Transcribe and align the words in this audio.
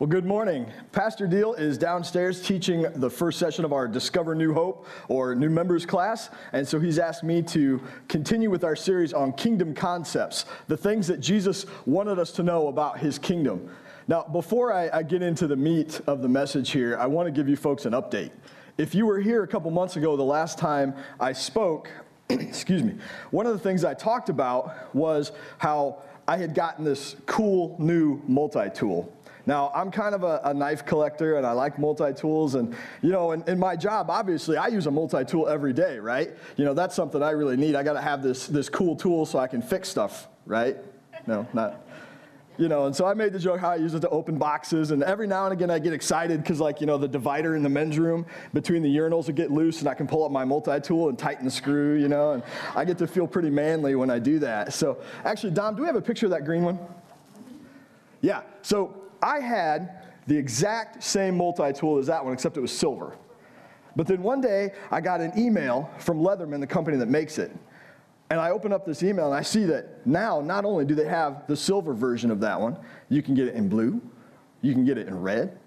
Well, 0.00 0.08
good 0.08 0.24
morning. 0.24 0.64
Pastor 0.92 1.26
Deal 1.26 1.52
is 1.52 1.76
downstairs 1.76 2.40
teaching 2.40 2.86
the 2.94 3.10
first 3.10 3.38
session 3.38 3.66
of 3.66 3.74
our 3.74 3.86
Discover 3.86 4.34
New 4.34 4.54
Hope 4.54 4.86
or 5.08 5.34
New 5.34 5.50
Members 5.50 5.84
class. 5.84 6.30
And 6.54 6.66
so 6.66 6.80
he's 6.80 6.98
asked 6.98 7.22
me 7.22 7.42
to 7.42 7.82
continue 8.08 8.48
with 8.48 8.64
our 8.64 8.74
series 8.74 9.12
on 9.12 9.34
kingdom 9.34 9.74
concepts, 9.74 10.46
the 10.68 10.76
things 10.78 11.06
that 11.08 11.20
Jesus 11.20 11.66
wanted 11.84 12.18
us 12.18 12.32
to 12.32 12.42
know 12.42 12.68
about 12.68 12.98
his 12.98 13.18
kingdom. 13.18 13.68
Now, 14.08 14.22
before 14.22 14.72
I, 14.72 14.88
I 14.88 15.02
get 15.02 15.20
into 15.20 15.46
the 15.46 15.56
meat 15.56 16.00
of 16.06 16.22
the 16.22 16.28
message 16.30 16.70
here, 16.70 16.96
I 16.96 17.04
want 17.04 17.26
to 17.26 17.30
give 17.30 17.46
you 17.46 17.56
folks 17.56 17.84
an 17.84 17.92
update. 17.92 18.30
If 18.78 18.94
you 18.94 19.04
were 19.04 19.20
here 19.20 19.42
a 19.42 19.46
couple 19.46 19.70
months 19.70 19.96
ago, 19.96 20.16
the 20.16 20.22
last 20.22 20.56
time 20.56 20.94
I 21.20 21.34
spoke, 21.34 21.90
excuse 22.30 22.82
me, 22.82 22.94
one 23.32 23.44
of 23.44 23.52
the 23.52 23.58
things 23.58 23.84
I 23.84 23.92
talked 23.92 24.30
about 24.30 24.94
was 24.94 25.32
how 25.58 26.00
I 26.26 26.38
had 26.38 26.54
gotten 26.54 26.86
this 26.86 27.16
cool 27.26 27.76
new 27.78 28.22
multi 28.26 28.70
tool. 28.70 29.12
Now, 29.46 29.70
I'm 29.74 29.90
kind 29.90 30.14
of 30.14 30.22
a, 30.22 30.40
a, 30.44 30.54
knife 30.54 30.84
collector 30.84 31.36
and 31.36 31.46
I 31.46 31.52
like 31.52 31.78
multi 31.78 32.12
tools. 32.12 32.54
And, 32.54 32.74
you 33.02 33.10
know, 33.10 33.32
in, 33.32 33.42
in, 33.48 33.58
my 33.58 33.76
job, 33.76 34.10
obviously, 34.10 34.56
I 34.56 34.68
use 34.68 34.86
a 34.86 34.90
multi 34.90 35.24
tool 35.24 35.48
every 35.48 35.72
day, 35.72 35.98
right? 35.98 36.30
You 36.56 36.64
know, 36.64 36.74
that's 36.74 36.94
something 36.94 37.22
I 37.22 37.30
really 37.30 37.56
need. 37.56 37.74
I 37.74 37.82
got 37.82 37.94
to 37.94 38.00
have 38.00 38.22
this, 38.22 38.46
this 38.46 38.68
cool 38.68 38.96
tool 38.96 39.26
so 39.26 39.38
I 39.38 39.46
can 39.46 39.62
fix 39.62 39.88
stuff, 39.88 40.28
right? 40.46 40.76
No, 41.26 41.46
not. 41.52 41.86
You 42.58 42.68
know, 42.68 42.84
and 42.84 42.94
so 42.94 43.06
I 43.06 43.14
made 43.14 43.32
the 43.32 43.38
joke 43.38 43.58
how 43.58 43.70
I 43.70 43.76
use 43.76 43.94
it 43.94 44.00
to 44.00 44.08
open 44.10 44.36
boxes, 44.36 44.90
and 44.90 45.02
every 45.02 45.26
now 45.26 45.44
and 45.44 45.52
again 45.54 45.70
I 45.70 45.78
get 45.78 45.94
excited 45.94 46.42
because, 46.42 46.60
like, 46.60 46.82
you 46.82 46.86
know, 46.86 46.98
the 46.98 47.08
divider 47.08 47.56
in 47.56 47.62
the 47.62 47.70
men's 47.70 47.98
room 47.98 48.26
between 48.52 48.82
the 48.82 48.94
urinals 48.94 49.28
will 49.28 49.34
get 49.34 49.50
loose, 49.50 49.80
and 49.80 49.88
I 49.88 49.94
can 49.94 50.06
pull 50.06 50.24
up 50.24 50.30
my 50.30 50.44
multi-tool 50.44 51.08
and 51.08 51.18
tighten 51.18 51.46
the 51.46 51.50
screw, 51.50 51.94
you 51.94 52.08
know, 52.08 52.32
and 52.32 52.42
I 52.76 52.84
get 52.84 52.98
to 52.98 53.06
feel 53.06 53.26
pretty 53.26 53.48
manly 53.48 53.94
when 53.94 54.10
I 54.10 54.18
do 54.18 54.38
that. 54.40 54.74
So, 54.74 54.98
actually, 55.24 55.52
Dom, 55.52 55.74
do 55.74 55.80
we 55.80 55.86
have 55.86 55.96
a 55.96 56.02
picture 56.02 56.26
of 56.26 56.32
that 56.32 56.44
green 56.44 56.62
one? 56.62 56.78
Yeah. 58.20 58.42
So 58.62 58.99
I 59.22 59.40
had 59.40 60.06
the 60.26 60.36
exact 60.36 61.02
same 61.02 61.36
multi 61.36 61.72
tool 61.72 61.98
as 61.98 62.06
that 62.06 62.24
one, 62.24 62.32
except 62.32 62.56
it 62.56 62.60
was 62.60 62.72
silver. 62.72 63.16
But 63.96 64.06
then 64.06 64.22
one 64.22 64.40
day, 64.40 64.72
I 64.90 65.00
got 65.00 65.20
an 65.20 65.32
email 65.36 65.90
from 65.98 66.20
Leatherman, 66.20 66.60
the 66.60 66.66
company 66.66 66.96
that 66.96 67.08
makes 67.08 67.38
it. 67.38 67.50
And 68.30 68.38
I 68.40 68.50
open 68.50 68.72
up 68.72 68.86
this 68.86 69.02
email 69.02 69.26
and 69.26 69.34
I 69.34 69.42
see 69.42 69.64
that 69.64 70.06
now, 70.06 70.40
not 70.40 70.64
only 70.64 70.84
do 70.84 70.94
they 70.94 71.06
have 71.06 71.48
the 71.48 71.56
silver 71.56 71.92
version 71.92 72.30
of 72.30 72.38
that 72.40 72.60
one, 72.60 72.78
you 73.08 73.22
can 73.22 73.34
get 73.34 73.48
it 73.48 73.56
in 73.56 73.68
blue, 73.68 74.00
you 74.62 74.72
can 74.72 74.84
get 74.84 74.98
it 74.98 75.08
in 75.08 75.20
red, 75.20 75.58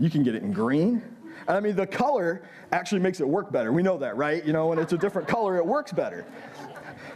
you 0.00 0.10
can 0.10 0.24
get 0.24 0.34
it 0.34 0.42
in 0.42 0.52
green. 0.52 1.00
And 1.46 1.56
I 1.56 1.60
mean, 1.60 1.76
the 1.76 1.86
color 1.86 2.42
actually 2.72 3.00
makes 3.00 3.20
it 3.20 3.28
work 3.28 3.52
better. 3.52 3.72
We 3.72 3.84
know 3.84 3.96
that, 3.98 4.16
right? 4.16 4.44
You 4.44 4.52
know, 4.52 4.66
when 4.66 4.80
it's 4.80 4.92
a 4.92 4.98
different 4.98 5.28
color, 5.28 5.58
it 5.58 5.64
works 5.64 5.92
better. 5.92 6.26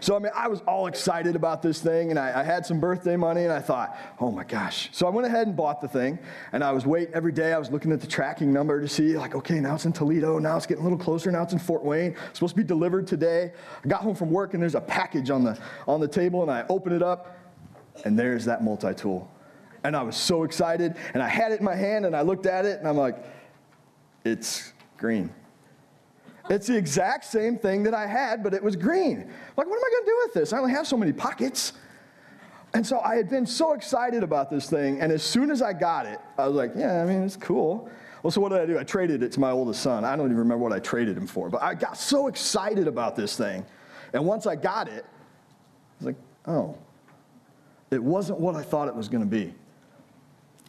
So, 0.03 0.17
I 0.17 0.19
mean, 0.19 0.33
I 0.35 0.49
was 0.49 0.63
all 0.63 0.89
excited 0.89 1.37
about 1.37 1.63
this 1.63 1.81
thing, 1.81 2.11
and 2.11 2.19
I, 2.19 2.41
I, 2.41 2.43
had 2.43 2.67
some 2.67 2.81
birthday 2.81 3.15
money, 3.15 3.45
and 3.45 3.53
I 3.53 3.61
thought, 3.61 3.97
oh 4.19 4.33
my 4.33 4.43
gosh. 4.43 4.89
So 4.91 5.07
I 5.07 5.11
went 5.11 5.29
ahead 5.29 5.47
and 5.47 5.55
bought 5.55 5.81
the 5.81 5.87
thing, 5.87 6.19
and 6.51 6.65
I 6.65 6.73
was 6.73 6.85
waiting 6.85 7.15
every 7.15 7.31
day. 7.31 7.53
I 7.53 7.59
was 7.59 7.71
looking 7.71 7.93
at 7.93 8.01
the 8.01 8.09
tracking 8.09 8.53
number 8.53 8.81
to 8.81 8.89
see, 8.89 9.17
like, 9.17 9.37
okay, 9.37 9.61
now 9.61 9.77
it's 9.77 9.85
in 9.85 9.93
Toledo, 9.93 10.41
now 10.41 10.57
it's 10.57 10.67
getting 10.67 10.81
a 10.81 10.85
little 10.85 10.99
closer, 10.99 11.31
now 11.31 11.45
it's 11.45 11.53
in 11.53 11.61
Fort 11.61 11.85
Wayne. 11.85 12.17
It's 12.31 12.41
supposed 12.41 12.57
to 12.57 12.61
be 12.61 12.67
delivered 12.67 13.07
today. 13.07 13.53
I 13.85 13.87
got 13.87 14.01
home 14.01 14.17
from 14.17 14.33
work, 14.33 14.55
and 14.55 14.63
there's 14.63 14.75
a 14.75 14.81
package 14.81 15.31
on 15.31 15.45
the, 15.45 15.57
on 15.87 16.01
the 16.01 16.09
table, 16.09 16.43
and 16.43 16.51
I 16.51 16.65
open 16.69 16.93
it 16.93 17.03
up, 17.05 17.39
and 18.05 18.19
there's 18.19 18.45
that 18.47 18.65
multi 18.65 18.95
tool. 18.95 19.31
And 19.85 19.95
I 19.97 20.03
was 20.03 20.17
so 20.17 20.43
excited, 20.43 20.97
and 21.15 21.23
I 21.23 21.29
had 21.29 21.53
it 21.53 21.61
in 21.61 21.65
my 21.65 21.77
hand, 21.77 22.07
and 22.07 22.17
I 22.17 22.23
looked 22.23 22.47
at 22.47 22.67
it, 22.67 22.81
and 22.81 22.89
I'm 22.89 22.97
like, 22.97 23.19
it's 24.25 24.73
green. 24.97 25.33
It's 26.51 26.67
the 26.67 26.77
exact 26.77 27.25
same 27.25 27.57
thing 27.59 27.83
that 27.85 27.95
I 27.95 28.07
had, 28.07 28.43
but 28.43 28.53
it 28.53 28.63
was 28.63 28.77
green. 28.77 29.19
Like, 29.57 29.67
what 29.67 29.77
am 29.77 29.85
I 29.85 29.91
going 29.91 30.05
to 30.05 30.11
do 30.11 30.21
with 30.25 30.35
this? 30.35 30.53
I 30.53 30.59
only 30.59 30.73
have 30.73 30.87
so 30.87 30.97
many 30.97 31.13
pockets. 31.13 31.73
And 32.75 32.87
so 32.87 33.01
I 33.01 33.17
had 33.17 33.29
been 33.29 33.47
so 33.47 33.75
excited 33.75 34.23
about 34.23 34.51
this 34.51 34.69
thing, 34.71 35.01
and 35.01 35.13
as 35.13 35.23
soon 35.23 35.51
as 35.51 35.61
I 35.61 35.75
got 35.75 36.07
it, 36.07 36.19
I 36.39 36.47
was 36.47 36.57
like, 36.57 36.73
yeah, 36.75 37.03
I 37.03 37.05
mean, 37.05 37.23
it's 37.23 37.37
cool. 37.37 37.91
Well, 38.23 38.31
so 38.31 38.41
what 38.41 38.49
did 38.51 38.61
I 38.61 38.67
do? 38.67 38.79
I 38.79 38.85
traded 38.85 39.23
it 39.23 39.33
to 39.33 39.41
my 39.41 39.51
oldest 39.51 39.83
son. 39.83 40.05
I 40.05 40.17
don't 40.17 40.27
even 40.27 40.39
remember 40.39 40.63
what 40.63 40.73
I 40.73 40.79
traded 40.79 41.17
him 41.17 41.27
for, 41.27 41.51
but 41.51 41.63
I 41.63 41.75
got 41.75 41.99
so 41.99 42.29
excited 42.29 42.89
about 42.89 43.15
this 43.15 43.37
thing. 43.37 43.67
And 44.15 44.25
once 44.25 44.47
I 44.47 44.57
got 44.57 44.89
it, 44.89 45.05
I 45.05 45.99
was 45.99 46.07
like, 46.07 46.17
oh, 46.47 46.79
it 47.91 48.03
wasn't 48.03 48.41
what 48.41 48.55
I 48.55 48.63
thought 48.63 48.89
it 48.89 48.95
was 48.95 49.09
going 49.09 49.23
to 49.23 49.29
be. 49.29 49.55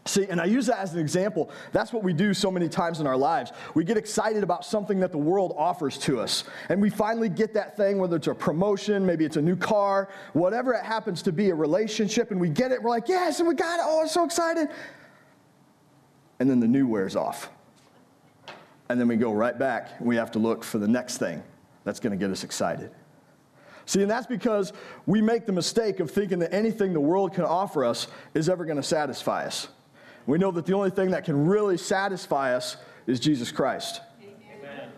See, 0.06 0.28
and 0.30 0.42
I 0.42 0.46
use 0.46 0.66
that 0.66 0.80
as 0.80 0.94
an 0.94 1.00
example. 1.00 1.50
That's 1.72 1.94
what 1.94 2.04
we 2.04 2.12
do 2.12 2.34
so 2.34 2.52
many 2.52 2.68
times 2.68 3.00
in 3.00 3.08
our 3.08 3.16
lives. 3.16 3.54
We 3.74 3.86
get 3.86 3.96
excited 3.96 4.44
about 4.44 4.66
something 4.66 5.00
that 5.00 5.14
the 5.14 5.18
world 5.18 5.54
offers 5.58 5.98
to 6.00 6.20
us. 6.20 6.44
And 6.68 6.82
we 6.82 6.90
finally 6.90 7.30
get 7.30 7.54
that 7.54 7.78
thing, 7.78 8.00
whether 8.00 8.18
it's 8.18 8.28
a 8.28 8.36
promotion, 8.36 9.06
maybe 9.06 9.24
it's 9.24 9.38
a 9.38 9.42
new 9.42 9.56
car, 9.56 10.10
whatever 10.34 10.74
it 10.74 10.84
happens 10.84 11.22
to 11.24 11.32
be, 11.32 11.52
a 11.52 11.56
relationship, 11.56 12.32
and 12.32 12.42
we 12.42 12.50
get 12.50 12.72
it. 12.72 12.84
We're 12.84 12.90
like, 12.90 13.08
yes, 13.08 13.40
and 13.40 13.48
we 13.48 13.56
got 13.56 13.80
it. 13.80 13.86
Oh, 13.88 14.02
I'm 14.02 14.10
so 14.10 14.26
excited. 14.26 14.68
And 16.40 16.50
then 16.50 16.60
the 16.60 16.68
new 16.68 16.86
wears 16.86 17.16
off. 17.16 17.50
And 18.90 19.00
then 19.00 19.08
we 19.08 19.16
go 19.16 19.32
right 19.32 19.58
back 19.58 19.92
and 20.00 20.08
we 20.08 20.18
have 20.18 20.32
to 20.32 20.40
look 20.40 20.66
for 20.66 20.80
the 20.80 20.88
next 20.88 21.18
thing 21.18 21.42
that's 21.86 22.02
going 22.02 22.12
to 22.12 22.18
get 22.18 22.30
us 22.30 22.44
excited. 22.44 22.92
See, 23.86 24.02
and 24.02 24.12
that's 24.12 24.28
because 24.28 24.74
we 25.06 25.22
make 25.22 25.46
the 25.46 25.54
mistake 25.54 26.02
of 26.02 26.12
thinking 26.12 26.40
that 26.40 26.54
anything 26.54 26.92
the 26.92 27.00
world 27.00 27.34
can 27.34 27.46
offer 27.46 27.86
us 27.86 28.08
is 28.34 28.50
ever 28.50 28.66
going 28.66 28.78
to 28.78 28.84
satisfy 28.84 29.46
us. 29.46 29.70
We 30.26 30.38
know 30.38 30.52
that 30.52 30.66
the 30.66 30.74
only 30.74 30.90
thing 30.90 31.12
that 31.12 31.26
can 31.26 31.46
really 31.46 31.78
satisfy 31.78 32.56
us 32.56 32.78
is 33.08 33.20
Jesus 33.20 33.52
Christ. 33.52 34.02
Amen. 34.22 34.90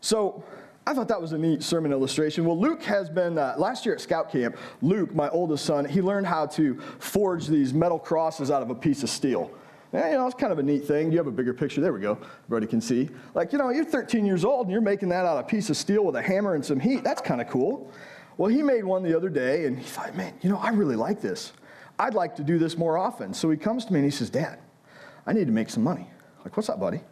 So, 0.00 0.44
I 0.86 0.94
thought 0.94 1.08
that 1.08 1.20
was 1.20 1.32
a 1.32 1.38
neat 1.38 1.62
sermon 1.62 1.92
illustration. 1.92 2.44
Well, 2.44 2.58
Luke 2.58 2.82
has 2.82 3.10
been, 3.10 3.38
uh, 3.38 3.54
last 3.58 3.84
year 3.84 3.94
at 3.94 4.00
scout 4.00 4.32
camp, 4.32 4.56
Luke, 4.80 5.14
my 5.14 5.28
oldest 5.28 5.64
son, 5.64 5.84
he 5.84 6.00
learned 6.00 6.26
how 6.26 6.46
to 6.46 6.80
forge 6.98 7.46
these 7.46 7.74
metal 7.74 7.98
crosses 7.98 8.50
out 8.50 8.62
of 8.62 8.70
a 8.70 8.74
piece 8.74 9.02
of 9.02 9.10
steel. 9.10 9.50
Yeah, 9.92 10.10
you 10.10 10.16
know, 10.16 10.26
it's 10.26 10.36
kind 10.36 10.52
of 10.52 10.58
a 10.58 10.62
neat 10.62 10.86
thing. 10.86 11.10
You 11.10 11.18
have 11.18 11.26
a 11.26 11.32
bigger 11.32 11.52
picture. 11.52 11.80
There 11.80 11.92
we 11.92 12.00
go. 12.00 12.16
Everybody 12.44 12.66
can 12.66 12.80
see. 12.80 13.10
Like, 13.34 13.52
you 13.52 13.58
know, 13.58 13.70
you're 13.70 13.84
13 13.84 14.24
years 14.24 14.44
old 14.44 14.66
and 14.66 14.72
you're 14.72 14.80
making 14.80 15.08
that 15.08 15.26
out 15.26 15.36
of 15.36 15.44
a 15.44 15.48
piece 15.48 15.68
of 15.68 15.76
steel 15.76 16.04
with 16.04 16.16
a 16.16 16.22
hammer 16.22 16.54
and 16.54 16.64
some 16.64 16.78
heat. 16.78 17.02
That's 17.02 17.20
kind 17.20 17.40
of 17.40 17.48
cool. 17.48 17.90
Well, 18.36 18.50
he 18.50 18.62
made 18.62 18.84
one 18.84 19.02
the 19.02 19.16
other 19.16 19.28
day 19.28 19.66
and 19.66 19.76
he 19.78 19.84
thought, 19.84 20.16
man, 20.16 20.32
you 20.42 20.48
know, 20.48 20.58
I 20.58 20.70
really 20.70 20.96
like 20.96 21.20
this. 21.20 21.52
I'd 22.00 22.14
like 22.14 22.36
to 22.36 22.42
do 22.42 22.58
this 22.58 22.78
more 22.78 22.96
often. 22.96 23.34
So 23.34 23.50
he 23.50 23.58
comes 23.58 23.84
to 23.84 23.92
me 23.92 23.98
and 23.98 24.06
he 24.06 24.10
says, 24.10 24.30
Dad, 24.30 24.58
I 25.26 25.34
need 25.34 25.46
to 25.46 25.52
make 25.52 25.68
some 25.68 25.84
money. 25.84 26.08
I'm 26.38 26.44
like, 26.44 26.56
what's 26.56 26.70
up, 26.70 26.80
buddy? 26.80 27.02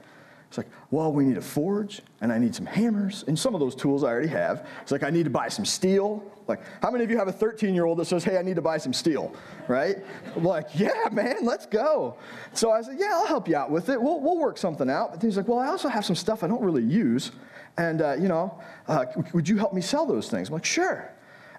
He's 0.48 0.56
like, 0.56 0.68
well, 0.90 1.12
we 1.12 1.24
need 1.24 1.36
a 1.36 1.42
forge, 1.42 2.00
and 2.22 2.32
I 2.32 2.38
need 2.38 2.54
some 2.54 2.64
hammers, 2.64 3.22
and 3.28 3.38
some 3.38 3.54
of 3.54 3.60
those 3.60 3.74
tools 3.74 4.02
I 4.02 4.06
already 4.06 4.28
have. 4.28 4.66
He's 4.80 4.90
like, 4.90 5.02
I 5.02 5.10
need 5.10 5.24
to 5.24 5.30
buy 5.30 5.48
some 5.48 5.66
steel. 5.66 6.24
Like, 6.46 6.60
how 6.80 6.90
many 6.90 7.04
of 7.04 7.10
you 7.10 7.18
have 7.18 7.28
a 7.28 7.32
13 7.32 7.74
year 7.74 7.84
old 7.84 7.98
that 7.98 8.06
says, 8.06 8.24
hey, 8.24 8.38
I 8.38 8.42
need 8.42 8.56
to 8.56 8.62
buy 8.62 8.78
some 8.78 8.94
steel, 8.94 9.34
right? 9.68 9.96
I'm 10.34 10.44
like, 10.44 10.68
yeah, 10.74 11.10
man, 11.12 11.40
let's 11.42 11.66
go. 11.66 12.16
So 12.54 12.72
I 12.72 12.80
said, 12.80 12.96
yeah, 12.98 13.10
I'll 13.12 13.26
help 13.26 13.46
you 13.46 13.56
out 13.56 13.70
with 13.70 13.90
it. 13.90 14.00
We'll, 14.00 14.20
we'll 14.20 14.38
work 14.38 14.56
something 14.56 14.88
out. 14.88 15.12
But 15.12 15.22
he's 15.22 15.36
like, 15.36 15.48
well, 15.48 15.58
I 15.58 15.66
also 15.66 15.88
have 15.88 16.06
some 16.06 16.16
stuff 16.16 16.42
I 16.42 16.46
don't 16.46 16.62
really 16.62 16.82
use, 16.82 17.32
and, 17.76 18.00
uh, 18.00 18.14
you 18.18 18.28
know, 18.28 18.58
uh, 18.86 19.04
would 19.34 19.46
you 19.46 19.58
help 19.58 19.74
me 19.74 19.82
sell 19.82 20.06
those 20.06 20.30
things? 20.30 20.48
I'm 20.48 20.54
like, 20.54 20.64
sure. 20.64 21.12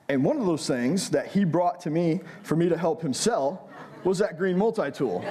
And 0.10 0.24
one 0.24 0.38
of 0.38 0.46
those 0.48 0.68
things 0.68 1.10
that 1.12 1.28
he 1.28 1.46
brought 1.46 1.80
to 1.82 1.92
me 1.92 2.20
for 2.42 2.56
me 2.56 2.68
to 2.68 2.78
help 2.78 3.02
him 3.02 3.14
sell 3.14 3.70
was 4.04 4.18
that 4.18 4.38
green 4.38 4.58
multi 4.58 4.90
tool. 4.92 5.24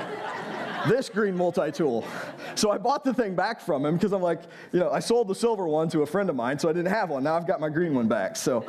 this 0.89 1.09
green 1.09 1.37
multi 1.37 1.73
tool. 1.73 2.05
So 2.55 2.71
I 2.71 2.79
bought 2.79 3.03
the 3.03 3.13
thing 3.13 3.35
back 3.35 3.61
from 3.61 3.85
him 3.85 3.97
because 3.97 4.13
I'm 4.13 4.23
like, 4.23 4.43
you 4.73 4.79
know, 4.79 4.91
I 4.91 5.01
sold 5.01 5.27
the 5.27 5.35
silver 5.35 5.67
one 5.67 5.89
to 5.91 6.03
a 6.03 6.07
friend 6.07 6.31
of 6.31 6.37
mine, 6.37 6.61
so 6.61 6.69
I 6.69 6.73
didn't 6.73 6.93
have 6.93 7.11
one. 7.11 7.25
Now 7.25 7.37
I've 7.37 7.47
got 7.47 7.61
my 7.61 7.69
green 7.69 7.93
one 7.93 8.07
back. 8.07 8.37
So, 8.37 8.65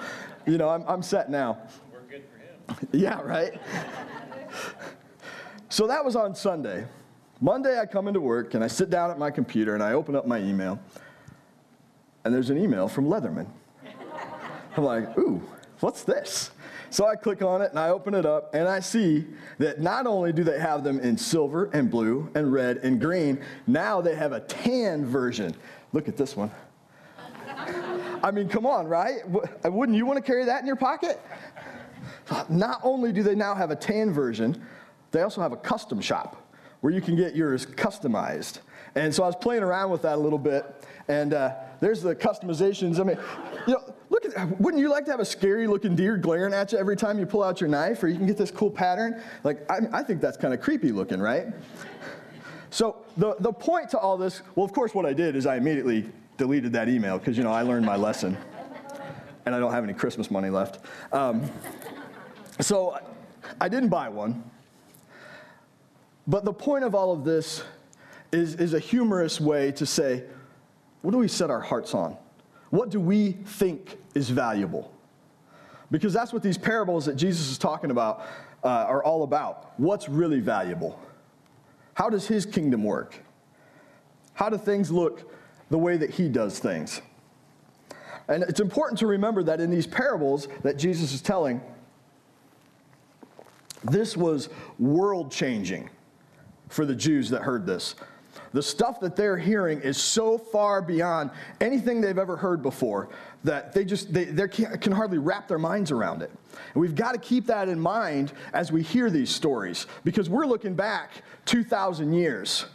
you 0.48 0.58
know, 0.58 0.70
I'm, 0.70 0.84
I'm 0.88 1.04
set 1.04 1.30
now. 1.30 1.60
We're 1.94 2.00
good 2.02 2.24
for 2.32 2.74
him. 2.74 2.90
yeah, 2.92 3.22
right? 3.22 3.62
so 5.70 5.86
that 5.86 6.04
was 6.04 6.16
on 6.16 6.34
Sunday. 6.34 6.88
Monday, 7.40 7.80
I 7.80 7.86
come 7.86 8.08
into 8.08 8.20
work 8.20 8.56
and 8.56 8.64
I 8.64 8.68
sit 8.68 8.90
down 8.90 9.12
at 9.12 9.20
my 9.20 9.30
computer 9.30 9.76
and 9.76 9.84
I 9.84 9.94
open 9.94 10.16
up 10.16 10.26
my 10.26 10.40
email, 10.40 10.80
and 12.26 12.34
there's 12.34 12.50
an 12.50 12.58
email 12.58 12.88
from 12.88 13.06
Leatherman. 13.06 13.48
I'm 14.76 14.84
like, 14.84 15.18
ooh, 15.18 15.42
what's 15.80 16.04
this? 16.04 16.52
So 16.90 17.08
I 17.08 17.16
click 17.16 17.42
on 17.42 17.62
it 17.62 17.70
and 17.70 17.80
I 17.80 17.90
open 17.90 18.14
it 18.14 18.26
up 18.26 18.54
and 18.56 18.68
I 18.68 18.80
see 18.80 19.28
that 19.60 19.80
not 19.80 20.08
only 20.08 20.34
do 20.34 20.44
they 20.44 20.60
have 20.60 20.84
them 20.84 21.00
in 21.00 21.18
silver 21.18 21.70
and 21.74 21.90
blue 21.90 22.30
and 22.34 22.52
red 22.52 22.78
and 22.78 23.00
green, 23.00 23.42
now 23.68 24.02
they 24.02 24.16
have 24.16 24.32
a 24.32 24.40
tan 24.42 25.06
version. 25.06 25.56
Look 25.94 26.08
at 26.08 26.18
this 26.18 26.36
one. 26.36 26.52
I 28.24 28.32
mean, 28.32 28.50
come 28.50 28.66
on, 28.66 28.88
right? 28.88 29.20
Wouldn't 29.64 29.98
you 29.98 30.06
want 30.06 30.18
to 30.18 30.24
carry 30.24 30.46
that 30.46 30.62
in 30.62 30.68
your 30.68 30.76
pocket? 30.76 31.22
Not 32.50 32.80
only 32.84 33.12
do 33.12 33.24
they 33.24 33.36
now 33.36 33.56
have 33.56 33.72
a 33.72 33.76
tan 33.76 34.12
version, 34.12 34.62
they 35.12 35.22
also 35.22 35.42
have 35.42 35.52
a 35.52 35.58
custom 35.58 36.02
shop 36.02 36.48
where 36.82 36.94
you 36.94 37.02
can 37.02 37.16
get 37.16 37.36
yours 37.36 37.66
customized. 37.66 38.60
And 38.96 39.14
so 39.14 39.24
I 39.24 39.28
was 39.28 39.36
playing 39.36 39.64
around 39.64 39.92
with 39.92 40.02
that 40.04 40.16
a 40.16 40.22
little 40.22 40.40
bit, 40.40 40.66
and 41.08 41.34
uh, 41.34 41.56
there's 41.80 42.02
the 42.02 42.16
customizations. 42.16 43.00
I 43.00 43.04
mean, 43.04 43.18
you 43.68 43.74
know, 43.74 43.94
look 44.10 44.26
at, 44.26 44.60
wouldn't 44.60 44.82
you 44.82 44.90
like 44.90 45.06
to 45.06 45.12
have 45.12 45.20
a 45.20 45.26
scary 45.26 45.68
looking 45.68 45.96
deer 45.96 46.18
glaring 46.18 46.54
at 46.54 46.72
you 46.72 46.78
every 46.78 46.96
time 46.96 47.20
you 47.20 47.26
pull 47.26 47.44
out 47.44 47.62
your 47.62 47.70
knife, 47.70 48.04
or 48.04 48.08
you 48.08 48.18
can 48.18 48.28
get 48.28 48.38
this 48.38 48.52
cool 48.52 48.72
pattern? 48.72 49.22
Like, 49.44 49.70
I, 49.70 49.80
I 49.92 50.04
think 50.04 50.22
that's 50.22 50.38
kind 50.38 50.54
of 50.54 50.62
creepy 50.62 50.92
looking, 50.92 51.20
right? 51.20 51.48
So 52.72 52.98
the, 53.18 53.36
the 53.40 53.52
point 53.52 53.90
to 53.90 53.98
all 53.98 54.18
this, 54.18 54.42
well, 54.56 54.66
of 54.66 54.74
course, 54.74 54.94
what 54.94 55.06
I 55.06 55.14
did 55.14 55.36
is 55.36 55.46
I 55.46 55.56
immediately 55.56 56.10
deleted 56.38 56.74
that 56.74 56.88
email 56.90 57.18
because, 57.18 57.38
you 57.38 57.44
know, 57.44 57.52
I 57.52 57.62
learned 57.62 57.86
my 57.86 57.96
lesson. 57.96 58.38
And 59.46 59.56
I 59.56 59.60
don't 59.60 59.72
have 59.72 59.84
any 59.84 59.94
Christmas 59.94 60.30
money 60.30 60.50
left. 60.50 60.86
Um, 61.12 61.50
so 62.60 63.00
I 63.60 63.70
didn't 63.70 63.90
buy 63.90 64.10
one. 64.10 64.44
But 66.28 66.46
the 66.46 66.54
point 66.54 66.84
of 66.84 66.94
all 66.94 67.12
of 67.12 67.24
this 67.24 67.64
is, 68.32 68.56
is 68.56 68.76
a 68.76 68.80
humorous 68.80 69.42
way 69.42 69.72
to 69.72 69.86
say, 69.86 70.24
what 71.02 71.12
do 71.12 71.18
we 71.18 71.28
set 71.28 71.50
our 71.50 71.62
hearts 71.62 71.96
on? 71.96 72.16
What 72.70 72.90
do 72.90 73.00
we 73.00 73.32
think 73.32 73.98
is 74.16 74.30
valuable? 74.30 74.92
Because 75.92 76.14
that's 76.14 76.32
what 76.32 76.44
these 76.44 76.58
parables 76.58 77.06
that 77.06 77.16
Jesus 77.16 77.50
is 77.50 77.58
talking 77.58 77.92
about 77.92 78.26
uh, 78.64 78.68
are 78.68 79.04
all 79.04 79.24
about. 79.24 79.74
What's 79.78 80.08
really 80.08 80.40
valuable? 80.40 81.00
How 81.94 82.10
does 82.10 82.28
his 82.28 82.46
kingdom 82.46 82.84
work? 82.84 83.16
How 84.34 84.50
do 84.50 84.58
things 84.58 84.92
look 84.92 85.32
the 85.70 85.78
way 85.78 85.98
that 85.98 86.12
he 86.12 86.30
does 86.30 86.60
things? 86.60 87.02
And 88.28 88.44
it's 88.44 88.60
important 88.60 89.00
to 89.00 89.08
remember 89.08 89.42
that 89.44 89.60
in 89.60 89.72
these 89.72 89.88
parables 89.88 90.48
that 90.62 90.78
Jesus 90.78 91.12
is 91.14 91.22
telling, 91.22 91.62
this 93.84 94.16
was 94.16 94.50
world 94.78 95.32
changing 95.32 95.90
for 96.68 96.86
the 96.86 96.96
Jews 96.96 97.30
that 97.32 97.42
heard 97.42 97.66
this. 97.66 97.96
The 98.52 98.64
stuff 98.64 99.00
that 99.02 99.16
they're 99.16 99.38
hearing 99.38 99.82
is 99.82 99.98
so 99.98 100.38
far 100.38 100.82
beyond 100.82 101.32
anything 101.62 102.02
they've 102.02 102.18
ever 102.18 102.36
heard 102.36 102.62
before 102.62 103.10
that 103.44 103.74
they 103.74 103.86
just 103.86 104.14
they, 104.14 104.26
they 104.26 104.48
can 104.48 104.92
hardly 104.92 105.18
wrap 105.18 105.48
their 105.48 105.60
minds 105.60 105.92
around 105.92 106.22
it. 106.22 106.32
And 106.74 106.82
we've 106.82 106.96
got 106.96 107.14
to 107.14 107.20
keep 107.20 107.46
that 107.48 107.70
in 107.70 107.80
mind 107.80 108.34
as 108.54 108.72
we 108.72 108.82
hear 108.82 109.10
these 109.10 109.30
stories 109.30 109.88
because 110.04 110.30
we're 110.30 110.46
looking 110.48 110.76
back 110.76 111.24
2,000 111.46 112.14
years 112.14 112.66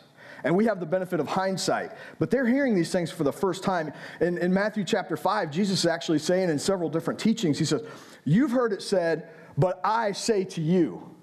and 0.45 0.55
we 0.55 0.67
have 0.67 0.79
the 0.79 0.87
benefit 0.87 1.21
of 1.21 1.27
hindsight. 1.27 1.93
But 2.19 2.31
they're 2.31 2.47
hearing 2.47 2.75
these 2.75 2.93
things 2.93 3.11
for 3.11 3.25
the 3.25 3.33
first 3.33 3.65
time. 3.65 3.93
In, 4.21 4.39
in 4.39 4.53
Matthew 4.53 4.85
chapter 4.85 5.17
5, 5.17 5.51
Jesus 5.51 5.81
is 5.81 5.87
actually 5.87 6.19
saying 6.19 6.51
in 6.51 6.59
several 6.59 6.91
different 6.91 7.19
teachings, 7.19 7.59
He 7.59 7.65
says, 7.65 7.83
You've 8.25 8.51
heard 8.51 8.73
it 8.73 8.83
said, 8.83 9.31
but 9.57 9.81
I 9.85 10.13
say 10.13 10.45
to 10.45 10.61
you. 10.61 11.14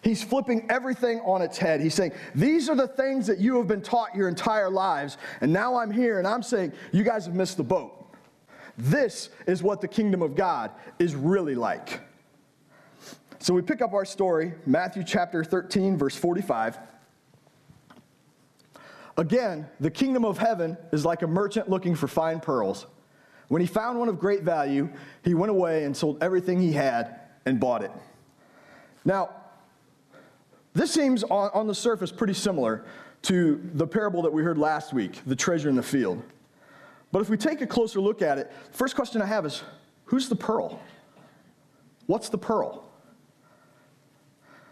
He's 0.00 0.22
flipping 0.22 0.70
everything 0.70 1.20
on 1.20 1.42
its 1.42 1.58
head. 1.58 1.80
He's 1.80 1.94
saying, 1.94 2.12
These 2.34 2.68
are 2.68 2.76
the 2.76 2.86
things 2.86 3.26
that 3.26 3.38
you 3.38 3.56
have 3.56 3.66
been 3.66 3.82
taught 3.82 4.14
your 4.14 4.28
entire 4.28 4.70
lives. 4.70 5.18
And 5.40 5.52
now 5.52 5.76
I'm 5.76 5.90
here 5.90 6.18
and 6.18 6.26
I'm 6.26 6.42
saying, 6.42 6.72
You 6.92 7.02
guys 7.02 7.26
have 7.26 7.34
missed 7.34 7.56
the 7.56 7.64
boat. 7.64 7.94
This 8.76 9.30
is 9.46 9.62
what 9.62 9.80
the 9.80 9.88
kingdom 9.88 10.22
of 10.22 10.36
God 10.36 10.70
is 11.00 11.14
really 11.14 11.56
like. 11.56 12.00
So 13.40 13.52
we 13.54 13.62
pick 13.62 13.82
up 13.82 13.92
our 13.92 14.04
story, 14.04 14.54
Matthew 14.66 15.02
chapter 15.04 15.42
13, 15.42 15.96
verse 15.96 16.14
45. 16.14 16.78
Again, 19.16 19.66
the 19.80 19.90
kingdom 19.90 20.24
of 20.24 20.38
heaven 20.38 20.76
is 20.92 21.04
like 21.04 21.22
a 21.22 21.26
merchant 21.26 21.68
looking 21.68 21.96
for 21.96 22.06
fine 22.06 22.38
pearls. 22.38 22.86
When 23.48 23.60
he 23.60 23.66
found 23.66 23.98
one 23.98 24.08
of 24.08 24.20
great 24.20 24.42
value, 24.42 24.88
he 25.24 25.34
went 25.34 25.50
away 25.50 25.84
and 25.84 25.96
sold 25.96 26.22
everything 26.22 26.60
he 26.60 26.72
had 26.72 27.20
and 27.46 27.58
bought 27.58 27.82
it. 27.82 27.90
Now, 29.04 29.30
this 30.78 30.92
seems 30.92 31.24
on, 31.24 31.50
on 31.52 31.66
the 31.66 31.74
surface 31.74 32.12
pretty 32.12 32.34
similar 32.34 32.84
to 33.22 33.60
the 33.74 33.86
parable 33.86 34.22
that 34.22 34.32
we 34.32 34.42
heard 34.42 34.58
last 34.58 34.92
week, 34.92 35.20
the 35.26 35.34
treasure 35.34 35.68
in 35.68 35.74
the 35.74 35.82
field. 35.82 36.22
But 37.10 37.20
if 37.20 37.28
we 37.28 37.36
take 37.36 37.60
a 37.60 37.66
closer 37.66 38.00
look 38.00 38.22
at 38.22 38.38
it, 38.38 38.52
first 38.70 38.94
question 38.94 39.20
I 39.20 39.26
have 39.26 39.44
is 39.44 39.62
who's 40.04 40.28
the 40.28 40.36
pearl? 40.36 40.80
What's 42.06 42.28
the 42.28 42.38
pearl? 42.38 42.84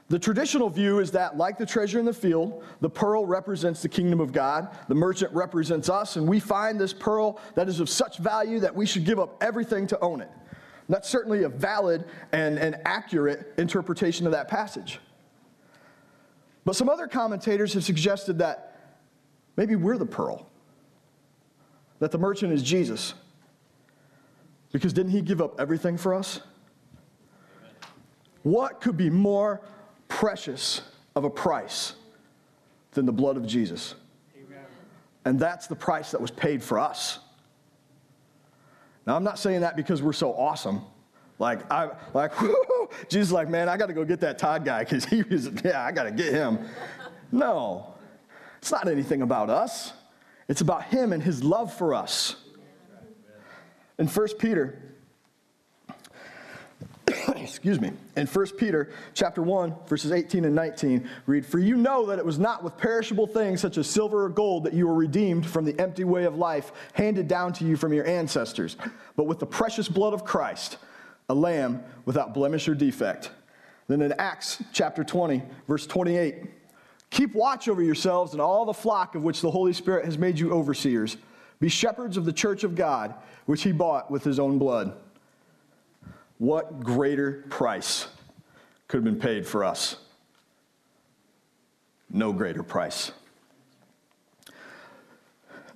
The 0.09 0.19
traditional 0.21 0.71
view 0.71 1.01
is 1.01 1.11
that, 1.11 1.37
like 1.37 1.59
the 1.59 1.67
treasure 1.67 1.99
in 1.99 2.05
the 2.05 2.13
field, 2.13 2.63
the 2.81 2.89
pearl 2.89 3.27
represents 3.27 3.83
the 3.83 3.89
kingdom 3.89 4.21
of 4.21 4.33
God, 4.33 4.69
the 4.87 4.95
merchant 4.95 5.35
represents 5.35 5.91
us, 5.91 6.15
and 6.15 6.29
we 6.29 6.39
find 6.39 6.79
this 6.79 6.93
pearl 6.93 7.41
that 7.57 7.69
is 7.69 7.81
of 7.81 7.89
such 7.89 8.19
value 8.19 8.61
that 8.61 8.73
we 8.73 8.87
should 8.87 9.05
give 9.05 9.19
up 9.19 9.37
everything 9.43 9.89
to 9.89 9.99
own 9.99 10.21
it. 10.21 10.31
And 10.31 10.95
that's 10.95 11.09
certainly 11.09 11.43
a 11.43 11.49
valid 11.49 12.05
and, 12.31 12.57
and 12.57 12.77
accurate 12.85 13.53
interpretation 13.59 14.27
of 14.27 14.33
that 14.33 14.47
passage. 14.47 15.01
But 16.67 16.77
some 16.77 16.91
other 16.91 17.07
commentators 17.07 17.73
have 17.73 17.85
suggested 17.85 18.41
that 18.41 18.77
maybe 19.57 19.75
we're 19.75 19.97
the 19.97 20.05
pearl, 20.05 20.47
that 22.01 22.11
the 22.11 22.19
merchant 22.19 22.53
is 22.53 22.63
Jesus. 22.63 23.15
Because 24.71 24.93
didn't 24.93 25.13
he 25.13 25.23
give 25.23 25.41
up 25.41 25.59
everything 25.59 25.97
for 25.97 26.13
us? 26.13 26.41
What 28.43 28.83
could 28.83 28.99
be 28.99 29.09
more 29.09 29.63
precious 30.09 30.83
of 31.17 31.25
a 31.25 31.31
price 31.31 31.95
than 32.93 33.07
the 33.07 33.13
blood 33.13 33.37
of 33.37 33.47
Jesus. 33.47 33.95
Amen. 34.37 34.65
And 35.25 35.41
that's 35.41 35.67
the 35.67 35.75
price 35.75 36.11
that 36.11 36.21
was 36.21 36.31
paid 36.31 36.63
for 36.63 36.79
us. 36.79 37.19
Now, 39.07 39.17
I'm 39.17 39.25
not 39.25 39.39
saying 39.39 39.61
that 39.61 39.77
because 39.77 40.03
we're 40.03 40.13
so 40.13 40.33
awesome. 40.33 40.83
Like, 41.39 41.71
I, 41.71 41.91
like, 42.13 42.33
Jesus, 43.09 43.33
like, 43.33 43.49
man, 43.49 43.69
I 43.69 43.77
got 43.77 43.87
to 43.87 43.93
go 43.93 44.05
get 44.05 44.21
that 44.21 44.39
Todd 44.39 44.65
guy 44.65 44.85
because 44.85 45.05
he 45.05 45.23
was, 45.23 45.51
yeah, 45.65 45.85
I 45.85 45.93
got 45.93 46.05
to 46.05 46.11
get 46.11 46.33
him. 46.33 46.59
No, 47.33 47.95
it's 48.59 48.71
not 48.71 48.89
anything 48.89 49.23
about 49.23 49.51
us. 49.51 49.93
It's 50.49 50.61
about 50.61 50.85
him 50.85 51.13
and 51.13 51.23
his 51.23 51.43
love 51.43 51.73
for 51.73 51.95
us. 51.95 52.37
In 53.99 54.07
1 54.07 54.29
Peter 54.39 54.87
excuse 57.37 57.81
me, 57.81 57.93
in 58.17 58.27
1 58.27 58.47
Peter 58.57 58.91
chapter 59.15 59.43
1, 59.43 59.75
verses 59.87 60.13
18 60.13 60.45
and 60.45 60.55
19, 60.55 61.09
read, 61.27 61.47
For 61.47 61.59
you 61.59 61.77
know 61.77 62.07
that 62.07 62.19
it 62.19 62.25
was 62.25 62.39
not 62.39 62.63
with 62.63 62.77
perishable 62.77 63.27
things 63.27 63.61
such 63.61 63.79
as 63.79 63.89
silver 63.89 64.25
or 64.25 64.29
gold 64.29 64.65
that 64.65 64.75
you 64.75 64.87
were 64.87 64.95
redeemed 64.95 65.47
from 65.47 65.65
the 65.65 65.79
empty 65.81 66.05
way 66.05 66.25
of 66.25 66.37
life 66.37 66.73
handed 66.95 67.29
down 67.29 67.53
to 67.55 67.65
you 67.65 67.77
from 67.77 67.93
your 67.93 68.07
ancestors, 68.07 68.77
but 69.15 69.25
with 69.25 69.39
the 69.39 69.47
precious 69.47 69.89
blood 69.89 70.15
of 70.15 70.25
Christ, 70.25 70.79
a 71.29 71.35
lamb 71.35 71.83
without 72.05 72.35
blemish 72.35 72.69
or 72.69 72.75
defect. 72.75 73.31
Then 73.89 74.03
in 74.03 74.13
Acts 74.19 74.63
chapter 74.73 75.05
20, 75.05 75.43
verse 75.69 75.87
28, 75.87 76.45
keep 77.11 77.35
watch 77.35 77.69
over 77.69 77.83
yourselves 77.83 78.33
and 78.33 78.41
all 78.41 78.65
the 78.65 78.75
flock 78.75 79.15
of 79.15 79.23
which 79.23 79.41
the 79.41 79.51
Holy 79.51 79.73
Spirit 79.73 80.05
has 80.05 80.19
made 80.19 80.39
you 80.39 80.53
overseers. 80.53 81.17
Be 81.61 81.69
shepherds 81.69 82.17
of 82.17 82.25
the 82.25 82.33
church 82.33 82.65
of 82.65 82.75
God, 82.75 83.15
which 83.47 83.63
he 83.63 83.73
bought 83.73 84.11
with 84.11 84.25
his 84.25 84.39
own 84.39 84.59
blood. 84.59 84.97
What 86.39 86.81
greater 86.81 87.45
price 87.49 88.09
could 88.89 88.99
have 88.99 89.05
been 89.05 89.19
paid 89.19 89.47
for 89.47 89.65
us? 89.65 89.97
No 92.11 92.33
greater 92.33 92.63
price. 92.63 93.13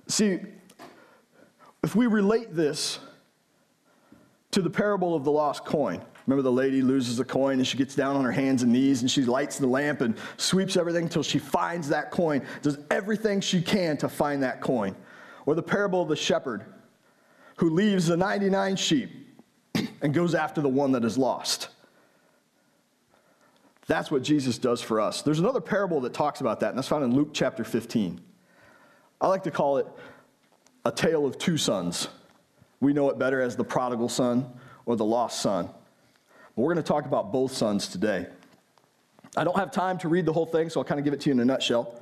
See, 0.07 0.39
if 1.83 1.95
we 1.95 2.07
relate 2.07 2.55
this 2.55 2.99
to 4.51 4.61
the 4.61 4.69
parable 4.69 5.15
of 5.15 5.23
the 5.23 5.31
lost 5.31 5.65
coin, 5.65 6.01
remember 6.27 6.41
the 6.41 6.51
lady 6.51 6.81
loses 6.81 7.19
a 7.19 7.25
coin 7.25 7.59
and 7.59 7.67
she 7.67 7.77
gets 7.77 7.95
down 7.95 8.15
on 8.15 8.23
her 8.23 8.31
hands 8.31 8.63
and 8.63 8.71
knees 8.71 9.01
and 9.01 9.09
she 9.09 9.23
lights 9.23 9.57
the 9.57 9.67
lamp 9.67 10.01
and 10.01 10.15
sweeps 10.37 10.77
everything 10.77 11.03
until 11.03 11.23
she 11.23 11.39
finds 11.39 11.89
that 11.89 12.11
coin, 12.11 12.45
does 12.61 12.77
everything 12.89 13.41
she 13.41 13.61
can 13.61 13.97
to 13.97 14.09
find 14.09 14.43
that 14.43 14.61
coin. 14.61 14.95
Or 15.45 15.55
the 15.55 15.63
parable 15.63 16.01
of 16.01 16.09
the 16.09 16.15
shepherd 16.15 16.65
who 17.57 17.69
leaves 17.69 18.07
the 18.07 18.17
99 18.17 18.75
sheep 18.75 19.09
and 20.01 20.13
goes 20.13 20.35
after 20.35 20.61
the 20.61 20.69
one 20.69 20.91
that 20.91 21.05
is 21.05 21.17
lost. 21.17 21.69
That's 23.87 24.11
what 24.11 24.21
Jesus 24.23 24.57
does 24.57 24.81
for 24.81 25.01
us. 25.01 25.21
There's 25.21 25.39
another 25.39 25.61
parable 25.61 26.01
that 26.01 26.13
talks 26.13 26.41
about 26.41 26.59
that, 26.61 26.69
and 26.69 26.77
that's 26.77 26.87
found 26.87 27.03
in 27.03 27.13
Luke 27.13 27.29
chapter 27.33 27.63
15. 27.63 28.21
I 29.19 29.27
like 29.27 29.43
to 29.43 29.51
call 29.51 29.77
it 29.77 29.87
a 30.85 30.91
tale 30.91 31.25
of 31.25 31.37
two 31.37 31.57
sons. 31.57 32.07
We 32.81 32.91
know 32.91 33.09
it 33.09 33.17
better 33.17 33.39
as 33.39 33.55
the 33.55 33.63
prodigal 33.63 34.09
son 34.09 34.51
or 34.85 34.97
the 34.97 35.05
lost 35.05 35.41
son. 35.41 35.67
But 36.55 36.61
we're 36.61 36.73
going 36.73 36.83
to 36.83 36.87
talk 36.87 37.05
about 37.05 37.31
both 37.31 37.53
sons 37.53 37.87
today. 37.87 38.27
I 39.37 39.45
don't 39.45 39.55
have 39.55 39.71
time 39.71 39.97
to 39.99 40.09
read 40.09 40.25
the 40.25 40.33
whole 40.33 40.45
thing, 40.45 40.69
so 40.69 40.81
I'll 40.81 40.83
kind 40.83 40.99
of 40.99 41.05
give 41.05 41.13
it 41.13 41.21
to 41.21 41.29
you 41.29 41.33
in 41.33 41.39
a 41.39 41.45
nutshell. 41.45 41.95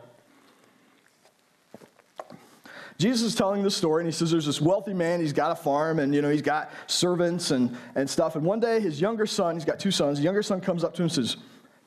Jesus 2.97 3.21
is 3.21 3.35
telling 3.35 3.63
the 3.63 3.71
story, 3.71 4.01
and 4.03 4.07
he 4.07 4.11
says 4.11 4.31
there's 4.31 4.45
this 4.45 4.59
wealthy 4.59 4.93
man, 4.93 5.21
he's 5.21 5.31
got 5.31 5.51
a 5.51 5.55
farm, 5.55 5.99
and 5.99 6.13
you 6.13 6.21
know, 6.21 6.29
he's 6.29 6.41
got 6.41 6.71
servants 6.87 7.51
and, 7.51 7.77
and 7.95 8.09
stuff. 8.09 8.35
And 8.35 8.43
one 8.43 8.59
day, 8.59 8.81
his 8.81 8.99
younger 8.99 9.25
son, 9.25 9.55
he's 9.55 9.63
got 9.63 9.79
two 9.79 9.91
sons, 9.91 10.17
the 10.17 10.23
younger 10.23 10.43
son 10.43 10.59
comes 10.59 10.83
up 10.83 10.93
to 10.95 11.03
him 11.03 11.05
and 11.05 11.11
says, 11.11 11.37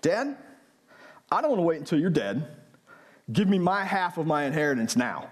Dad, 0.00 0.36
I 1.30 1.40
don't 1.40 1.50
want 1.50 1.58
to 1.58 1.64
wait 1.64 1.80
until 1.80 1.98
you're 1.98 2.08
dead. 2.08 2.46
Give 3.30 3.48
me 3.48 3.58
my 3.58 3.84
half 3.84 4.16
of 4.16 4.26
my 4.26 4.44
inheritance 4.44 4.96
now. 4.96 5.28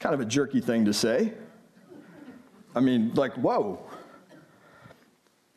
Kind 0.00 0.14
of 0.14 0.20
a 0.20 0.24
jerky 0.24 0.60
thing 0.60 0.84
to 0.86 0.92
say. 0.92 1.32
I 2.74 2.80
mean, 2.80 3.12
like, 3.14 3.34
whoa. 3.34 3.78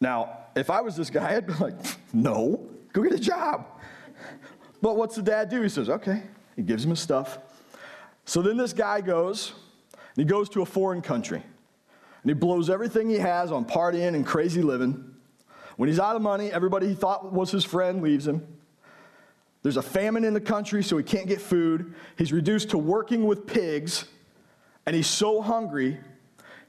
Now, 0.01 0.37
if 0.55 0.69
I 0.69 0.81
was 0.81 0.95
this 0.95 1.09
guy, 1.09 1.35
I'd 1.35 1.47
be 1.47 1.53
like, 1.53 1.75
no, 2.13 2.67
go 2.93 3.01
get 3.01 3.13
a 3.13 3.19
job. 3.19 3.65
But 4.81 4.97
what's 4.97 5.15
the 5.15 5.21
dad 5.21 5.49
do? 5.49 5.61
He 5.61 5.69
says, 5.69 5.89
okay. 5.89 6.23
He 6.55 6.61
gives 6.61 6.83
him 6.83 6.91
his 6.91 6.99
stuff. 6.99 7.39
So 8.25 8.41
then 8.41 8.57
this 8.57 8.73
guy 8.73 9.01
goes, 9.01 9.53
and 9.93 10.17
he 10.17 10.25
goes 10.25 10.49
to 10.49 10.61
a 10.61 10.65
foreign 10.65 11.01
country, 11.01 11.41
and 11.41 12.29
he 12.29 12.33
blows 12.33 12.69
everything 12.69 13.09
he 13.09 13.17
has 13.19 13.51
on 13.51 13.65
partying 13.65 14.15
and 14.15 14.25
crazy 14.25 14.61
living. 14.61 15.13
When 15.77 15.89
he's 15.89 15.99
out 15.99 16.15
of 16.15 16.21
money, 16.21 16.51
everybody 16.51 16.87
he 16.87 16.95
thought 16.95 17.31
was 17.31 17.51
his 17.51 17.65
friend 17.65 18.01
leaves 18.01 18.27
him. 18.27 18.45
There's 19.61 19.77
a 19.77 19.81
famine 19.81 20.23
in 20.23 20.33
the 20.33 20.41
country, 20.41 20.83
so 20.83 20.97
he 20.97 21.03
can't 21.03 21.27
get 21.27 21.41
food. 21.41 21.93
He's 22.17 22.31
reduced 22.31 22.69
to 22.69 22.77
working 22.77 23.25
with 23.25 23.45
pigs, 23.47 24.05
and 24.85 24.95
he's 24.95 25.07
so 25.07 25.41
hungry, 25.41 25.99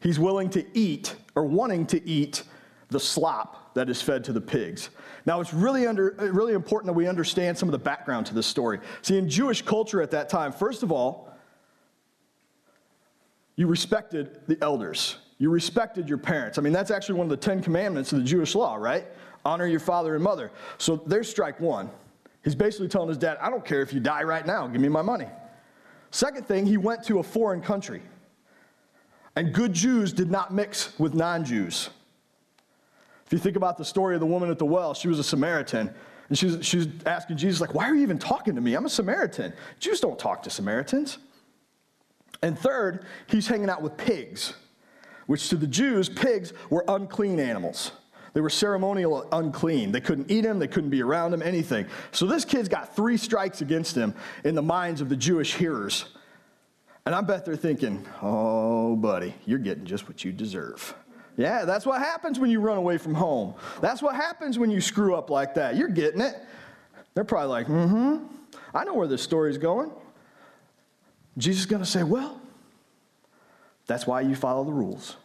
he's 0.01 0.19
willing 0.19 0.51
to 0.51 0.65
eat 0.77 1.15
or 1.35 1.45
wanting 1.45 1.87
to 1.87 2.09
eat 2.09 2.43
the 2.89 3.01
slop 3.01 3.75
that 3.75 3.91
is 3.91 4.01
fed 4.01 4.25
to 4.25 4.33
the 4.33 4.41
pigs. 4.41 4.91
Now, 5.27 5.41
it's 5.41 5.53
really, 5.53 5.87
under, 5.87 6.15
really 6.19 6.53
important 6.53 6.87
that 6.87 6.93
we 6.93 7.09
understand 7.09 7.59
some 7.59 7.69
of 7.69 7.73
the 7.73 7.79
background 7.79 8.27
to 8.27 8.35
this 8.35 8.47
story. 8.47 8.79
See, 9.03 9.19
in 9.19 9.29
Jewish 9.29 9.63
culture 9.63 10.01
at 10.01 10.13
that 10.13 10.29
time, 10.29 10.53
first 10.53 10.83
of 10.83 10.93
all, 10.93 11.33
you 13.57 13.67
respected 13.67 14.41
the 14.47 14.57
elders. 14.63 15.17
You 15.39 15.51
respected 15.51 16.09
your 16.09 16.19
parents. 16.19 16.59
I 16.59 16.63
mean, 16.63 16.73
that's 16.73 16.91
actually 16.91 17.17
one 17.17 17.27
of 17.27 17.31
the 17.31 17.37
Ten 17.37 17.61
Commandments 17.61 18.13
of 18.13 18.19
the 18.19 18.25
Jewish 18.25 18.55
law, 18.55 18.77
right? 18.77 19.07
Honor 19.45 19.67
your 19.67 19.81
father 19.81 20.15
and 20.15 20.23
mother. 20.23 20.51
So 20.79 20.97
there's 20.97 21.29
strike 21.29 21.59
one. 21.61 21.91
He's 22.45 22.55
basically 22.55 22.89
telling 22.89 23.09
his 23.09 23.19
dad, 23.19 23.39
I 23.41 23.51
don't 23.51 23.65
care 23.65 23.83
if 23.83 23.93
you 23.93 23.99
die 23.99 24.23
right 24.23 24.47
now, 24.47 24.69
give 24.69 24.81
me 24.81 24.89
my 24.89 25.03
money. 25.03 25.27
Second 26.13 26.47
thing, 26.47 26.65
he 26.65 26.77
went 26.77 27.03
to 27.05 27.19
a 27.19 27.23
foreign 27.23 27.61
country. 27.61 28.03
And 29.37 29.53
good 29.53 29.75
Jews 29.75 30.13
did 30.13 30.31
not 30.31 30.53
mix 30.53 30.99
with 30.99 31.15
non 31.15 31.45
Jews. 31.45 31.91
If 33.27 33.33
you 33.33 33.39
think 33.39 33.57
about 33.57 33.77
the 33.77 33.85
story 33.85 34.15
of 34.15 34.21
the 34.21 34.27
woman 34.27 34.51
at 34.51 34.59
the 34.59 34.65
well, 34.67 34.95
she 34.95 35.09
was 35.09 35.19
a 35.19 35.25
Samaritan. 35.25 35.93
And 36.29 36.39
she's, 36.39 36.65
she's 36.65 36.89
asking 37.05 37.37
Jesus, 37.37 37.61
like, 37.61 37.75
why 37.75 37.89
are 37.89 37.95
you 37.95 38.03
even 38.03 38.19
talking 38.19 38.55
to 38.55 38.61
me? 38.61 38.75
I'm 38.75 38.87
a 38.87 38.91
Samaritan. 38.91 39.53
Jews 39.79 40.01
don't 40.01 40.19
talk 40.19 40.43
to 40.45 40.51
Samaritans. 40.51 41.19
And 42.43 42.59
third, 42.59 43.05
he's 43.29 43.47
hanging 43.47 43.71
out 43.71 43.83
with 43.83 43.97
pigs, 43.97 44.55
which 45.27 45.49
to 45.51 45.57
the 45.57 45.67
Jews, 45.67 46.09
pigs 46.09 46.53
were 46.71 46.85
unclean 46.89 47.41
animals. 47.41 47.93
They 48.33 48.41
were 48.41 48.51
ceremonial 48.51 49.27
unclean. 49.33 49.93
They 49.93 50.01
couldn't 50.01 50.31
eat 50.31 50.45
him, 50.45 50.59
they 50.59 50.69
couldn't 50.69 50.91
be 50.91 51.03
around 51.03 51.33
him, 51.33 51.43
anything. 51.43 51.87
So 52.13 52.27
this 52.27 52.45
kid's 52.45 52.69
got 52.69 52.95
three 52.95 53.17
strikes 53.17 53.61
against 53.61 53.97
him 53.97 54.15
in 54.45 54.55
the 54.55 54.63
minds 54.63 55.01
of 55.01 55.09
the 55.09 55.17
Jewish 55.17 55.55
hearers. 55.55 56.16
And 57.07 57.15
I 57.15 57.21
bet 57.21 57.45
they're 57.45 57.57
thinking, 57.57 58.05
oh, 58.21 58.97
buddy, 58.97 59.33
you're 59.47 59.61
getting 59.61 59.85
just 59.85 60.09
what 60.09 60.25
you 60.25 60.33
deserve. 60.33 60.95
Yeah, 61.37 61.65
that's 61.65 61.87
what 61.87 62.01
happens 62.01 62.41
when 62.41 62.51
you 62.51 62.61
run 62.61 62.77
away 62.77 62.99
from 62.99 63.15
home. 63.15 63.55
That's 63.81 64.03
what 64.03 64.17
happens 64.17 64.59
when 64.59 64.71
you 64.71 64.81
screw 64.81 65.15
up 65.15 65.31
like 65.31 65.55
that. 65.55 65.77
You're 65.77 65.89
getting 65.89 66.21
it. 66.21 66.37
They're 67.15 67.25
probably 67.25 67.49
like, 67.49 67.69
mm 67.69 67.89
hmm, 67.89 68.27
I 68.75 68.85
know 68.85 68.95
where 68.95 69.07
this 69.07 69.23
story's 69.23 69.57
going. 69.57 69.93
Jesus 71.39 71.61
is 71.61 71.67
going 71.67 71.83
to 71.83 71.89
say, 71.89 72.03
well, 72.03 72.41
that's 73.87 74.07
why 74.07 74.23
you 74.23 74.35
follow 74.35 74.65
the 74.65 74.73
rules. 74.73 75.17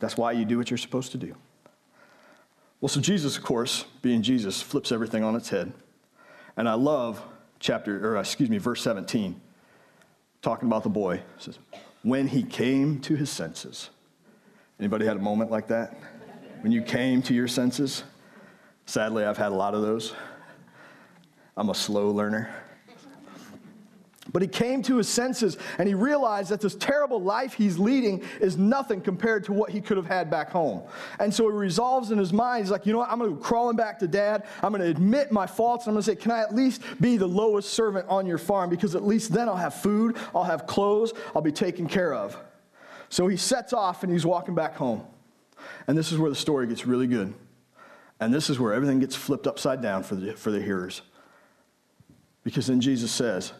That's 0.00 0.16
why 0.16 0.32
you 0.32 0.44
do 0.44 0.58
what 0.58 0.70
you're 0.70 0.78
supposed 0.78 1.12
to 1.12 1.18
do. 1.18 1.34
Well, 2.80 2.88
so 2.88 3.00
Jesus, 3.00 3.36
of 3.36 3.42
course, 3.42 3.84
being 4.02 4.22
Jesus, 4.22 4.60
flips 4.60 4.92
everything 4.92 5.22
on 5.22 5.34
its 5.34 5.48
head. 5.48 5.72
And 6.56 6.68
I 6.68 6.74
love 6.74 7.22
chapter, 7.58 8.06
or 8.06 8.16
excuse 8.18 8.50
me, 8.50 8.58
verse 8.58 8.82
17, 8.82 9.40
talking 10.42 10.68
about 10.68 10.82
the 10.82 10.88
boy. 10.88 11.22
Says, 11.38 11.58
when 12.02 12.28
he 12.28 12.42
came 12.42 13.00
to 13.00 13.14
his 13.14 13.30
senses. 13.30 13.90
Anybody 14.78 15.04
had 15.04 15.16
a 15.16 15.20
moment 15.20 15.50
like 15.50 15.68
that? 15.68 15.98
When 16.62 16.72
you 16.72 16.82
came 16.82 17.22
to 17.22 17.34
your 17.34 17.48
senses? 17.48 18.04
Sadly, 18.86 19.24
I've 19.24 19.36
had 19.36 19.52
a 19.52 19.54
lot 19.54 19.74
of 19.74 19.82
those. 19.82 20.14
I'm 21.56 21.68
a 21.68 21.74
slow 21.74 22.10
learner. 22.10 22.54
But 24.32 24.42
he 24.42 24.48
came 24.48 24.82
to 24.84 24.96
his 24.96 25.08
senses 25.08 25.56
and 25.78 25.88
he 25.88 25.94
realized 25.94 26.50
that 26.50 26.60
this 26.60 26.74
terrible 26.76 27.20
life 27.20 27.52
he's 27.54 27.78
leading 27.78 28.22
is 28.40 28.56
nothing 28.56 29.00
compared 29.00 29.44
to 29.44 29.52
what 29.52 29.70
he 29.70 29.80
could 29.80 29.96
have 29.96 30.06
had 30.06 30.30
back 30.30 30.50
home. 30.50 30.82
And 31.18 31.32
so 31.32 31.50
he 31.50 31.56
resolves 31.56 32.10
in 32.10 32.18
his 32.18 32.32
mind, 32.32 32.64
he's 32.64 32.70
like, 32.70 32.86
you 32.86 32.92
know 32.92 33.00
what, 33.00 33.10
I'm 33.10 33.18
going 33.18 33.30
to 33.30 33.36
go 33.36 33.42
crawling 33.42 33.76
back 33.76 33.98
to 34.00 34.08
dad. 34.08 34.44
I'm 34.62 34.72
going 34.72 34.82
to 34.82 34.88
admit 34.88 35.32
my 35.32 35.46
faults. 35.46 35.86
I'm 35.86 35.94
going 35.94 36.02
to 36.02 36.10
say, 36.10 36.16
can 36.16 36.30
I 36.30 36.40
at 36.40 36.54
least 36.54 36.82
be 37.00 37.16
the 37.16 37.26
lowest 37.26 37.70
servant 37.70 38.06
on 38.08 38.26
your 38.26 38.38
farm? 38.38 38.70
Because 38.70 38.94
at 38.94 39.04
least 39.04 39.32
then 39.32 39.48
I'll 39.48 39.56
have 39.56 39.74
food, 39.74 40.16
I'll 40.34 40.44
have 40.44 40.66
clothes, 40.66 41.12
I'll 41.34 41.42
be 41.42 41.52
taken 41.52 41.88
care 41.88 42.14
of. 42.14 42.36
So 43.08 43.26
he 43.26 43.36
sets 43.36 43.72
off 43.72 44.04
and 44.04 44.12
he's 44.12 44.24
walking 44.24 44.54
back 44.54 44.76
home. 44.76 45.04
And 45.86 45.98
this 45.98 46.12
is 46.12 46.18
where 46.18 46.30
the 46.30 46.36
story 46.36 46.66
gets 46.66 46.86
really 46.86 47.06
good. 47.06 47.34
And 48.20 48.32
this 48.32 48.50
is 48.50 48.60
where 48.60 48.72
everything 48.72 49.00
gets 49.00 49.16
flipped 49.16 49.46
upside 49.46 49.82
down 49.82 50.02
for 50.02 50.14
the, 50.14 50.34
for 50.34 50.50
the 50.50 50.60
hearers. 50.60 51.02
Because 52.44 52.66
then 52.68 52.80
Jesus 52.80 53.10
says, 53.10 53.52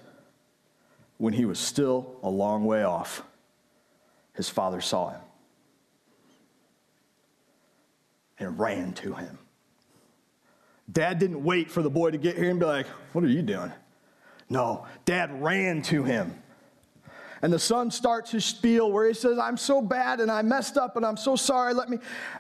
when 1.21 1.35
he 1.35 1.45
was 1.45 1.59
still 1.59 2.17
a 2.23 2.31
long 2.31 2.65
way 2.65 2.83
off, 2.83 3.23
his 4.33 4.49
father 4.49 4.81
saw 4.81 5.11
him 5.11 5.21
and 8.39 8.59
ran 8.59 8.95
to 8.95 9.13
him. 9.13 9.39
Dad 10.91 11.19
didn't 11.19 11.45
wait 11.45 11.71
for 11.71 11.83
the 11.83 11.91
boy 11.91 12.11
to 12.11 12.17
get 12.17 12.39
here 12.39 12.49
and 12.49 12.59
be 12.59 12.65
like, 12.65 12.87
What 13.13 13.23
are 13.23 13.29
you 13.29 13.43
doing? 13.43 13.71
No, 14.49 14.87
dad 15.05 15.43
ran 15.43 15.83
to 15.83 16.05
him. 16.05 16.43
And 17.43 17.53
the 17.53 17.59
son 17.59 17.91
starts 17.91 18.31
his 18.31 18.47
spiel 18.47 18.91
where 18.91 19.07
he 19.07 19.13
says, 19.13 19.39
I'm 19.39 19.59
so 19.59 19.83
bad 19.83 20.21
and 20.21 20.31
I 20.31 20.41
messed 20.41 20.79
up 20.79 20.97
and 20.97 21.05
I'm 21.05 21.19
so 21.19 21.37
sorry, 21.37 21.75
let 21.75 21.91
me. 21.91 21.99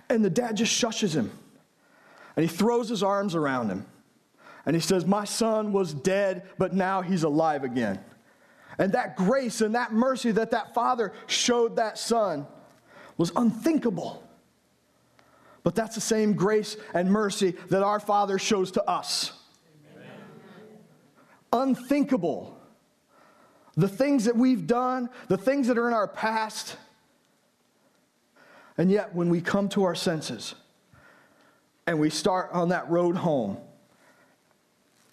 And 0.08 0.24
the 0.24 0.30
dad 0.30 0.56
just 0.56 0.72
shushes 0.72 1.12
him. 1.12 1.30
And 2.34 2.48
he 2.48 2.56
throws 2.56 2.88
his 2.88 3.02
arms 3.02 3.34
around 3.34 3.68
him. 3.68 3.84
And 4.64 4.74
he 4.74 4.80
says, 4.80 5.04
My 5.04 5.26
son 5.26 5.70
was 5.72 5.92
dead, 5.92 6.48
but 6.56 6.72
now 6.72 7.02
he's 7.02 7.24
alive 7.24 7.62
again. 7.62 8.00
And 8.80 8.92
that 8.92 9.14
grace 9.14 9.60
and 9.60 9.74
that 9.74 9.92
mercy 9.92 10.30
that 10.32 10.52
that 10.52 10.72
father 10.72 11.12
showed 11.26 11.76
that 11.76 11.98
son 11.98 12.46
was 13.18 13.30
unthinkable. 13.36 14.26
But 15.62 15.74
that's 15.74 15.94
the 15.94 16.00
same 16.00 16.32
grace 16.32 16.78
and 16.94 17.12
mercy 17.12 17.54
that 17.68 17.82
our 17.82 18.00
Father 18.00 18.38
shows 18.38 18.70
to 18.72 18.84
us. 18.84 19.32
Amen. 19.94 20.08
Unthinkable. 21.52 22.58
The 23.76 23.86
things 23.86 24.24
that 24.24 24.34
we've 24.34 24.66
done, 24.66 25.10
the 25.28 25.36
things 25.36 25.66
that 25.66 25.76
are 25.76 25.86
in 25.86 25.92
our 25.92 26.08
past. 26.08 26.78
And 28.78 28.90
yet, 28.90 29.14
when 29.14 29.28
we 29.28 29.42
come 29.42 29.68
to 29.70 29.84
our 29.84 29.94
senses 29.94 30.54
and 31.86 32.00
we 32.00 32.08
start 32.08 32.48
on 32.52 32.70
that 32.70 32.88
road 32.88 33.16
home, 33.16 33.58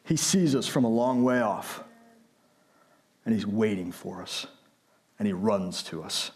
He 0.05 0.15
sees 0.15 0.55
us 0.55 0.67
from 0.67 0.86
a 0.86 0.89
long 0.89 1.25
way 1.25 1.41
off 1.41 1.83
and 3.27 3.36
he's 3.36 3.46
waiting 3.46 3.91
for 3.91 4.22
us, 4.22 4.48
and 5.19 5.27
he 5.27 5.34
runs 5.34 5.84
to 5.84 6.01
us. 6.01 6.31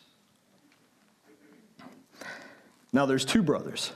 Now, 2.92 3.06
there's 3.06 3.24
two 3.24 3.42
brothers. 3.42 3.94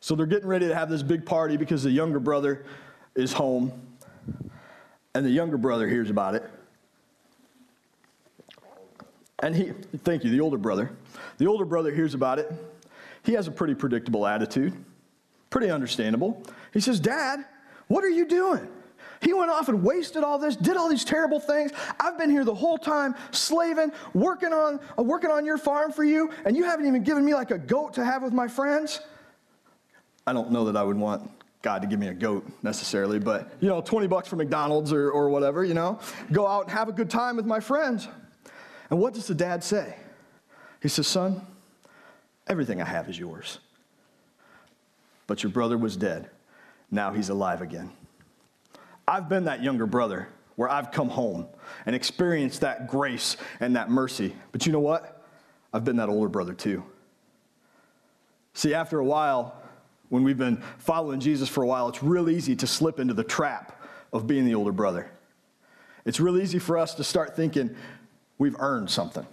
So 0.00 0.14
they're 0.14 0.26
getting 0.26 0.48
ready 0.48 0.68
to 0.68 0.74
have 0.74 0.90
this 0.90 1.02
big 1.02 1.24
party 1.24 1.56
because 1.56 1.82
the 1.82 1.90
younger 1.90 2.20
brother 2.20 2.66
is 3.14 3.32
home, 3.32 3.72
and 5.14 5.24
the 5.24 5.30
younger 5.30 5.56
brother 5.56 5.88
hears 5.88 6.10
about 6.10 6.34
it. 6.34 6.42
And 9.38 9.56
he, 9.56 9.72
thank 10.04 10.24
you, 10.24 10.30
the 10.30 10.40
older 10.40 10.58
brother. 10.58 10.90
The 11.38 11.46
older 11.46 11.64
brother 11.64 11.90
hears 11.90 12.12
about 12.12 12.38
it. 12.38 12.52
He 13.22 13.32
has 13.32 13.48
a 13.48 13.50
pretty 13.50 13.74
predictable 13.74 14.26
attitude, 14.26 14.74
pretty 15.48 15.70
understandable. 15.70 16.42
He 16.74 16.80
says, 16.80 17.00
Dad, 17.00 17.46
what 17.86 18.04
are 18.04 18.10
you 18.10 18.26
doing? 18.26 18.68
He 19.20 19.32
went 19.32 19.50
off 19.50 19.68
and 19.68 19.82
wasted 19.82 20.22
all 20.22 20.38
this, 20.38 20.56
did 20.56 20.76
all 20.76 20.88
these 20.88 21.04
terrible 21.04 21.40
things. 21.40 21.72
I've 21.98 22.18
been 22.18 22.30
here 22.30 22.44
the 22.44 22.54
whole 22.54 22.78
time, 22.78 23.14
slaving, 23.30 23.92
working 24.14 24.52
on, 24.52 24.80
uh, 24.98 25.02
working 25.02 25.30
on 25.30 25.44
your 25.44 25.58
farm 25.58 25.92
for 25.92 26.04
you, 26.04 26.30
and 26.44 26.56
you 26.56 26.64
haven't 26.64 26.86
even 26.86 27.02
given 27.02 27.24
me 27.24 27.34
like 27.34 27.50
a 27.50 27.58
goat 27.58 27.94
to 27.94 28.04
have 28.04 28.22
with 28.22 28.32
my 28.32 28.48
friends. 28.48 29.00
I 30.26 30.32
don't 30.32 30.50
know 30.50 30.64
that 30.66 30.76
I 30.76 30.82
would 30.82 30.96
want 30.96 31.28
God 31.62 31.82
to 31.82 31.88
give 31.88 31.98
me 31.98 32.08
a 32.08 32.14
goat 32.14 32.46
necessarily, 32.62 33.18
but 33.18 33.50
you 33.60 33.68
know, 33.68 33.80
20 33.80 34.06
bucks 34.06 34.28
for 34.28 34.36
McDonald's 34.36 34.92
or, 34.92 35.10
or 35.10 35.28
whatever, 35.28 35.64
you 35.64 35.74
know, 35.74 35.98
go 36.30 36.46
out 36.46 36.64
and 36.64 36.70
have 36.70 36.88
a 36.88 36.92
good 36.92 37.10
time 37.10 37.36
with 37.36 37.46
my 37.46 37.60
friends. 37.60 38.08
And 38.90 39.00
what 39.00 39.14
does 39.14 39.26
the 39.26 39.34
dad 39.34 39.64
say? 39.64 39.96
He 40.80 40.88
says, 40.88 41.08
Son, 41.08 41.44
everything 42.46 42.80
I 42.80 42.84
have 42.84 43.08
is 43.08 43.18
yours. 43.18 43.58
But 45.26 45.42
your 45.42 45.50
brother 45.50 45.76
was 45.76 45.96
dead. 45.96 46.30
Now 46.90 47.12
he's 47.12 47.28
alive 47.28 47.60
again. 47.60 47.90
I've 49.08 49.28
been 49.28 49.44
that 49.44 49.62
younger 49.62 49.86
brother 49.86 50.28
where 50.56 50.68
I've 50.68 50.92
come 50.92 51.08
home 51.08 51.46
and 51.86 51.96
experienced 51.96 52.60
that 52.60 52.88
grace 52.88 53.38
and 53.58 53.74
that 53.74 53.90
mercy. 53.90 54.34
But 54.52 54.66
you 54.66 54.72
know 54.72 54.80
what? 54.80 55.24
I've 55.72 55.82
been 55.82 55.96
that 55.96 56.10
older 56.10 56.28
brother 56.28 56.52
too. 56.52 56.84
See, 58.52 58.74
after 58.74 58.98
a 58.98 59.04
while, 59.04 59.56
when 60.10 60.24
we've 60.24 60.36
been 60.36 60.62
following 60.76 61.20
Jesus 61.20 61.48
for 61.48 61.62
a 61.62 61.66
while, 61.66 61.88
it's 61.88 62.02
real 62.02 62.28
easy 62.28 62.54
to 62.56 62.66
slip 62.66 63.00
into 63.00 63.14
the 63.14 63.24
trap 63.24 63.80
of 64.12 64.26
being 64.26 64.44
the 64.44 64.54
older 64.54 64.72
brother. 64.72 65.10
It's 66.04 66.20
real 66.20 66.38
easy 66.38 66.58
for 66.58 66.76
us 66.76 66.94
to 66.96 67.04
start 67.04 67.34
thinking 67.34 67.74
we've 68.36 68.56
earned 68.58 68.90
something. 68.90 69.26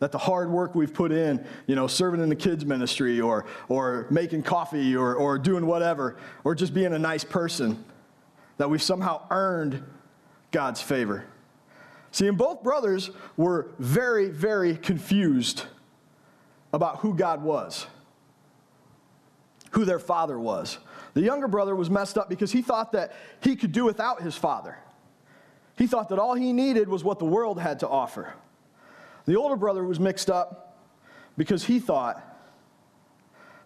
That 0.00 0.12
the 0.12 0.18
hard 0.18 0.50
work 0.50 0.74
we've 0.74 0.92
put 0.92 1.10
in, 1.10 1.44
you 1.66 1.74
know, 1.74 1.86
serving 1.86 2.20
in 2.20 2.28
the 2.28 2.36
kids' 2.36 2.66
ministry 2.66 3.18
or, 3.18 3.46
or 3.68 4.06
making 4.10 4.42
coffee 4.42 4.94
or, 4.94 5.14
or 5.14 5.38
doing 5.38 5.66
whatever, 5.66 6.18
or 6.44 6.54
just 6.54 6.74
being 6.74 6.92
a 6.92 6.98
nice 6.98 7.24
person, 7.24 7.82
that 8.58 8.68
we've 8.68 8.82
somehow 8.82 9.22
earned 9.30 9.82
God's 10.50 10.82
favor. 10.82 11.24
See, 12.10 12.26
and 12.26 12.36
both 12.36 12.62
brothers 12.62 13.10
were 13.36 13.70
very, 13.78 14.28
very 14.28 14.76
confused 14.76 15.64
about 16.72 16.98
who 16.98 17.14
God 17.14 17.42
was, 17.42 17.86
who 19.70 19.84
their 19.84 19.98
father 19.98 20.38
was. 20.38 20.78
The 21.14 21.22
younger 21.22 21.48
brother 21.48 21.74
was 21.74 21.88
messed 21.90 22.18
up 22.18 22.28
because 22.28 22.52
he 22.52 22.62
thought 22.62 22.92
that 22.92 23.12
he 23.42 23.56
could 23.56 23.72
do 23.72 23.84
without 23.84 24.22
his 24.22 24.36
father. 24.36 24.78
He 25.76 25.86
thought 25.86 26.08
that 26.08 26.18
all 26.18 26.34
he 26.34 26.52
needed 26.52 26.88
was 26.88 27.04
what 27.04 27.18
the 27.18 27.24
world 27.24 27.60
had 27.60 27.80
to 27.80 27.88
offer. 27.88 28.34
The 29.26 29.36
older 29.36 29.56
brother 29.56 29.84
was 29.84 30.00
mixed 30.00 30.30
up 30.30 30.76
because 31.36 31.64
he 31.64 31.78
thought 31.78 32.24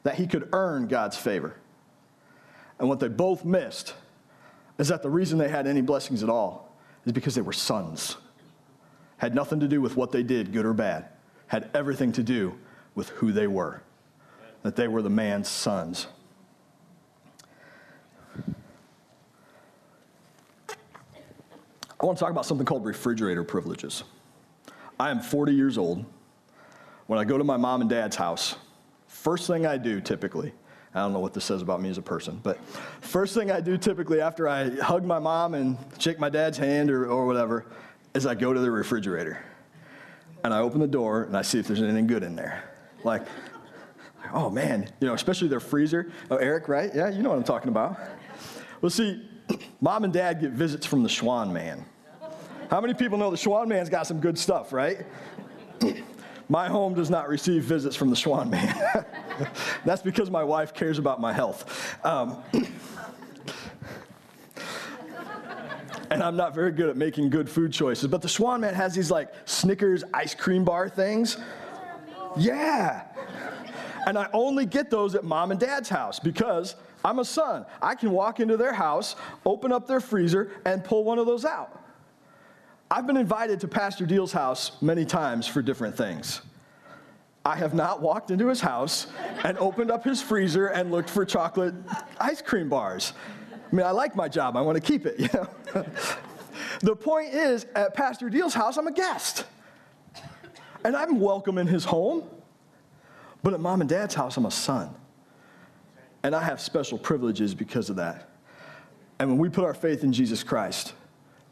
that 0.02 0.16
he 0.16 0.26
could 0.26 0.48
earn 0.52 0.88
God's 0.88 1.16
favor. 1.16 1.56
And 2.78 2.88
what 2.88 3.00
they 3.00 3.08
both 3.08 3.44
missed 3.44 3.94
is 4.82 4.88
that 4.88 5.00
the 5.00 5.08
reason 5.08 5.38
they 5.38 5.48
had 5.48 5.68
any 5.68 5.80
blessings 5.80 6.24
at 6.24 6.28
all 6.28 6.76
is 7.06 7.12
because 7.12 7.36
they 7.36 7.40
were 7.40 7.52
sons. 7.52 8.16
Had 9.16 9.32
nothing 9.32 9.60
to 9.60 9.68
do 9.68 9.80
with 9.80 9.96
what 9.96 10.10
they 10.10 10.24
did, 10.24 10.52
good 10.52 10.66
or 10.66 10.72
bad. 10.74 11.06
Had 11.46 11.70
everything 11.72 12.10
to 12.10 12.22
do 12.24 12.58
with 12.96 13.08
who 13.10 13.30
they 13.30 13.46
were. 13.46 13.80
That 14.64 14.74
they 14.74 14.88
were 14.88 15.00
the 15.00 15.08
man's 15.08 15.48
sons. 15.48 16.08
I 22.00 22.04
want 22.04 22.18
to 22.18 22.24
talk 22.24 22.32
about 22.32 22.44
something 22.44 22.66
called 22.66 22.84
refrigerator 22.84 23.44
privileges. 23.44 24.02
I 24.98 25.12
am 25.12 25.20
40 25.20 25.52
years 25.52 25.78
old. 25.78 26.04
When 27.06 27.20
I 27.20 27.24
go 27.24 27.38
to 27.38 27.44
my 27.44 27.56
mom 27.56 27.82
and 27.82 27.88
dad's 27.88 28.16
house, 28.16 28.56
first 29.06 29.46
thing 29.46 29.64
I 29.64 29.76
do 29.76 30.00
typically, 30.00 30.52
I 30.94 31.00
don't 31.00 31.12
know 31.12 31.20
what 31.20 31.32
this 31.32 31.44
says 31.44 31.62
about 31.62 31.80
me 31.80 31.88
as 31.88 31.96
a 31.96 32.02
person, 32.02 32.38
but 32.42 32.62
first 33.00 33.34
thing 33.34 33.50
I 33.50 33.60
do 33.60 33.78
typically 33.78 34.20
after 34.20 34.46
I 34.46 34.70
hug 34.70 35.04
my 35.04 35.18
mom 35.18 35.54
and 35.54 35.78
shake 35.98 36.18
my 36.18 36.28
dad's 36.28 36.58
hand 36.58 36.90
or, 36.90 37.06
or 37.06 37.26
whatever 37.26 37.64
is 38.14 38.26
I 38.26 38.34
go 38.34 38.52
to 38.52 38.60
the 38.60 38.70
refrigerator 38.70 39.42
and 40.44 40.52
I 40.52 40.60
open 40.60 40.80
the 40.80 40.86
door 40.86 41.22
and 41.22 41.36
I 41.36 41.42
see 41.42 41.58
if 41.58 41.66
there's 41.66 41.80
anything 41.80 42.06
good 42.06 42.22
in 42.22 42.36
there. 42.36 42.64
Like, 43.04 43.26
oh 44.34 44.50
man, 44.50 44.92
you 45.00 45.06
know, 45.06 45.14
especially 45.14 45.48
their 45.48 45.60
freezer. 45.60 46.12
Oh, 46.30 46.36
Eric, 46.36 46.68
right? 46.68 46.94
Yeah, 46.94 47.08
you 47.08 47.22
know 47.22 47.30
what 47.30 47.38
I'm 47.38 47.44
talking 47.44 47.68
about. 47.68 47.98
Well, 48.82 48.90
see, 48.90 49.28
mom 49.80 50.04
and 50.04 50.12
dad 50.12 50.40
get 50.40 50.50
visits 50.50 50.84
from 50.84 51.02
the 51.02 51.08
Schwan 51.08 51.52
man. 51.52 51.84
How 52.70 52.80
many 52.80 52.94
people 52.94 53.18
know 53.18 53.30
the 53.30 53.36
Schwan 53.36 53.66
man's 53.66 53.88
got 53.88 54.06
some 54.06 54.20
good 54.20 54.38
stuff, 54.38 54.72
right? 54.72 55.06
my 56.48 56.68
home 56.68 56.94
does 56.94 57.10
not 57.10 57.28
receive 57.28 57.62
visits 57.64 57.96
from 57.96 58.10
the 58.10 58.16
Schwan 58.16 58.50
man. 58.50 59.04
That's 59.84 60.02
because 60.02 60.30
my 60.30 60.44
wife 60.44 60.74
cares 60.74 60.98
about 60.98 61.20
my 61.20 61.32
health. 61.32 61.96
Um, 62.04 62.42
and 66.10 66.22
I'm 66.22 66.36
not 66.36 66.54
very 66.54 66.72
good 66.72 66.90
at 66.90 66.96
making 66.96 67.30
good 67.30 67.48
food 67.48 67.72
choices. 67.72 68.08
But 68.08 68.22
the 68.22 68.28
Schwan 68.28 68.60
Man 68.60 68.74
has 68.74 68.94
these 68.94 69.10
like 69.10 69.32
Snickers 69.46 70.04
ice 70.12 70.34
cream 70.34 70.64
bar 70.64 70.88
things. 70.88 71.38
Yeah. 72.36 73.04
And 74.06 74.18
I 74.18 74.28
only 74.32 74.66
get 74.66 74.90
those 74.90 75.14
at 75.14 75.24
mom 75.24 75.52
and 75.52 75.60
dad's 75.60 75.88
house 75.88 76.18
because 76.18 76.74
I'm 77.04 77.18
a 77.18 77.24
son. 77.24 77.66
I 77.80 77.94
can 77.94 78.10
walk 78.10 78.40
into 78.40 78.56
their 78.56 78.72
house, 78.72 79.16
open 79.46 79.72
up 79.72 79.86
their 79.86 80.00
freezer, 80.00 80.52
and 80.64 80.84
pull 80.84 81.04
one 81.04 81.18
of 81.18 81.26
those 81.26 81.44
out. 81.44 81.81
I've 82.92 83.06
been 83.06 83.16
invited 83.16 83.58
to 83.60 83.68
Pastor 83.68 84.04
Deal's 84.04 84.32
house 84.32 84.72
many 84.82 85.06
times 85.06 85.46
for 85.46 85.62
different 85.62 85.96
things. 85.96 86.42
I 87.42 87.56
have 87.56 87.72
not 87.72 88.02
walked 88.02 88.30
into 88.30 88.48
his 88.48 88.60
house 88.60 89.06
and 89.44 89.56
opened 89.56 89.90
up 89.90 90.04
his 90.04 90.20
freezer 90.20 90.66
and 90.66 90.90
looked 90.90 91.08
for 91.08 91.24
chocolate 91.24 91.72
ice 92.20 92.42
cream 92.42 92.68
bars. 92.68 93.14
I 93.50 93.74
mean, 93.74 93.86
I 93.86 93.92
like 93.92 94.14
my 94.14 94.28
job, 94.28 94.58
I 94.58 94.60
want 94.60 94.76
to 94.76 94.82
keep 94.82 95.06
it, 95.06 95.18
you 95.18 95.28
know. 95.32 95.86
the 96.80 96.94
point 96.94 97.32
is, 97.32 97.64
at 97.74 97.94
Pastor 97.94 98.28
Deal's 98.28 98.52
house, 98.52 98.76
I'm 98.76 98.86
a 98.86 98.92
guest. 98.92 99.46
And 100.84 100.94
I'm 100.94 101.18
welcome 101.18 101.56
in 101.56 101.66
his 101.66 101.86
home. 101.86 102.28
But 103.42 103.54
at 103.54 103.60
mom 103.60 103.80
and 103.80 103.88
dad's 103.88 104.14
house, 104.14 104.36
I'm 104.36 104.44
a 104.44 104.50
son. 104.50 104.94
And 106.24 106.36
I 106.36 106.42
have 106.42 106.60
special 106.60 106.98
privileges 106.98 107.54
because 107.54 107.88
of 107.88 107.96
that. 107.96 108.28
And 109.18 109.30
when 109.30 109.38
we 109.38 109.48
put 109.48 109.64
our 109.64 109.72
faith 109.72 110.04
in 110.04 110.12
Jesus 110.12 110.42
Christ, 110.42 110.92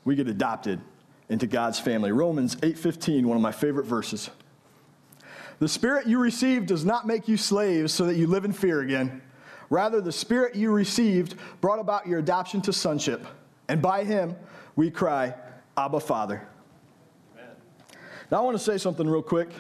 we 0.05 0.15
get 0.15 0.29
adopted 0.29 0.83
into 1.31 1.47
God's 1.47 1.79
family. 1.79 2.13
Romans 2.13 2.57
8:15, 2.57 3.27
one 3.27 3.37
of 3.37 3.43
my 3.43 3.53
favorite 3.53 3.87
verses. 3.87 4.29
The 5.61 5.69
spirit 5.69 6.07
you 6.07 6.19
received 6.19 6.67
does 6.67 6.85
not 6.85 7.07
make 7.07 7.29
you 7.29 7.37
slaves 7.37 7.95
so 7.95 8.05
that 8.07 8.17
you 8.17 8.27
live 8.27 8.45
in 8.45 8.53
fear 8.53 8.81
again. 8.81 9.23
Rather, 9.71 10.01
the 10.01 10.13
spirit 10.13 10.57
you 10.57 10.73
received 10.73 11.37
brought 11.61 11.79
about 11.79 12.07
your 12.07 12.19
adoption 12.19 12.61
to 12.63 12.73
sonship, 12.73 13.25
and 13.69 13.81
by 13.81 14.05
him 14.05 14.35
we 14.75 14.91
cry, 14.91 15.35
Abba, 15.77 16.01
Father. 16.01 16.43
Amen. 17.35 17.51
Now, 18.31 18.39
I 18.39 18.41
want 18.41 18.59
to 18.59 18.63
say 18.63 18.77
something 18.77 19.09
real 19.09 19.23
quick. 19.23 19.51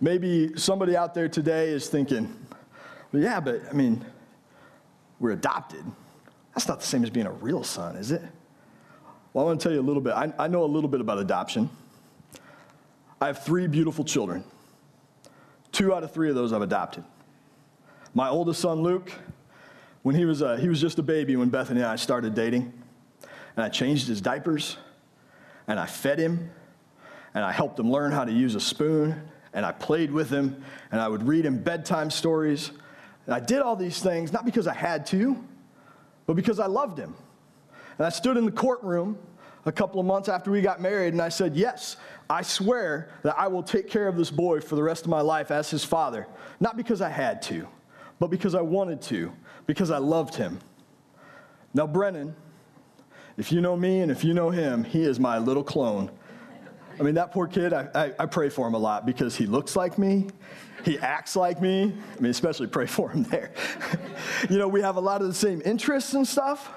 Maybe 0.00 0.56
somebody 0.56 0.96
out 0.96 1.14
there 1.14 1.28
today 1.28 1.70
is 1.70 1.88
thinking, 1.88 2.32
well, 3.12 3.22
yeah, 3.22 3.40
but 3.40 3.62
I 3.68 3.72
mean, 3.72 4.04
we're 5.18 5.32
adopted. 5.32 5.84
That's 6.54 6.68
not 6.68 6.80
the 6.80 6.86
same 6.86 7.02
as 7.02 7.10
being 7.10 7.26
a 7.26 7.32
real 7.32 7.64
son, 7.64 7.96
is 7.96 8.12
it? 8.12 8.22
Well, 9.32 9.44
I 9.44 9.48
want 9.48 9.60
to 9.60 9.64
tell 9.64 9.72
you 9.72 9.80
a 9.80 9.82
little 9.82 10.02
bit. 10.02 10.12
I, 10.12 10.32
I 10.38 10.48
know 10.48 10.64
a 10.64 10.66
little 10.66 10.90
bit 10.90 11.00
about 11.00 11.18
adoption. 11.18 11.70
I 13.20 13.28
have 13.28 13.42
three 13.44 13.66
beautiful 13.66 14.04
children. 14.04 14.44
Two 15.70 15.94
out 15.94 16.04
of 16.04 16.12
three 16.12 16.28
of 16.28 16.34
those 16.34 16.52
I've 16.52 16.60
adopted. 16.60 17.04
My 18.14 18.28
oldest 18.28 18.60
son, 18.60 18.82
Luke, 18.82 19.10
when 20.02 20.14
he 20.14 20.26
was, 20.26 20.42
uh, 20.42 20.56
he 20.56 20.68
was 20.68 20.80
just 20.80 20.98
a 20.98 21.02
baby 21.02 21.36
when 21.36 21.48
Bethany 21.48 21.80
and 21.80 21.88
I 21.88 21.96
started 21.96 22.34
dating, 22.34 22.72
and 23.56 23.64
I 23.64 23.70
changed 23.70 24.06
his 24.06 24.20
diapers, 24.20 24.76
and 25.66 25.80
I 25.80 25.86
fed 25.86 26.18
him, 26.18 26.50
and 27.32 27.42
I 27.42 27.52
helped 27.52 27.78
him 27.78 27.90
learn 27.90 28.12
how 28.12 28.26
to 28.26 28.32
use 28.32 28.54
a 28.54 28.60
spoon, 28.60 29.22
and 29.54 29.64
I 29.64 29.72
played 29.72 30.10
with 30.10 30.28
him, 30.28 30.62
and 30.90 31.00
I 31.00 31.08
would 31.08 31.26
read 31.26 31.46
him 31.46 31.56
bedtime 31.56 32.10
stories. 32.10 32.70
And 33.24 33.34
I 33.34 33.40
did 33.40 33.60
all 33.60 33.76
these 33.76 34.00
things 34.02 34.30
not 34.30 34.44
because 34.44 34.66
I 34.66 34.74
had 34.74 35.06
to, 35.06 35.42
but 36.26 36.34
because 36.34 36.58
I 36.58 36.66
loved 36.66 36.98
him. 36.98 37.14
And 37.98 38.06
I 38.06 38.10
stood 38.10 38.36
in 38.36 38.44
the 38.44 38.52
courtroom 38.52 39.18
a 39.64 39.72
couple 39.72 40.00
of 40.00 40.06
months 40.06 40.28
after 40.28 40.50
we 40.50 40.60
got 40.60 40.80
married, 40.80 41.12
and 41.12 41.22
I 41.22 41.28
said, 41.28 41.54
Yes, 41.54 41.96
I 42.28 42.42
swear 42.42 43.10
that 43.22 43.38
I 43.38 43.48
will 43.48 43.62
take 43.62 43.88
care 43.88 44.08
of 44.08 44.16
this 44.16 44.30
boy 44.30 44.60
for 44.60 44.76
the 44.76 44.82
rest 44.82 45.04
of 45.04 45.10
my 45.10 45.20
life 45.20 45.50
as 45.50 45.70
his 45.70 45.84
father. 45.84 46.26
Not 46.60 46.76
because 46.76 47.00
I 47.00 47.08
had 47.08 47.42
to, 47.42 47.68
but 48.18 48.28
because 48.28 48.54
I 48.54 48.62
wanted 48.62 49.02
to, 49.02 49.32
because 49.66 49.90
I 49.90 49.98
loved 49.98 50.34
him. 50.34 50.58
Now, 51.74 51.86
Brennan, 51.86 52.34
if 53.36 53.50
you 53.50 53.60
know 53.60 53.76
me 53.76 54.00
and 54.00 54.10
if 54.10 54.24
you 54.24 54.34
know 54.34 54.50
him, 54.50 54.84
he 54.84 55.02
is 55.02 55.18
my 55.18 55.38
little 55.38 55.64
clone. 55.64 56.10
I 57.00 57.02
mean, 57.02 57.14
that 57.14 57.32
poor 57.32 57.46
kid, 57.46 57.72
I, 57.72 57.88
I, 57.94 58.12
I 58.18 58.26
pray 58.26 58.48
for 58.50 58.66
him 58.66 58.74
a 58.74 58.78
lot 58.78 59.06
because 59.06 59.34
he 59.34 59.46
looks 59.46 59.74
like 59.74 59.98
me, 59.98 60.28
he 60.84 60.98
acts 60.98 61.36
like 61.36 61.60
me. 61.60 61.94
I 62.16 62.20
mean, 62.20 62.30
especially 62.30 62.66
pray 62.66 62.86
for 62.86 63.10
him 63.10 63.22
there. 63.24 63.52
you 64.50 64.58
know, 64.58 64.68
we 64.68 64.82
have 64.82 64.96
a 64.96 65.00
lot 65.00 65.22
of 65.22 65.28
the 65.28 65.34
same 65.34 65.62
interests 65.64 66.14
and 66.14 66.26
stuff. 66.26 66.70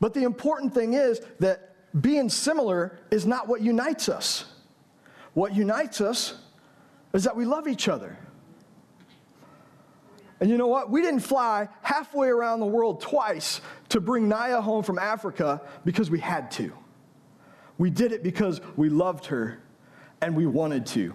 But 0.00 0.14
the 0.14 0.22
important 0.22 0.74
thing 0.74 0.94
is 0.94 1.20
that 1.38 1.74
being 2.00 2.28
similar 2.28 2.98
is 3.10 3.26
not 3.26 3.48
what 3.48 3.60
unites 3.60 4.08
us. 4.08 4.46
What 5.34 5.54
unites 5.54 6.00
us 6.00 6.34
is 7.12 7.24
that 7.24 7.36
we 7.36 7.44
love 7.44 7.68
each 7.68 7.88
other. 7.88 8.18
And 10.40 10.48
you 10.48 10.56
know 10.56 10.68
what? 10.68 10.90
We 10.90 11.02
didn't 11.02 11.20
fly 11.20 11.68
halfway 11.82 12.28
around 12.28 12.60
the 12.60 12.66
world 12.66 13.02
twice 13.02 13.60
to 13.90 14.00
bring 14.00 14.26
Naya 14.26 14.60
home 14.60 14.82
from 14.82 14.98
Africa 14.98 15.60
because 15.84 16.10
we 16.10 16.18
had 16.18 16.50
to. 16.52 16.72
We 17.76 17.90
did 17.90 18.12
it 18.12 18.22
because 18.22 18.60
we 18.76 18.88
loved 18.88 19.26
her 19.26 19.58
and 20.22 20.34
we 20.34 20.46
wanted 20.46 20.86
to. 20.86 21.14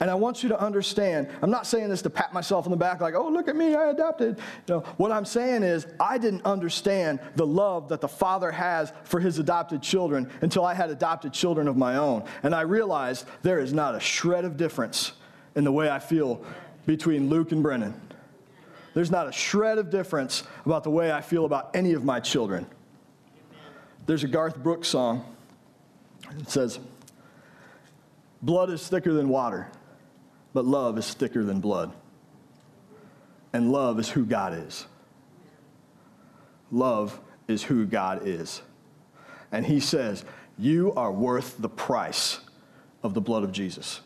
And 0.00 0.10
I 0.10 0.14
want 0.14 0.42
you 0.42 0.48
to 0.48 0.60
understand, 0.60 1.28
I'm 1.40 1.50
not 1.50 1.66
saying 1.66 1.88
this 1.88 2.02
to 2.02 2.10
pat 2.10 2.32
myself 2.32 2.66
on 2.66 2.72
the 2.72 2.76
back 2.76 3.00
like, 3.00 3.14
oh, 3.14 3.28
look 3.28 3.46
at 3.46 3.54
me, 3.54 3.74
I 3.74 3.90
adopted. 3.90 4.40
Know, 4.68 4.80
what 4.96 5.12
I'm 5.12 5.24
saying 5.24 5.62
is, 5.62 5.86
I 6.00 6.18
didn't 6.18 6.44
understand 6.44 7.20
the 7.36 7.46
love 7.46 7.88
that 7.90 8.00
the 8.00 8.08
Father 8.08 8.50
has 8.50 8.92
for 9.04 9.20
his 9.20 9.38
adopted 9.38 9.82
children 9.82 10.30
until 10.40 10.64
I 10.64 10.74
had 10.74 10.90
adopted 10.90 11.32
children 11.32 11.68
of 11.68 11.76
my 11.76 11.96
own. 11.96 12.24
And 12.42 12.54
I 12.54 12.62
realized 12.62 13.26
there 13.42 13.60
is 13.60 13.72
not 13.72 13.94
a 13.94 14.00
shred 14.00 14.44
of 14.44 14.56
difference 14.56 15.12
in 15.54 15.62
the 15.62 15.72
way 15.72 15.88
I 15.88 16.00
feel 16.00 16.44
between 16.86 17.30
Luke 17.30 17.52
and 17.52 17.62
Brennan. 17.62 17.98
There's 18.94 19.12
not 19.12 19.28
a 19.28 19.32
shred 19.32 19.78
of 19.78 19.90
difference 19.90 20.42
about 20.66 20.82
the 20.82 20.90
way 20.90 21.12
I 21.12 21.20
feel 21.20 21.44
about 21.44 21.70
any 21.74 21.92
of 21.92 22.04
my 22.04 22.18
children. 22.18 22.66
There's 24.06 24.24
a 24.24 24.28
Garth 24.28 24.56
Brooks 24.56 24.88
song. 24.88 25.24
It 26.38 26.50
says, 26.50 26.80
Blood 28.42 28.70
is 28.70 28.86
thicker 28.86 29.12
than 29.12 29.28
water 29.28 29.68
but 30.54 30.64
love 30.64 30.96
is 30.96 31.12
thicker 31.12 31.44
than 31.44 31.60
blood. 31.60 31.92
And 33.52 33.70
love 33.70 33.98
is 33.98 34.08
who 34.08 34.24
God 34.24 34.54
is. 34.54 34.86
Love 36.70 37.20
is 37.46 37.64
who 37.64 37.84
God 37.84 38.26
is. 38.26 38.62
And 39.52 39.66
he 39.66 39.80
says, 39.80 40.24
You 40.56 40.92
are 40.94 41.12
worth 41.12 41.56
the 41.58 41.68
price 41.68 42.40
of 43.02 43.14
the 43.14 43.20
blood 43.20 43.44
of 43.44 43.52
Jesus. 43.52 44.00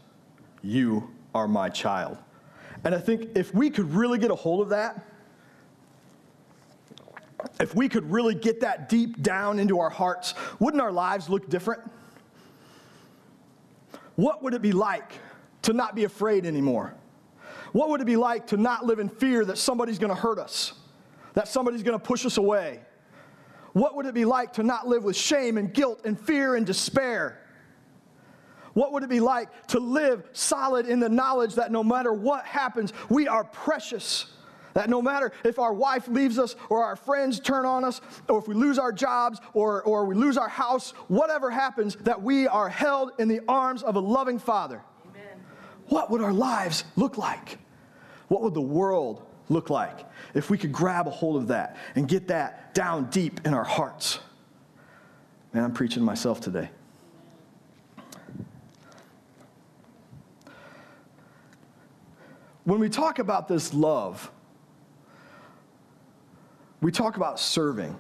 You 0.63 1.11
are 1.35 1.47
my 1.47 1.69
child. 1.69 2.19
And 2.85 2.95
I 2.95 2.99
think 2.99 3.37
if 3.37 3.55
we 3.55 3.71
could 3.71 3.93
really 3.93 4.19
get 4.19 4.31
a 4.31 4.35
hold 4.35 4.61
of 4.63 4.71
that, 4.71 5.05
if 7.61 7.75
we 7.75 7.89
could 7.89 8.11
really 8.11 8.35
get 8.35 8.61
that 8.61 8.89
deep 8.89 9.23
down 9.23 9.59
into 9.59 9.79
our 9.79 9.91
hearts, 9.91 10.35
wouldn't 10.59 10.81
our 10.81 10.93
lives 10.93 11.29
look 11.29 11.49
different? 11.49 11.83
What 14.17 14.43
would 14.43 14.55
it 14.55 14.63
be 14.63 14.73
like 14.73 15.13
to 15.63 15.73
not 15.73 15.95
be 15.95 16.05
afraid 16.05 16.47
anymore? 16.47 16.95
What 17.73 17.91
would 17.91 18.01
it 18.01 18.07
be 18.07 18.17
like 18.17 18.47
to 18.49 18.57
not 18.57 18.87
live 18.87 18.99
in 18.99 19.09
fear 19.09 19.45
that 19.45 19.59
somebody's 19.59 19.99
going 19.99 20.15
to 20.15 20.21
hurt 20.21 20.39
us, 20.39 20.73
that 21.35 21.49
somebody's 21.49 21.83
going 21.83 21.99
to 21.99 22.05
push 22.05 22.25
us 22.25 22.39
away? 22.39 22.81
What 23.73 23.95
would 23.97 24.07
it 24.07 24.15
be 24.15 24.25
like 24.25 24.55
to 24.55 24.63
not 24.63 24.89
live 24.89 25.05
with 25.05 25.17
shame 25.17 25.59
and 25.59 25.73
guilt 25.73 26.03
and 26.05 26.19
fear 26.19 26.57
and 26.57 26.67
despair? 26.67 27.41
What 28.75 28.93
would 28.93 29.03
it 29.03 29.09
be 29.09 29.21
like 29.21 29.67
to 29.69 29.81
live 29.81 30.25
solid 30.33 30.87
in 30.87 31.01
the 31.01 31.09
knowledge 31.09 31.57
that 31.57 31.73
no 31.73 31.83
matter 31.83 32.13
what 32.13 32.45
happens, 32.45 32.93
we 33.09 33.29
are 33.29 33.45
precious? 33.45 34.27
That 34.75 34.89
no 34.89 35.03
matter 35.03 35.33
if 35.45 35.59
our 35.59 35.73
wife 35.73 36.07
leaves 36.07 36.39
us 36.39 36.55
or 36.69 36.85
our 36.85 36.95
friends 36.95 37.41
turn 37.41 37.67
on 37.67 37.85
us 37.85 38.01
or 38.29 38.39
if 38.39 38.47
we 38.47 38.55
lose 38.55 38.79
our 38.79 38.93
jobs 38.93 39.41
or, 39.53 39.83
or 39.83 40.05
we 40.05 40.15
lose 40.15 40.37
our 40.37 40.49
house, 40.49 40.93
whatever 41.09 41.51
happens, 41.51 41.97
that 41.97 42.23
we 42.23 42.47
are 42.47 42.69
held 42.69 43.13
in 43.19 43.27
the 43.27 43.41
arms 43.49 43.83
of 43.83 43.97
a 43.97 44.01
loving 44.01 44.39
Father. 44.39 44.83
What 45.89 46.11
would 46.11 46.21
our 46.21 46.33
lives 46.33 46.85
look 46.97 47.19
like? 47.19 47.59
What 48.29 48.43
would 48.43 48.55
the 48.55 48.61
world 48.61 49.23
look 49.49 49.71
like 49.71 50.07
if 50.35 50.51
we 50.51 50.59
could 50.59 50.73
grab 50.73 51.07
a 51.07 51.11
hold 51.11 51.37
of 51.37 51.49
that 51.49 51.77
and 51.95 52.07
get 52.07 52.29
that 52.29 52.75
down 52.75 53.09
deep 53.11 53.41
in 53.47 53.55
our 53.55 53.65
hearts? 53.65 54.21
Man, 55.53 55.65
I'm 55.65 55.73
preaching 55.73 56.01
to 56.01 56.05
myself 56.05 56.41
today. 56.41 56.69
When 62.65 62.81
we 62.81 62.91
talk 62.91 63.19
about 63.19 63.49
this 63.49 63.73
love, 63.73 64.31
we 66.83 66.93
talk 66.93 67.17
about 67.17 67.41
serving, 67.41 67.97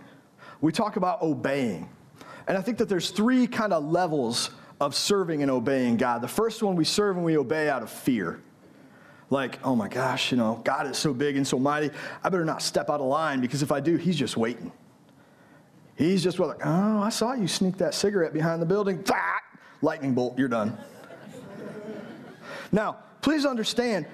we 0.60 0.72
talk 0.72 0.96
about 0.96 1.22
obeying. 1.22 1.88
And 2.46 2.56
I 2.56 2.60
think 2.60 2.76
that 2.78 2.88
there's 2.88 3.10
three 3.10 3.46
kind 3.46 3.72
of 3.72 3.84
levels 3.84 4.50
of 4.80 4.94
serving 4.94 5.42
and 5.42 5.50
obeying 5.50 5.96
God. 5.96 6.22
The 6.22 6.28
first 6.28 6.62
one, 6.62 6.76
we 6.76 6.84
serve 6.84 7.16
and 7.16 7.24
we 7.24 7.36
obey 7.36 7.68
out 7.68 7.82
of 7.82 7.90
fear. 7.90 8.40
Like, 9.30 9.58
oh 9.64 9.76
my 9.76 9.88
gosh, 9.88 10.30
you 10.30 10.38
know, 10.38 10.60
God 10.64 10.86
is 10.86 10.96
so 10.96 11.12
big 11.12 11.36
and 11.36 11.46
so 11.46 11.58
mighty. 11.58 11.90
I 12.24 12.28
better 12.28 12.44
not 12.44 12.62
step 12.62 12.88
out 12.88 13.00
of 13.00 13.06
line 13.06 13.40
because 13.40 13.62
if 13.62 13.70
I 13.70 13.80
do, 13.80 13.96
he's 13.96 14.16
just 14.16 14.36
waiting. 14.36 14.72
He's 15.96 16.22
just 16.22 16.38
like, 16.38 16.64
oh, 16.64 17.00
I 17.00 17.08
saw 17.08 17.34
you 17.34 17.48
sneak 17.48 17.76
that 17.78 17.92
cigarette 17.92 18.32
behind 18.32 18.62
the 18.62 18.66
building. 18.66 19.04
Lightning 19.82 20.14
bolt, 20.14 20.38
you're 20.38 20.48
done. 20.48 20.78
now, 22.72 22.98
please 23.20 23.44
understand, 23.44 24.06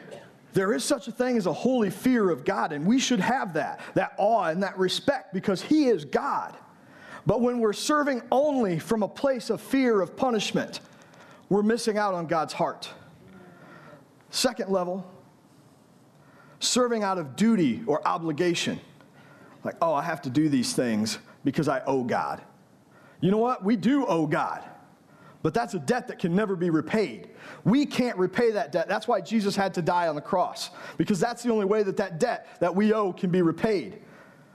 there 0.54 0.72
is 0.72 0.84
such 0.84 1.08
a 1.08 1.12
thing 1.12 1.36
as 1.36 1.46
a 1.46 1.52
holy 1.52 1.90
fear 1.90 2.30
of 2.30 2.44
God, 2.44 2.72
and 2.72 2.86
we 2.86 2.98
should 2.98 3.20
have 3.20 3.54
that, 3.54 3.80
that 3.94 4.14
awe 4.18 4.44
and 4.44 4.62
that 4.62 4.78
respect 4.78 5.34
because 5.34 5.60
He 5.60 5.86
is 5.86 6.04
God. 6.04 6.56
But 7.26 7.40
when 7.40 7.58
we're 7.58 7.72
serving 7.72 8.22
only 8.30 8.78
from 8.78 9.02
a 9.02 9.08
place 9.08 9.50
of 9.50 9.60
fear 9.60 10.00
of 10.00 10.16
punishment, 10.16 10.80
we're 11.48 11.62
missing 11.62 11.96
out 11.96 12.14
on 12.14 12.26
God's 12.26 12.52
heart. 12.52 12.90
Second 14.30 14.70
level, 14.70 15.08
serving 16.58 17.02
out 17.02 17.18
of 17.18 17.36
duty 17.36 17.82
or 17.86 18.06
obligation. 18.06 18.80
Like, 19.62 19.76
oh, 19.80 19.94
I 19.94 20.02
have 20.02 20.20
to 20.22 20.30
do 20.30 20.48
these 20.48 20.74
things 20.74 21.18
because 21.44 21.68
I 21.68 21.82
owe 21.86 22.04
God. 22.04 22.42
You 23.20 23.30
know 23.30 23.38
what? 23.38 23.64
We 23.64 23.76
do 23.76 24.04
owe 24.06 24.26
God. 24.26 24.62
But 25.42 25.52
that's 25.52 25.74
a 25.74 25.78
debt 25.78 26.08
that 26.08 26.18
can 26.18 26.34
never 26.34 26.56
be 26.56 26.70
repaid. 26.70 27.28
We 27.64 27.84
can't 27.84 28.16
repay 28.16 28.50
that 28.52 28.72
debt. 28.72 28.88
That's 28.88 29.06
why 29.06 29.20
Jesus 29.20 29.54
had 29.54 29.74
to 29.74 29.82
die 29.82 30.08
on 30.08 30.14
the 30.14 30.20
cross, 30.20 30.70
because 30.96 31.20
that's 31.20 31.42
the 31.42 31.50
only 31.50 31.66
way 31.66 31.82
that 31.82 31.98
that 31.98 32.18
debt 32.18 32.46
that 32.60 32.74
we 32.74 32.92
owe 32.94 33.12
can 33.12 33.30
be 33.30 33.42
repaid. 33.42 34.00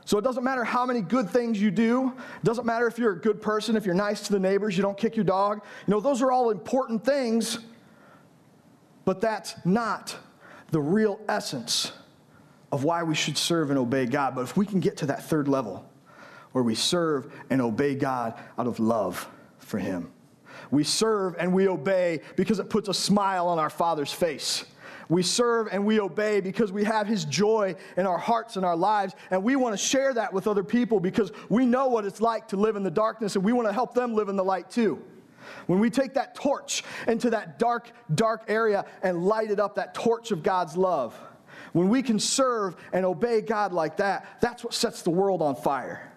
So 0.09 0.17
it 0.17 0.23
doesn't 0.23 0.43
matter 0.43 0.63
how 0.63 0.87
many 0.87 1.01
good 1.01 1.29
things 1.29 1.61
you 1.61 1.69
do. 1.69 2.07
It 2.07 2.43
doesn't 2.43 2.65
matter 2.65 2.87
if 2.87 2.97
you're 2.97 3.11
a 3.11 3.19
good 3.19 3.43
person, 3.43 3.77
if 3.77 3.85
you're 3.85 3.93
nice 3.93 4.21
to 4.21 4.31
the 4.31 4.39
neighbors, 4.39 4.75
you 4.75 4.81
don't 4.81 4.97
kick 4.97 5.15
your 5.15 5.23
dog. 5.23 5.61
You 5.85 5.91
know, 5.91 5.99
those 5.99 6.23
are 6.23 6.31
all 6.31 6.49
important 6.49 7.05
things, 7.05 7.59
but 9.05 9.21
that's 9.21 9.53
not 9.65 10.17
the 10.71 10.81
real 10.81 11.19
essence 11.29 11.91
of 12.71 12.83
why 12.83 13.03
we 13.03 13.13
should 13.13 13.37
serve 13.37 13.69
and 13.69 13.77
obey 13.77 14.07
God. 14.07 14.33
But 14.33 14.41
if 14.41 14.57
we 14.57 14.65
can 14.65 14.79
get 14.79 14.97
to 14.97 15.05
that 15.05 15.25
third 15.25 15.47
level 15.47 15.87
where 16.53 16.63
we 16.63 16.73
serve 16.73 17.31
and 17.51 17.61
obey 17.61 17.93
God 17.93 18.33
out 18.57 18.65
of 18.65 18.79
love 18.79 19.29
for 19.59 19.77
Him, 19.77 20.11
we 20.71 20.83
serve 20.83 21.35
and 21.37 21.53
we 21.53 21.67
obey 21.67 22.21
because 22.35 22.57
it 22.57 22.71
puts 22.71 22.89
a 22.89 22.95
smile 22.95 23.47
on 23.47 23.59
our 23.59 23.69
Father's 23.69 24.11
face. 24.11 24.65
We 25.09 25.23
serve 25.23 25.67
and 25.71 25.85
we 25.85 25.99
obey 25.99 26.39
because 26.39 26.71
we 26.71 26.83
have 26.83 27.07
His 27.07 27.25
joy 27.25 27.75
in 27.97 28.05
our 28.05 28.17
hearts 28.17 28.55
and 28.55 28.65
our 28.65 28.75
lives, 28.75 29.15
and 29.31 29.43
we 29.43 29.55
want 29.55 29.73
to 29.73 29.77
share 29.77 30.13
that 30.13 30.31
with 30.31 30.47
other 30.47 30.63
people 30.63 30.99
because 30.99 31.31
we 31.49 31.65
know 31.65 31.87
what 31.87 32.05
it's 32.05 32.21
like 32.21 32.47
to 32.49 32.57
live 32.57 32.75
in 32.75 32.83
the 32.83 32.91
darkness 32.91 33.35
and 33.35 33.43
we 33.43 33.51
want 33.51 33.67
to 33.67 33.73
help 33.73 33.95
them 33.95 34.13
live 34.13 34.29
in 34.29 34.35
the 34.35 34.43
light 34.43 34.69
too. 34.69 35.03
When 35.65 35.79
we 35.79 35.89
take 35.89 36.13
that 36.13 36.35
torch 36.35 36.83
into 37.07 37.31
that 37.31 37.57
dark, 37.57 37.91
dark 38.13 38.43
area 38.47 38.85
and 39.01 39.25
light 39.25 39.49
it 39.49 39.59
up, 39.59 39.75
that 39.75 39.95
torch 39.95 40.31
of 40.31 40.43
God's 40.43 40.77
love, 40.77 41.19
when 41.73 41.89
we 41.89 42.03
can 42.03 42.19
serve 42.19 42.75
and 42.93 43.05
obey 43.05 43.41
God 43.41 43.73
like 43.73 43.97
that, 43.97 44.27
that's 44.41 44.63
what 44.63 44.73
sets 44.73 45.01
the 45.01 45.09
world 45.09 45.41
on 45.41 45.55
fire. 45.55 46.11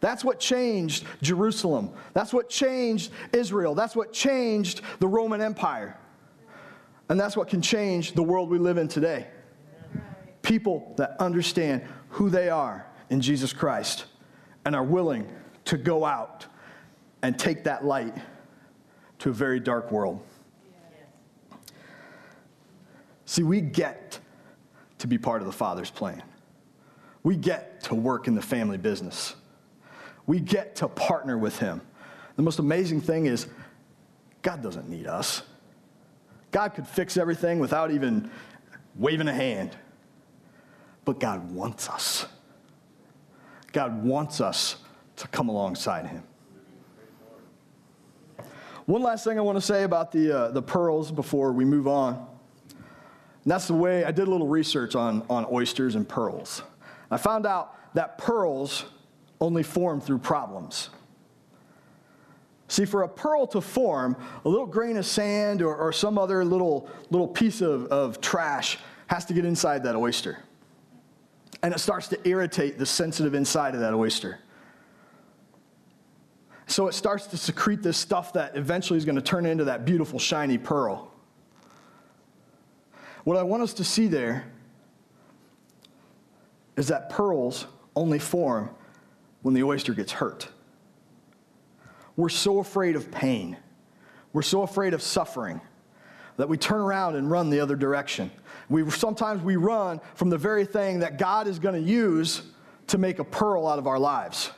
That's 0.00 0.24
what 0.24 0.38
changed 0.38 1.06
Jerusalem. 1.22 1.92
That's 2.12 2.32
what 2.32 2.50
changed 2.50 3.10
Israel. 3.32 3.74
That's 3.74 3.96
what 3.96 4.12
changed 4.12 4.82
the 4.98 5.08
Roman 5.08 5.40
Empire. 5.40 5.98
And 7.08 7.20
that's 7.20 7.36
what 7.36 7.48
can 7.48 7.60
change 7.62 8.12
the 8.12 8.22
world 8.22 8.50
we 8.50 8.58
live 8.58 8.78
in 8.78 8.88
today. 8.88 9.26
People 10.42 10.94
that 10.96 11.16
understand 11.20 11.82
who 12.08 12.30
they 12.30 12.48
are 12.48 12.86
in 13.10 13.20
Jesus 13.20 13.52
Christ 13.52 14.06
and 14.64 14.74
are 14.74 14.84
willing 14.84 15.30
to 15.66 15.76
go 15.76 16.04
out 16.04 16.46
and 17.22 17.38
take 17.38 17.64
that 17.64 17.84
light 17.84 18.14
to 19.20 19.30
a 19.30 19.32
very 19.32 19.60
dark 19.60 19.90
world. 19.90 20.22
See, 23.26 23.42
we 23.42 23.60
get 23.60 24.18
to 24.98 25.06
be 25.06 25.18
part 25.18 25.40
of 25.40 25.46
the 25.46 25.52
Father's 25.52 25.90
plan. 25.90 26.22
We 27.22 27.36
get 27.36 27.82
to 27.84 27.94
work 27.94 28.28
in 28.28 28.34
the 28.34 28.42
family 28.42 28.76
business 28.76 29.34
we 30.26 30.40
get 30.40 30.76
to 30.76 30.88
partner 30.88 31.36
with 31.36 31.58
Him. 31.58 31.80
The 32.36 32.42
most 32.42 32.58
amazing 32.58 33.00
thing 33.00 33.26
is, 33.26 33.46
God 34.42 34.62
doesn't 34.62 34.88
need 34.88 35.06
us. 35.06 35.42
God 36.54 36.72
could 36.72 36.86
fix 36.86 37.16
everything 37.16 37.58
without 37.58 37.90
even 37.90 38.30
waving 38.94 39.26
a 39.26 39.34
hand. 39.34 39.76
But 41.04 41.18
God 41.18 41.50
wants 41.50 41.88
us. 41.88 42.26
God 43.72 44.04
wants 44.04 44.40
us 44.40 44.76
to 45.16 45.26
come 45.26 45.48
alongside 45.48 46.06
Him. 46.06 46.22
One 48.86 49.02
last 49.02 49.24
thing 49.24 49.36
I 49.36 49.42
want 49.42 49.56
to 49.56 49.60
say 49.60 49.82
about 49.82 50.12
the, 50.12 50.30
uh, 50.30 50.50
the 50.52 50.62
pearls 50.62 51.10
before 51.10 51.50
we 51.50 51.64
move 51.64 51.88
on. 51.88 52.24
And 52.68 53.50
that's 53.50 53.66
the 53.66 53.74
way 53.74 54.04
I 54.04 54.12
did 54.12 54.28
a 54.28 54.30
little 54.30 54.46
research 54.46 54.94
on, 54.94 55.26
on 55.28 55.44
oysters 55.50 55.96
and 55.96 56.08
pearls. 56.08 56.62
I 57.10 57.16
found 57.16 57.46
out 57.46 57.76
that 57.94 58.16
pearls 58.16 58.84
only 59.40 59.64
form 59.64 60.00
through 60.00 60.18
problems. 60.18 60.90
See, 62.74 62.86
for 62.86 63.04
a 63.04 63.08
pearl 63.08 63.46
to 63.46 63.60
form, 63.60 64.16
a 64.44 64.48
little 64.48 64.66
grain 64.66 64.96
of 64.96 65.06
sand 65.06 65.62
or, 65.62 65.76
or 65.76 65.92
some 65.92 66.18
other 66.18 66.44
little, 66.44 66.90
little 67.08 67.28
piece 67.28 67.60
of, 67.60 67.86
of 67.86 68.20
trash 68.20 68.78
has 69.06 69.24
to 69.26 69.32
get 69.32 69.44
inside 69.44 69.84
that 69.84 69.94
oyster. 69.94 70.38
And 71.62 71.72
it 71.72 71.78
starts 71.78 72.08
to 72.08 72.28
irritate 72.28 72.76
the 72.76 72.84
sensitive 72.84 73.32
inside 73.32 73.74
of 73.74 73.80
that 73.80 73.94
oyster. 73.94 74.40
So 76.66 76.88
it 76.88 76.94
starts 76.94 77.28
to 77.28 77.36
secrete 77.36 77.80
this 77.80 77.96
stuff 77.96 78.32
that 78.32 78.56
eventually 78.56 78.96
is 78.96 79.04
going 79.04 79.14
to 79.14 79.22
turn 79.22 79.46
into 79.46 79.66
that 79.66 79.84
beautiful, 79.84 80.18
shiny 80.18 80.58
pearl. 80.58 81.12
What 83.22 83.36
I 83.36 83.44
want 83.44 83.62
us 83.62 83.72
to 83.74 83.84
see 83.84 84.08
there 84.08 84.46
is 86.76 86.88
that 86.88 87.08
pearls 87.08 87.68
only 87.94 88.18
form 88.18 88.68
when 89.42 89.54
the 89.54 89.62
oyster 89.62 89.94
gets 89.94 90.10
hurt. 90.10 90.48
We're 92.16 92.28
so 92.28 92.58
afraid 92.60 92.96
of 92.96 93.10
pain. 93.10 93.56
We're 94.32 94.42
so 94.42 94.62
afraid 94.62 94.94
of 94.94 95.02
suffering 95.02 95.60
that 96.36 96.48
we 96.48 96.56
turn 96.56 96.80
around 96.80 97.16
and 97.16 97.30
run 97.30 97.50
the 97.50 97.60
other 97.60 97.76
direction. 97.76 98.30
We, 98.68 98.88
sometimes 98.90 99.42
we 99.42 99.56
run 99.56 100.00
from 100.14 100.30
the 100.30 100.38
very 100.38 100.64
thing 100.64 101.00
that 101.00 101.18
God 101.18 101.46
is 101.46 101.58
going 101.58 101.74
to 101.74 101.90
use 101.90 102.42
to 102.88 102.98
make 102.98 103.18
a 103.18 103.24
pearl 103.24 103.66
out 103.66 103.78
of 103.78 103.86
our 103.86 103.98
lives. 103.98 104.50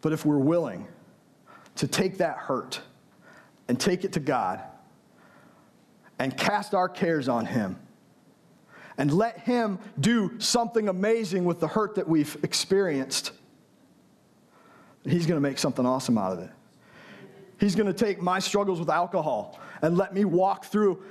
But 0.00 0.12
if 0.12 0.24
we're 0.24 0.38
willing 0.38 0.86
to 1.76 1.88
take 1.88 2.18
that 2.18 2.36
hurt 2.36 2.80
and 3.68 3.78
take 3.78 4.04
it 4.04 4.12
to 4.12 4.20
God 4.20 4.62
and 6.18 6.36
cast 6.36 6.74
our 6.74 6.88
cares 6.88 7.28
on 7.28 7.44
Him, 7.44 7.78
and 8.98 9.12
let 9.12 9.40
Him 9.40 9.78
do 10.00 10.38
something 10.38 10.88
amazing 10.88 11.44
with 11.44 11.60
the 11.60 11.68
hurt 11.68 11.94
that 11.96 12.08
we've 12.08 12.36
experienced, 12.42 13.32
He's 15.04 15.26
going 15.26 15.36
to 15.36 15.48
make 15.48 15.58
something 15.58 15.86
awesome 15.86 16.18
out 16.18 16.32
of 16.32 16.40
it. 16.40 16.50
He's 17.58 17.74
going 17.74 17.86
to 17.86 17.92
take 17.92 18.20
my 18.20 18.38
struggles 18.38 18.78
with 18.78 18.90
alcohol 18.90 19.58
and 19.82 19.96
let 19.96 20.12
me 20.12 20.24
walk 20.24 20.66
through 20.66 21.02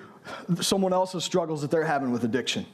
someone 0.61 0.93
else's 0.93 1.23
struggles 1.23 1.61
that 1.61 1.71
they're 1.71 1.85
having 1.85 2.11
with 2.11 2.23
addiction. 2.23 2.65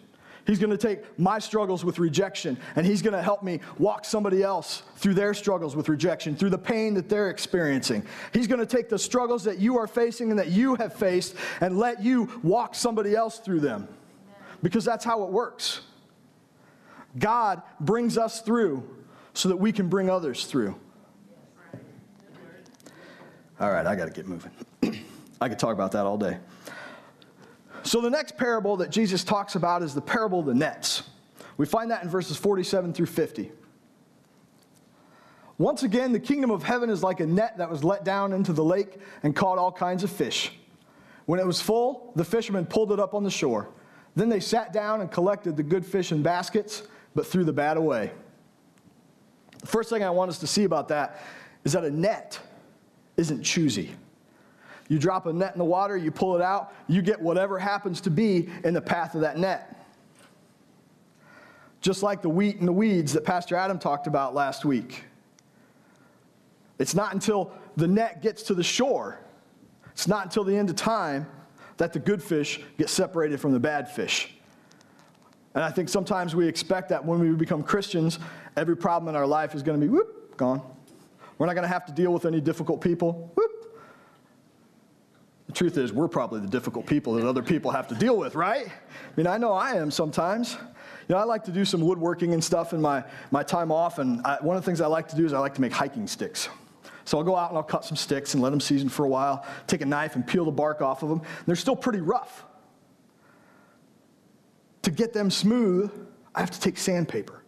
He's 0.48 0.58
going 0.58 0.72
to 0.72 0.78
take 0.78 1.20
my 1.20 1.38
struggles 1.38 1.86
with 1.86 2.00
rejection 2.00 2.58
and 2.76 2.86
he's 2.86 3.04
going 3.04 3.14
to 3.14 3.22
help 3.22 3.44
me 3.44 3.60
walk 3.78 4.06
somebody 4.06 4.42
else 4.42 4.82
through 4.96 5.14
their 5.14 5.36
struggles 5.36 5.76
with 5.76 5.88
rejection, 5.88 6.36
through 6.36 6.50
the 6.50 6.58
pain 6.58 6.96
that 6.96 7.08
they're 7.08 7.30
experiencing. 7.30 8.04
He's 8.34 8.48
going 8.48 8.60
to 8.60 8.66
take 8.66 8.90
the 8.90 8.98
struggles 8.98 9.44
that 9.44 9.60
you 9.60 9.78
are 9.78 9.88
facing 9.88 10.32
and 10.32 10.40
that 10.40 10.48
you 10.48 10.76
have 10.76 10.94
faced 10.94 11.36
and 11.62 11.78
let 11.78 12.02
you 12.02 12.28
walk 12.42 12.74
somebody 12.74 13.16
else 13.16 13.38
through 13.38 13.60
them 13.60 13.88
because 14.62 14.86
that's 14.86 15.06
how 15.06 15.24
it 15.24 15.30
works. 15.30 15.82
God 17.18 17.62
brings 17.80 18.18
us 18.18 18.42
through 18.42 18.88
so 19.34 19.50
that 19.50 19.58
we 19.58 19.72
can 19.72 19.90
bring 19.90 20.10
others 20.10 20.46
through. 20.46 20.76
All 23.60 23.72
right, 23.72 23.86
I 23.86 23.96
got 23.96 24.06
to 24.06 24.12
get 24.12 24.28
moving. 24.28 24.52
I 25.42 25.50
could 25.50 25.60
talk 25.60 25.74
about 25.74 25.92
that 25.92 26.06
all 26.06 26.18
day. 26.18 26.38
So, 27.84 28.02
the 28.02 28.10
next 28.10 28.38
parable 28.38 28.78
that 28.78 28.92
Jesus 28.92 29.24
talks 29.24 29.56
about 29.56 29.82
is 29.82 29.94
the 29.94 30.02
parable 30.02 30.40
of 30.40 30.46
the 30.46 30.54
nets. 30.54 31.04
We 31.58 31.66
find 31.66 31.92
that 31.92 32.04
in 32.04 32.10
verses 32.10 32.38
47 32.38 32.94
through 32.94 33.08
50. 33.08 33.52
Once 35.58 35.84
again, 35.84 36.12
the 36.12 36.20
kingdom 36.20 36.50
of 36.50 36.64
heaven 36.64 36.90
is 36.90 37.04
like 37.04 37.20
a 37.20 37.26
net 37.26 37.58
that 37.58 37.70
was 37.70 37.84
let 37.84 38.04
down 38.04 38.34
into 38.34 38.52
the 38.52 38.64
lake 38.64 38.98
and 39.22 39.36
caught 39.36 39.60
all 39.60 39.72
kinds 39.72 40.04
of 40.04 40.10
fish. 40.10 40.52
When 41.26 41.40
it 41.40 41.46
was 41.46 41.62
full, 41.62 42.12
the 42.16 42.26
fishermen 42.26 42.66
pulled 42.66 42.92
it 42.92 43.00
up 43.00 43.14
on 43.14 43.24
the 43.24 43.30
shore. 43.30 43.70
Then 44.16 44.30
they 44.30 44.40
sat 44.40 44.74
down 44.74 45.02
and 45.02 45.12
collected 45.12 45.56
the 45.56 45.64
good 45.64 45.86
fish 45.86 46.12
in 46.12 46.22
baskets, 46.22 46.84
but 47.16 47.26
threw 47.26 47.44
the 47.44 47.54
bad 47.54 47.78
away. 47.78 48.12
The 49.60 49.68
first 49.68 49.90
thing 49.90 50.04
I 50.04 50.10
want 50.10 50.30
us 50.30 50.40
to 50.40 50.48
see 50.48 50.64
about 50.64 50.88
that 50.90 51.22
is 51.64 51.74
that 51.74 51.84
a 51.84 51.92
net 51.92 52.40
isn't 53.18 53.44
choosy. 53.44 53.92
You 54.90 55.00
drop 55.00 55.26
a 55.26 55.34
net 55.34 55.54
in 55.54 55.60
the 55.60 55.66
water, 55.66 55.96
you 55.96 56.12
pull 56.12 56.36
it 56.36 56.42
out, 56.42 56.74
you 56.88 57.02
get 57.02 57.22
whatever 57.22 57.58
happens 57.58 58.02
to 58.02 58.10
be 58.10 58.50
in 58.64 58.74
the 58.74 58.82
path 58.82 59.16
of 59.16 59.22
that 59.22 59.38
net. 59.38 59.86
Just 61.80 62.04
like 62.04 62.22
the 62.22 62.30
wheat 62.30 62.58
and 62.58 62.68
the 62.68 62.74
weeds 62.74 63.14
that 63.14 63.24
Pastor 63.24 63.56
Adam 63.56 63.80
talked 63.80 64.08
about 64.08 64.34
last 64.34 64.66
week. 64.66 65.06
It's 66.78 66.94
not 66.94 67.14
until 67.14 67.54
the 67.78 67.88
net 67.88 68.22
gets 68.22 68.44
to 68.44 68.54
the 68.54 68.64
shore, 68.64 69.20
it's 69.92 70.08
not 70.08 70.26
until 70.26 70.44
the 70.44 70.56
end 70.56 70.70
of 70.70 70.76
time 70.76 71.28
that 71.82 71.94
the 71.94 72.00
good 72.00 72.22
fish 72.22 72.60
get 72.78 72.92
separated 72.92 73.40
from 73.40 73.54
the 73.54 73.60
bad 73.60 73.90
fish. 73.90 74.36
And 75.56 75.64
I 75.64 75.72
think 75.72 75.90
sometimes 75.90 76.36
we 76.36 76.48
expect 76.48 76.90
that 76.90 77.04
when 77.04 77.20
we 77.20 77.32
become 77.32 77.64
Christians, 77.64 78.20
every 78.56 78.78
problem 78.78 79.10
in 79.10 79.16
our 79.16 79.26
life 79.26 79.56
is 79.56 79.64
going 79.64 79.82
to 79.82 79.84
be 79.84 79.90
whoop, 79.90 80.38
gone. 80.38 80.62
We're 81.40 81.48
not 81.48 81.54
going 81.54 81.64
to 81.64 81.74
have 81.74 81.88
to 81.88 81.92
deal 81.92 82.14
with 82.14 82.26
any 82.26 82.40
difficult 82.40 82.82
people. 82.82 83.32
Whoop. 83.34 83.82
The 85.48 85.54
truth 85.54 85.76
is, 85.80 85.92
we're 85.92 86.08
probably 86.08 86.40
the 86.42 86.50
difficult 86.50 86.86
people 86.86 87.14
that 87.14 87.26
other 87.26 87.42
people 87.42 87.72
have 87.72 87.88
to 87.88 87.96
deal 87.96 88.16
with, 88.16 88.36
right? 88.36 88.68
I 88.68 88.72
mean, 89.18 89.26
I 89.26 89.40
know 89.40 89.52
I 89.52 89.72
am 89.72 89.90
sometimes. 89.90 90.54
You 91.10 91.16
know, 91.16 91.18
I 91.18 91.24
like 91.24 91.44
to 91.46 91.52
do 91.52 91.66
some 91.66 91.82
woodworking 91.82 92.36
and 92.36 92.44
stuff 92.44 92.74
in 92.74 92.82
my, 92.82 93.04
my 93.32 93.42
time 93.42 93.72
off, 93.72 93.98
and 93.98 94.22
I, 94.24 94.38
one 94.40 94.56
of 94.56 94.62
the 94.62 94.68
things 94.68 94.82
I 94.82 94.88
like 94.88 95.08
to 95.08 95.16
do 95.16 95.26
is 95.26 95.34
I 95.34 95.40
like 95.40 95.56
to 95.56 95.62
make 95.62 95.72
hiking 95.72 96.06
sticks. 96.06 96.48
So 97.06 97.18
I'll 97.18 97.24
go 97.24 97.36
out 97.36 97.50
and 97.50 97.58
I'll 97.58 97.64
cut 97.64 97.86
some 97.86 97.98
sticks 97.98 98.34
and 98.34 98.44
let 98.44 98.52
them 98.52 98.60
season 98.60 98.90
for 98.90 99.06
a 99.06 99.10
while, 99.10 99.46
take 99.68 99.82
a 99.82 99.86
knife 99.86 100.16
and 100.16 100.26
peel 100.26 100.46
the 100.46 100.52
bark 100.52 100.82
off 100.82 101.04
of 101.04 101.10
them. 101.10 101.22
They're 101.46 101.56
still 101.56 101.76
pretty 101.76 102.02
rough. 102.02 102.46
To 104.84 104.92
get 104.92 105.14
them 105.14 105.30
smooth, 105.30 105.92
I 106.34 106.40
have 106.40 106.52
to 106.52 106.60
take 106.60 106.78
sandpaper. 106.78 107.44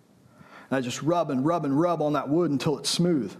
And 0.69 0.77
I 0.77 0.81
just 0.81 1.01
rub 1.01 1.29
and 1.29 1.45
rub 1.45 1.65
and 1.65 1.79
rub 1.79 2.01
on 2.01 2.13
that 2.13 2.29
wood 2.29 2.51
until 2.51 2.77
it's 2.77 2.89
smooth. 2.89 3.35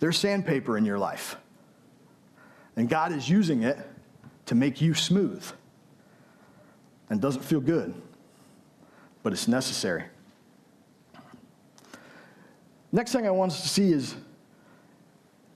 There's 0.00 0.18
sandpaper 0.18 0.76
in 0.76 0.84
your 0.84 0.98
life. 0.98 1.36
And 2.76 2.88
God 2.88 3.12
is 3.12 3.28
using 3.28 3.62
it 3.62 3.78
to 4.46 4.54
make 4.54 4.80
you 4.80 4.94
smooth. 4.94 5.44
And 7.10 7.20
doesn't 7.20 7.44
feel 7.44 7.60
good, 7.60 7.94
but 9.22 9.32
it's 9.32 9.46
necessary. 9.46 10.04
Next 12.94 13.10
thing 13.10 13.26
I 13.26 13.30
want 13.32 13.50
us 13.50 13.60
to 13.62 13.68
see 13.68 13.90
is 13.90 14.14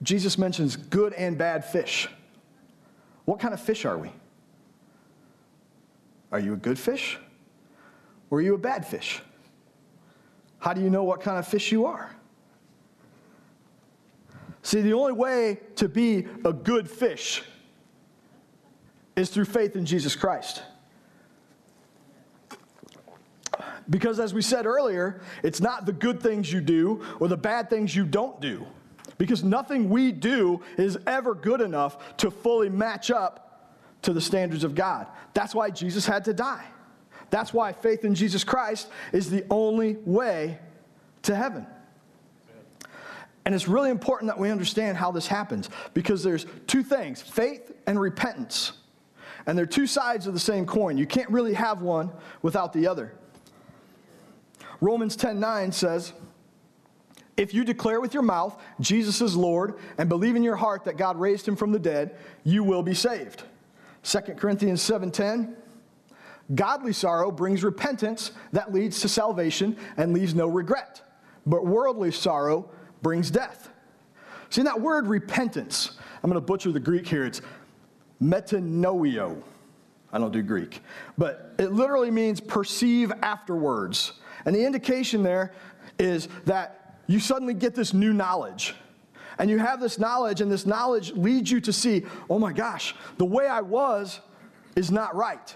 Jesus 0.03 0.37
mentions 0.37 0.75
good 0.75 1.13
and 1.13 1.37
bad 1.37 1.63
fish. 1.63 2.09
What 3.23 3.39
kind 3.39 3.53
of 3.53 3.61
fish 3.61 3.85
are 3.85 3.97
we? 3.97 4.11
Are 6.33 6.39
you 6.39 6.51
a 6.51 6.57
good 6.57 6.77
fish? 6.77 7.17
Or 8.29 8.39
are 8.39 8.41
you 8.41 8.55
a 8.55 8.57
bad 8.57 8.85
fish? 8.85 9.21
How 10.57 10.73
do 10.73 10.81
you 10.81 10.89
know 10.89 11.05
what 11.05 11.21
kind 11.21 11.39
of 11.39 11.47
fish 11.47 11.71
you 11.71 11.85
are? 11.85 12.13
See, 14.61 14.81
the 14.81 14.91
only 14.91 15.13
way 15.13 15.61
to 15.77 15.87
be 15.87 16.27
a 16.43 16.51
good 16.51 16.91
fish 16.91 17.41
is 19.15 19.29
through 19.29 19.45
faith 19.45 19.77
in 19.77 19.85
Jesus 19.85 20.13
Christ. 20.13 20.61
Because 23.89 24.19
as 24.19 24.33
we 24.33 24.41
said 24.41 24.65
earlier, 24.65 25.21
it's 25.43 25.61
not 25.61 25.85
the 25.85 25.91
good 25.91 26.21
things 26.21 26.51
you 26.51 26.61
do 26.61 27.03
or 27.19 27.27
the 27.27 27.37
bad 27.37 27.69
things 27.69 27.95
you 27.95 28.05
don't 28.05 28.39
do. 28.39 28.65
Because 29.17 29.43
nothing 29.43 29.89
we 29.89 30.11
do 30.11 30.61
is 30.77 30.97
ever 31.07 31.33
good 31.33 31.61
enough 31.61 32.17
to 32.17 32.31
fully 32.31 32.69
match 32.69 33.11
up 33.11 33.73
to 34.03 34.13
the 34.13 34.21
standards 34.21 34.63
of 34.63 34.75
God. 34.75 35.07
That's 35.33 35.53
why 35.53 35.71
Jesus 35.71 36.05
had 36.05 36.25
to 36.25 36.33
die. 36.33 36.65
That's 37.29 37.53
why 37.53 37.73
faith 37.73 38.05
in 38.05 38.15
Jesus 38.15 38.43
Christ 38.43 38.87
is 39.11 39.29
the 39.29 39.45
only 39.49 39.97
way 40.05 40.59
to 41.23 41.35
heaven. 41.35 41.67
And 43.45 43.55
it's 43.55 43.67
really 43.67 43.89
important 43.89 44.29
that 44.29 44.37
we 44.37 44.51
understand 44.51 44.97
how 44.97 45.11
this 45.11 45.27
happens 45.27 45.69
because 45.93 46.23
there's 46.23 46.45
two 46.67 46.83
things 46.83 47.21
faith 47.21 47.71
and 47.87 47.99
repentance. 47.99 48.73
And 49.45 49.57
they're 49.57 49.65
two 49.65 49.87
sides 49.87 50.27
of 50.27 50.33
the 50.33 50.39
same 50.39 50.65
coin. 50.65 50.97
You 50.97 51.07
can't 51.07 51.29
really 51.29 51.53
have 51.53 51.81
one 51.81 52.11
without 52.41 52.73
the 52.73 52.87
other. 52.87 53.13
Romans 54.81 55.17
10:9 55.17 55.73
says, 55.73 56.13
if 57.37 57.53
you 57.53 57.63
declare 57.63 58.01
with 58.01 58.13
your 58.13 58.23
mouth 58.23 58.61
Jesus 58.81 59.21
is 59.21 59.35
Lord 59.35 59.75
and 59.97 60.09
believe 60.09 60.35
in 60.35 60.43
your 60.43 60.57
heart 60.57 60.83
that 60.85 60.97
God 60.97 61.17
raised 61.17 61.47
him 61.47 61.55
from 61.55 61.71
the 61.71 61.79
dead, 61.79 62.17
you 62.43 62.63
will 62.63 62.83
be 62.83 62.93
saved. 62.93 63.43
2 64.03 64.19
Corinthians 64.37 64.81
7:10 64.81 65.55
Godly 66.55 66.93
sorrow 66.93 67.31
brings 67.31 67.63
repentance 67.63 68.31
that 68.53 68.73
leads 68.73 69.01
to 69.01 69.09
salvation 69.09 69.77
and 69.97 70.13
leaves 70.13 70.33
no 70.33 70.47
regret. 70.47 71.01
But 71.45 71.65
worldly 71.65 72.11
sorrow 72.11 72.69
brings 73.01 73.29
death. 73.29 73.69
See, 74.49 74.63
that 74.63 74.81
word 74.81 75.07
repentance, 75.07 75.91
I'm 76.23 76.29
going 76.29 76.41
to 76.41 76.45
butcher 76.45 76.71
the 76.71 76.79
Greek 76.79 77.07
here. 77.07 77.25
It's 77.25 77.41
metanoio. 78.21 79.41
I 80.11 80.17
don't 80.17 80.31
do 80.31 80.41
Greek. 80.41 80.81
But 81.17 81.53
it 81.59 81.71
literally 81.71 82.09
means 82.09 82.41
perceive 82.41 83.11
afterwards. 83.21 84.13
And 84.49 84.55
the 84.55 84.65
indication 84.65 85.21
there 85.21 85.53
is 85.99 86.27
that 86.45 86.97
you 87.05 87.19
suddenly 87.19 87.53
get 87.53 87.75
this 87.75 87.93
new 87.93 88.13
knowledge. 88.13 88.73
And 89.37 89.47
you 89.47 89.59
have 89.59 89.79
this 89.79 89.99
knowledge, 89.99 90.41
and 90.41 90.51
this 90.51 90.65
knowledge 90.65 91.11
leads 91.11 91.51
you 91.51 91.61
to 91.61 91.71
see, 91.71 92.03
oh 92.31 92.39
my 92.39 92.51
gosh, 92.51 92.95
the 93.19 93.25
way 93.25 93.45
I 93.45 93.61
was 93.61 94.19
is 94.75 94.89
not 94.89 95.15
right. 95.15 95.55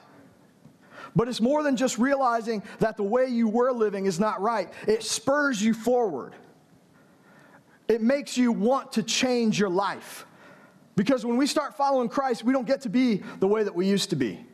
But 1.16 1.28
it's 1.28 1.42
more 1.42 1.64
than 1.64 1.76
just 1.76 1.98
realizing 1.98 2.62
that 2.78 2.96
the 2.96 3.02
way 3.02 3.26
you 3.26 3.48
were 3.48 3.72
living 3.72 4.06
is 4.06 4.20
not 4.20 4.40
right, 4.40 4.72
it 4.88 5.02
spurs 5.02 5.60
you 5.60 5.74
forward. 5.74 6.36
It 7.88 8.00
makes 8.00 8.38
you 8.38 8.52
want 8.52 8.92
to 8.92 9.02
change 9.02 9.60
your 9.60 9.72
life. 9.72 10.28
Because 10.96 11.26
when 11.26 11.38
we 11.38 11.48
start 11.48 11.76
following 11.76 12.10
Christ, 12.10 12.44
we 12.44 12.54
don't 12.54 12.68
get 12.68 12.82
to 12.82 12.90
be 12.90 13.24
the 13.40 13.48
way 13.48 13.64
that 13.64 13.74
we 13.74 13.88
used 13.88 14.12
to 14.12 14.16
be. 14.16 14.46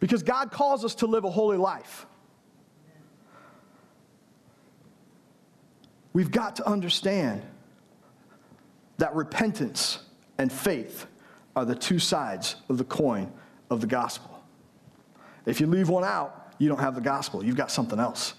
Because 0.00 0.24
God 0.24 0.50
calls 0.50 0.84
us 0.84 0.96
to 0.96 1.06
live 1.06 1.22
a 1.22 1.30
holy 1.30 1.58
life. 1.58 2.06
We've 6.12 6.30
got 6.30 6.56
to 6.56 6.66
understand 6.68 7.42
that 8.98 9.14
repentance 9.14 10.00
and 10.38 10.52
faith 10.52 11.06
are 11.54 11.64
the 11.64 11.74
two 11.74 11.98
sides 11.98 12.56
of 12.68 12.78
the 12.78 12.84
coin 12.84 13.32
of 13.70 13.80
the 13.80 13.86
gospel. 13.86 14.42
If 15.46 15.60
you 15.60 15.66
leave 15.66 15.88
one 15.88 16.04
out, 16.04 16.52
you 16.58 16.68
don't 16.68 16.80
have 16.80 16.94
the 16.94 17.00
gospel, 17.00 17.44
you've 17.44 17.56
got 17.56 17.70
something 17.70 17.98
else. 17.98 18.34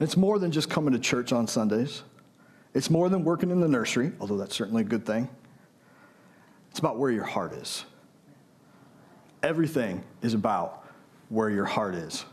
it's 0.00 0.16
more 0.16 0.38
than 0.38 0.50
just 0.50 0.68
coming 0.68 0.92
to 0.92 0.98
church 0.98 1.32
on 1.32 1.46
Sundays. 1.46 2.02
It's 2.74 2.90
more 2.90 3.08
than 3.08 3.24
working 3.24 3.50
in 3.50 3.60
the 3.60 3.68
nursery, 3.68 4.12
although 4.20 4.36
that's 4.36 4.54
certainly 4.54 4.82
a 4.82 4.86
good 4.86 5.06
thing. 5.06 5.28
It's 6.70 6.80
about 6.80 6.98
where 6.98 7.10
your 7.10 7.24
heart 7.24 7.52
is. 7.52 7.84
Everything 9.42 10.02
is 10.22 10.34
about 10.34 10.84
where 11.28 11.50
your 11.50 11.64
heart 11.64 11.94
is. 11.94 12.24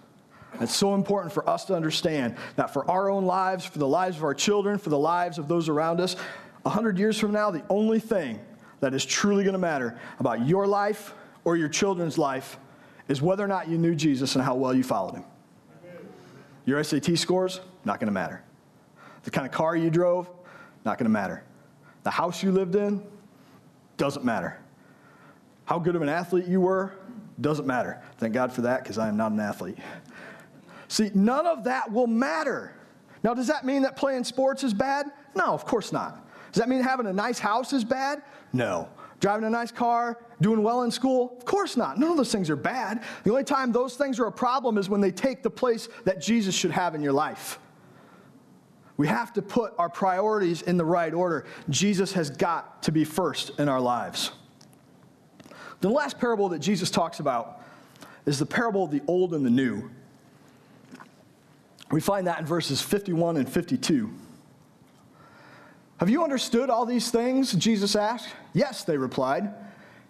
It's 0.59 0.75
so 0.75 0.93
important 0.93 1.33
for 1.33 1.47
us 1.49 1.65
to 1.65 1.75
understand 1.75 2.35
that 2.55 2.73
for 2.73 2.89
our 2.89 3.09
own 3.09 3.25
lives, 3.25 3.65
for 3.65 3.79
the 3.79 3.87
lives 3.87 4.17
of 4.17 4.23
our 4.23 4.33
children, 4.33 4.77
for 4.77 4.89
the 4.89 4.99
lives 4.99 5.37
of 5.37 5.47
those 5.47 5.69
around 5.69 6.01
us, 6.01 6.15
100 6.63 6.99
years 6.99 7.17
from 7.17 7.31
now, 7.31 7.49
the 7.49 7.63
only 7.69 7.99
thing 7.99 8.39
that 8.81 8.93
is 8.93 9.05
truly 9.05 9.43
going 9.43 9.53
to 9.53 9.59
matter 9.59 9.99
about 10.19 10.45
your 10.45 10.67
life 10.67 11.13
or 11.45 11.55
your 11.55 11.69
children's 11.69 12.17
life 12.17 12.57
is 13.07 13.21
whether 13.21 13.43
or 13.43 13.47
not 13.47 13.67
you 13.67 13.77
knew 13.77 13.95
Jesus 13.95 14.35
and 14.35 14.43
how 14.43 14.55
well 14.55 14.73
you 14.73 14.83
followed 14.83 15.15
him. 15.15 15.23
Your 16.65 16.83
SAT 16.83 17.17
scores, 17.17 17.59
not 17.85 17.99
going 17.99 18.07
to 18.07 18.13
matter. 18.13 18.43
The 19.23 19.31
kind 19.31 19.47
of 19.47 19.53
car 19.53 19.75
you 19.75 19.89
drove, 19.89 20.29
not 20.85 20.97
going 20.97 21.05
to 21.05 21.11
matter. 21.11 21.43
The 22.03 22.11
house 22.11 22.43
you 22.43 22.51
lived 22.51 22.75
in, 22.75 23.03
doesn't 23.97 24.25
matter. 24.25 24.59
How 25.65 25.79
good 25.79 25.95
of 25.95 26.01
an 26.01 26.09
athlete 26.09 26.47
you 26.47 26.61
were, 26.61 26.93
doesn't 27.39 27.65
matter. 27.65 28.01
Thank 28.17 28.33
God 28.33 28.51
for 28.51 28.61
that 28.61 28.83
because 28.83 28.97
I 28.97 29.07
am 29.07 29.17
not 29.17 29.31
an 29.31 29.39
athlete. 29.39 29.77
See, 30.91 31.09
none 31.13 31.47
of 31.47 31.63
that 31.63 31.89
will 31.89 32.05
matter. 32.05 32.75
Now, 33.23 33.33
does 33.33 33.47
that 33.47 33.65
mean 33.65 33.83
that 33.83 33.95
playing 33.95 34.25
sports 34.25 34.61
is 34.61 34.73
bad? 34.73 35.05
No, 35.33 35.53
of 35.53 35.63
course 35.63 35.93
not. 35.93 36.27
Does 36.51 36.59
that 36.59 36.67
mean 36.67 36.83
having 36.83 37.05
a 37.05 37.13
nice 37.13 37.39
house 37.39 37.71
is 37.71 37.85
bad? 37.85 38.21
No. 38.51 38.89
Driving 39.21 39.45
a 39.45 39.49
nice 39.49 39.71
car, 39.71 40.19
doing 40.41 40.61
well 40.61 40.81
in 40.81 40.91
school? 40.91 41.37
Of 41.37 41.45
course 41.45 41.77
not. 41.77 41.97
None 41.97 42.11
of 42.11 42.17
those 42.17 42.33
things 42.33 42.49
are 42.49 42.57
bad. 42.57 43.05
The 43.23 43.29
only 43.29 43.45
time 43.45 43.71
those 43.71 43.95
things 43.95 44.19
are 44.19 44.25
a 44.25 44.31
problem 44.33 44.77
is 44.77 44.89
when 44.89 44.99
they 44.99 45.11
take 45.11 45.43
the 45.43 45.49
place 45.49 45.87
that 46.03 46.19
Jesus 46.19 46.53
should 46.53 46.71
have 46.71 46.93
in 46.93 47.01
your 47.01 47.13
life. 47.13 47.57
We 48.97 49.07
have 49.07 49.31
to 49.33 49.41
put 49.41 49.73
our 49.77 49.87
priorities 49.87 50.61
in 50.61 50.75
the 50.75 50.83
right 50.83 51.13
order. 51.13 51.45
Jesus 51.69 52.11
has 52.11 52.29
got 52.29 52.83
to 52.83 52.91
be 52.91 53.05
first 53.05 53.57
in 53.61 53.69
our 53.69 53.79
lives. 53.79 54.33
The 55.79 55.89
last 55.89 56.19
parable 56.19 56.49
that 56.49 56.59
Jesus 56.59 56.91
talks 56.91 57.21
about 57.21 57.61
is 58.25 58.39
the 58.39 58.45
parable 58.45 58.83
of 58.83 58.91
the 58.91 59.01
old 59.07 59.33
and 59.33 59.45
the 59.45 59.49
new. 59.49 59.89
We 61.91 62.01
find 62.01 62.27
that 62.27 62.39
in 62.39 62.45
verses 62.45 62.81
51 62.81 63.37
and 63.37 63.49
52. 63.49 64.09
Have 65.97 66.09
you 66.09 66.23
understood 66.23 66.69
all 66.69 66.85
these 66.85 67.11
things? 67.11 67.53
Jesus 67.53 67.95
asked. 67.95 68.33
Yes, 68.53 68.83
they 68.83 68.97
replied. 68.97 69.53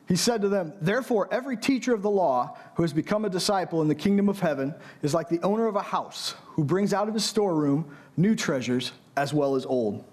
He 0.08 0.16
said 0.16 0.42
to 0.42 0.50
them, 0.50 0.74
Therefore, 0.82 1.28
every 1.32 1.58
teacher 1.58 1.94
of 1.94 2.02
the 2.02 2.10
law 2.10 2.58
who 2.76 2.84
has 2.84 2.94
become 2.94 3.26
a 3.26 3.30
disciple 3.30 3.82
in 3.82 3.88
the 3.88 3.96
kingdom 3.96 4.30
of 4.30 4.40
heaven 4.40 4.74
is 5.02 5.14
like 5.14 5.28
the 5.28 5.42
owner 5.42 5.68
of 5.68 5.76
a 5.76 5.82
house 5.82 6.36
who 6.46 6.64
brings 6.64 6.94
out 6.94 7.08
of 7.08 7.14
his 7.14 7.26
storeroom 7.26 7.86
new 8.16 8.36
treasures 8.36 8.92
as 9.18 9.34
well 9.34 9.56
as 9.56 9.66
old. 9.66 10.04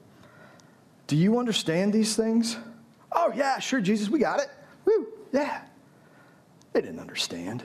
Do 1.07 1.17
you 1.17 1.39
understand 1.39 1.93
these 1.93 2.17
things? 2.17 2.57
Oh, 3.13 3.33
yeah, 3.35 3.59
sure, 3.59 3.81
Jesus, 3.81 4.09
we 4.09 4.19
got 4.19 4.41
it. 4.41 4.49
Woo, 4.85 5.07
yeah. 5.33 5.63
They 6.73 6.81
didn't 6.81 7.01
understand. 7.01 7.65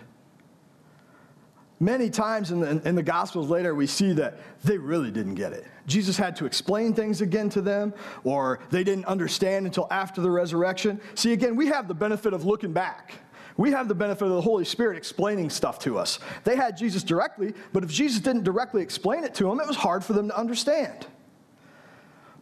Many 1.79 2.09
times 2.09 2.51
in 2.51 2.59
the, 2.59 2.87
in 2.87 2.95
the 2.95 3.03
Gospels 3.03 3.49
later, 3.49 3.75
we 3.75 3.87
see 3.87 4.13
that 4.13 4.39
they 4.63 4.77
really 4.77 5.11
didn't 5.11 5.35
get 5.35 5.53
it. 5.53 5.65
Jesus 5.85 6.15
had 6.15 6.35
to 6.37 6.45
explain 6.45 6.93
things 6.93 7.21
again 7.21 7.49
to 7.49 7.61
them, 7.61 7.93
or 8.23 8.59
they 8.69 8.83
didn't 8.83 9.05
understand 9.05 9.65
until 9.65 9.87
after 9.91 10.21
the 10.21 10.29
resurrection. 10.29 11.01
See, 11.15 11.33
again, 11.33 11.55
we 11.55 11.67
have 11.67 11.87
the 11.87 11.93
benefit 11.93 12.33
of 12.33 12.45
looking 12.45 12.71
back. 12.71 13.15
We 13.57 13.71
have 13.71 13.87
the 13.87 13.95
benefit 13.95 14.25
of 14.25 14.31
the 14.31 14.41
Holy 14.41 14.65
Spirit 14.65 14.97
explaining 14.97 15.49
stuff 15.49 15.77
to 15.79 15.97
us. 15.97 16.19
They 16.43 16.55
had 16.55 16.77
Jesus 16.77 17.03
directly, 17.03 17.53
but 17.71 17.83
if 17.83 17.89
Jesus 17.89 18.19
didn't 18.19 18.43
directly 18.43 18.81
explain 18.81 19.23
it 19.23 19.33
to 19.35 19.43
them, 19.45 19.59
it 19.59 19.67
was 19.67 19.75
hard 19.75 20.03
for 20.03 20.13
them 20.13 20.29
to 20.29 20.37
understand. 20.37 21.05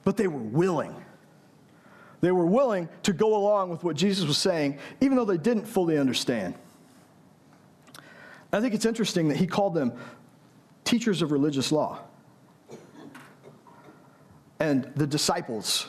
But 0.04 0.17
they 0.17 0.28
were 0.28 0.39
willing. 0.39 0.96
They 2.22 2.32
were 2.32 2.46
willing 2.46 2.88
to 3.04 3.13
go 3.13 3.36
along 3.36 3.72
with 3.72 3.84
what 3.84 3.96
Jesus 3.96 4.26
was 4.26 4.38
saying, 4.38 4.78
even 5.02 5.17
though 5.17 5.26
they 5.26 5.38
didn't 5.38 5.65
fully 5.65 5.98
understand. 5.98 6.56
I 8.53 8.59
think 8.59 8.73
it's 8.73 8.85
interesting 8.85 9.27
that 9.29 9.37
he 9.37 9.47
called 9.47 9.73
them 9.73 9.93
teachers 10.83 11.21
of 11.21 11.31
religious 11.31 11.71
law 11.71 11.99
and 14.59 14.91
the 14.95 15.07
disciples, 15.07 15.87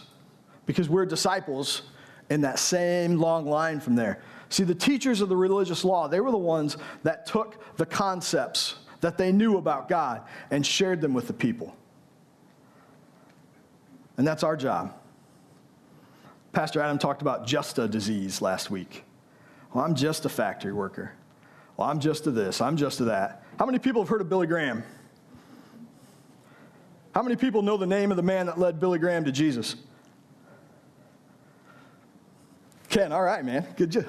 because 0.65 0.89
we're 0.89 1.05
disciples 1.05 1.83
in 2.31 2.41
that 2.41 2.59
same 2.59 3.19
long 3.19 3.47
line 3.47 3.81
from 3.81 3.95
there. 3.95 4.23
See, 4.49 4.65
the 4.65 4.75
teachers 4.75 5.21
of 5.21 5.29
the 5.29 5.37
religious 5.37 5.85
law, 5.85 6.09
they 6.09 6.21
were 6.21 6.31
the 6.31 6.39
ones 6.39 6.77
that 7.03 7.27
took 7.27 7.77
the 7.77 7.85
concepts 7.85 8.77
that 9.01 9.19
they 9.19 9.33
knew 9.33 9.59
about 9.59 9.89
God 9.89 10.23
and 10.51 10.65
shared 10.65 11.01
them 11.01 11.13
with 11.13 11.27
the 11.27 11.33
people. 11.33 11.77
And 14.17 14.27
that's 14.27 14.43
our 14.43 14.57
job. 14.57 14.95
Pastor 16.53 16.81
Adam 16.81 16.99
talked 16.99 17.23
about 17.23 17.47
just 17.47 17.79
a 17.79 17.89
disease 17.89 18.41
last 18.41 18.71
week. 18.71 19.05
Well, 19.73 19.85
I'm 19.85 19.95
just 19.95 20.25
a 20.25 20.29
factory 20.29 20.73
worker. 20.73 21.13
Well, 21.77 21.89
I'm 21.89 22.01
just 22.01 22.25
to 22.25 22.31
this, 22.31 22.61
I'm 22.61 22.77
just 22.77 22.99
to 22.99 23.05
that. 23.05 23.45
How 23.59 23.67
many 23.67 23.79
people 23.79 24.03
have 24.03 24.09
heard 24.09 24.21
of 24.21 24.29
Billy 24.29 24.47
Graham? 24.47 24.83
How 27.15 27.23
many 27.23 27.37
people 27.37 27.63
know 27.63 27.77
the 27.77 27.87
name 27.87 28.11
of 28.11 28.17
the 28.17 28.23
man 28.23 28.47
that 28.47 28.59
led 28.59 28.81
Billy 28.81 28.99
Graham 28.99 29.25
to 29.25 29.33
Jesus? 29.33 29.77
Ken, 32.89 33.13
all 33.13 33.23
right, 33.23 33.45
man. 33.45 33.67
Good 33.77 33.91
job. 33.91 34.07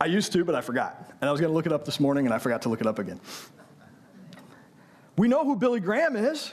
I 0.00 0.06
used 0.06 0.32
to, 0.32 0.44
but 0.44 0.54
I 0.54 0.60
forgot. 0.60 1.12
And 1.20 1.28
I 1.28 1.32
was 1.32 1.40
going 1.40 1.50
to 1.50 1.54
look 1.54 1.66
it 1.66 1.72
up 1.72 1.84
this 1.84 2.00
morning, 2.00 2.26
and 2.26 2.34
I 2.34 2.38
forgot 2.38 2.62
to 2.62 2.68
look 2.68 2.80
it 2.80 2.86
up 2.86 2.98
again. 2.98 3.20
We 5.16 5.28
know 5.28 5.44
who 5.44 5.56
Billy 5.56 5.80
Graham 5.80 6.16
is. 6.16 6.52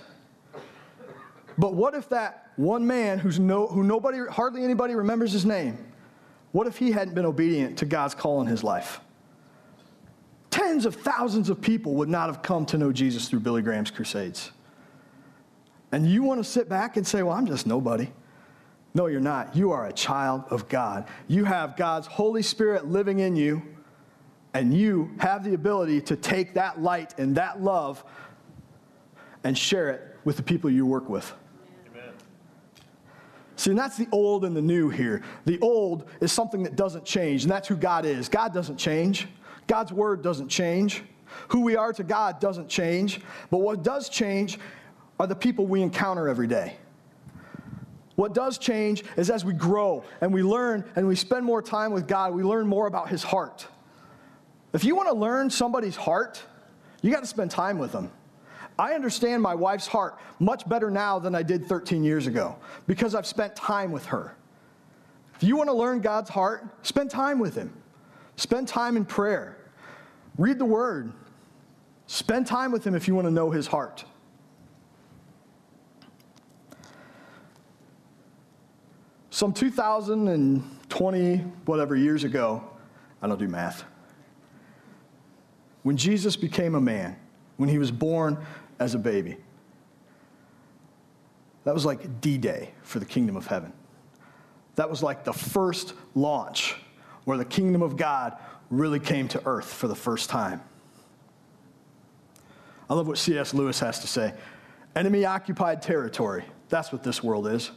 But 1.58 1.74
what 1.74 1.94
if 1.94 2.08
that 2.10 2.52
one 2.56 2.88
man 2.88 3.20
who's 3.20 3.40
no, 3.40 3.68
who 3.68 3.84
nobody, 3.84 4.20
hardly 4.30 4.64
anybody 4.64 4.96
remembers 4.96 5.34
his 5.34 5.46
name, 5.46 5.78
what 6.54 6.68
if 6.68 6.78
he 6.78 6.92
hadn't 6.92 7.14
been 7.14 7.26
obedient 7.26 7.78
to 7.80 7.86
God's 7.86 8.16
call 8.16 8.40
in 8.40 8.48
his 8.48 8.64
life? 8.64 9.02
Tens 10.80 10.86
of 10.86 10.96
thousands 10.96 11.50
of 11.50 11.60
people 11.60 11.96
would 11.96 12.08
not 12.08 12.28
have 12.28 12.42
come 12.42 12.66
to 12.68 12.78
know 12.78 12.94
Jesus 12.94 13.28
through 13.28 13.42
Billy 13.42 13.62
Graham's 13.62 13.92
crusades. 13.92 14.54
And 15.92 16.08
you 16.08 16.24
want 16.24 16.42
to 16.42 16.50
sit 16.50 16.70
back 16.70 16.96
and 16.96 17.06
say, 17.06 17.22
Well, 17.22 17.36
I'm 17.36 17.46
just 17.46 17.68
nobody. 17.68 18.08
No, 18.94 19.08
you're 19.08 19.20
not. 19.20 19.54
You 19.54 19.72
are 19.72 19.88
a 19.88 19.92
child 19.92 20.46
of 20.50 20.70
God. 20.70 21.10
You 21.28 21.44
have 21.44 21.76
God's 21.76 22.08
Holy 22.08 22.42
Spirit 22.42 22.88
living 22.88 23.20
in 23.20 23.36
you, 23.36 23.62
and 24.54 24.74
you 24.74 25.12
have 25.20 25.44
the 25.44 25.54
ability 25.54 26.00
to 26.00 26.16
take 26.16 26.54
that 26.54 26.82
light 26.82 27.14
and 27.20 27.36
that 27.36 27.62
love 27.62 28.06
and 29.44 29.58
share 29.58 29.90
it 29.90 30.16
with 30.24 30.38
the 30.38 30.44
people 30.44 30.70
you 30.70 30.86
work 30.86 31.10
with. 31.10 31.34
See, 33.58 33.72
and 33.72 33.78
that's 33.78 33.98
the 33.98 34.08
old 34.14 34.46
and 34.46 34.56
the 34.56 34.62
new 34.62 34.88
here. 34.88 35.24
The 35.44 35.60
old 35.60 36.08
is 36.22 36.32
something 36.32 36.64
that 36.64 36.78
doesn't 36.78 37.04
change, 37.04 37.44
and 37.44 37.52
that's 37.52 37.68
who 37.68 37.76
God 37.76 38.06
is. 38.06 38.30
God 38.30 38.54
doesn't 38.54 38.78
change. 38.78 39.28
God's 39.70 39.94
word 39.94 40.24
doesn't 40.24 40.50
change. 40.50 41.04
Who 41.50 41.62
we 41.62 41.76
are 41.76 41.94
to 41.94 42.04
God 42.04 42.40
doesn't 42.42 42.68
change. 42.68 43.22
But 43.52 43.60
what 43.60 43.84
does 43.84 44.10
change 44.10 44.58
are 45.20 45.28
the 45.28 45.36
people 45.36 45.68
we 45.68 45.84
encounter 45.84 46.28
every 46.28 46.48
day. 46.48 46.76
What 48.16 48.34
does 48.34 48.58
change 48.58 49.04
is 49.16 49.30
as 49.30 49.46
we 49.46 49.54
grow 49.54 50.04
and 50.22 50.34
we 50.34 50.42
learn 50.44 50.84
and 50.96 51.08
we 51.08 51.16
spend 51.16 51.46
more 51.46 51.62
time 51.62 51.92
with 51.92 52.08
God, 52.08 52.34
we 52.34 52.44
learn 52.44 52.68
more 52.68 52.88
about 52.88 53.10
His 53.10 53.22
heart. 53.22 53.68
If 54.74 54.84
you 54.84 54.96
want 54.96 55.08
to 55.08 55.16
learn 55.16 55.50
somebody's 55.50 55.96
heart, 55.96 56.42
you 57.02 57.12
got 57.12 57.22
to 57.22 57.28
spend 57.28 57.52
time 57.52 57.78
with 57.78 57.92
them. 57.92 58.12
I 58.78 58.94
understand 58.94 59.44
my 59.44 59.56
wife's 59.56 59.88
heart 59.88 60.18
much 60.40 60.68
better 60.68 60.90
now 60.90 61.20
than 61.20 61.36
I 61.36 61.44
did 61.44 61.68
13 61.68 62.04
years 62.04 62.28
ago 62.28 62.58
because 62.88 63.14
I've 63.14 63.28
spent 63.28 63.56
time 63.56 63.92
with 63.92 64.06
her. 64.08 64.36
If 65.36 65.44
you 65.44 65.56
want 65.56 65.70
to 65.70 65.74
learn 65.74 66.02
God's 66.02 66.30
heart, 66.30 66.66
spend 66.82 67.12
time 67.12 67.38
with 67.38 67.56
Him. 67.56 67.72
Spend 68.36 68.70
time 68.70 68.96
in 68.96 69.04
prayer. 69.04 69.58
Read 70.40 70.58
the 70.58 70.66
word. 70.66 71.12
Spend 72.08 72.48
time 72.48 72.72
with 72.72 72.88
him 72.88 72.96
if 72.96 73.10
you 73.10 73.14
want 73.14 73.28
to 73.28 73.32
know 73.32 73.52
his 73.52 73.68
heart. 73.68 74.06
Some 79.30 79.52
2020, 79.52 81.38
whatever 81.66 81.96
years 81.96 82.24
ago, 82.24 82.64
I 83.22 83.28
don't 83.28 83.38
do 83.38 83.50
math. 83.50 83.84
When 85.84 85.98
Jesus 85.98 86.38
became 86.38 86.74
a 86.74 86.82
man, 86.82 87.18
when 87.58 87.68
he 87.68 87.78
was 87.78 87.92
born 87.92 88.38
as 88.80 88.96
a 88.96 88.98
baby, 88.98 89.36
that 91.66 91.74
was 91.74 91.86
like 91.86 92.22
D 92.22 92.38
Day 92.38 92.72
for 92.82 93.00
the 93.00 93.06
kingdom 93.06 93.36
of 93.36 93.46
heaven. 93.46 93.74
That 94.76 94.90
was 94.90 95.04
like 95.04 95.26
the 95.26 95.34
first 95.34 95.94
launch 96.16 96.78
where 97.26 97.38
the 97.38 97.44
kingdom 97.44 97.82
of 97.82 97.98
God 97.98 98.38
really 98.70 99.00
came 99.00 99.28
to 99.30 99.42
earth 99.46 99.72
for 99.72 99.88
the 99.88 99.96
first 99.96 100.30
time. 100.30 100.62
I 102.90 102.94
love 102.94 103.08
what 103.08 103.18
C.S. 103.18 103.54
Lewis 103.54 103.80
has 103.80 104.00
to 104.00 104.08
say 104.08 104.34
enemy 104.96 105.26
occupied 105.26 105.82
territory. 105.82 106.44
That's 106.70 106.92
what 106.92 107.04
this 107.04 107.24
world 107.24 107.48
is. 107.48 107.72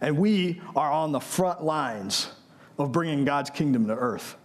And 0.00 0.18
we 0.18 0.60
are 0.76 0.90
on 0.90 1.12
the 1.12 1.20
front 1.20 1.62
lines 1.62 2.30
of 2.78 2.92
bringing 2.92 3.24
God's 3.24 3.50
kingdom 3.50 3.86
to 3.88 3.94
earth. 3.94 4.36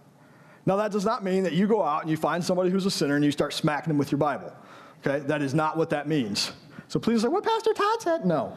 Now, 0.66 0.76
that 0.76 0.90
does 0.90 1.04
not 1.04 1.22
mean 1.22 1.42
that 1.44 1.52
you 1.52 1.66
go 1.66 1.82
out 1.82 2.02
and 2.02 2.10
you 2.10 2.16
find 2.16 2.42
somebody 2.42 2.70
who's 2.70 2.86
a 2.86 2.90
sinner 2.90 3.16
and 3.16 3.24
you 3.24 3.30
start 3.30 3.52
smacking 3.52 3.88
them 3.88 3.98
with 3.98 4.10
your 4.10 4.18
Bible. 4.18 4.52
Okay? 5.06 5.24
That 5.26 5.42
is 5.42 5.54
not 5.54 5.76
what 5.76 5.90
that 5.90 6.08
means. 6.08 6.52
So 6.88 6.98
please 6.98 7.22
say, 7.22 7.28
what 7.28 7.44
Pastor 7.44 7.72
Todd 7.74 8.00
said? 8.02 8.24
No. 8.24 8.56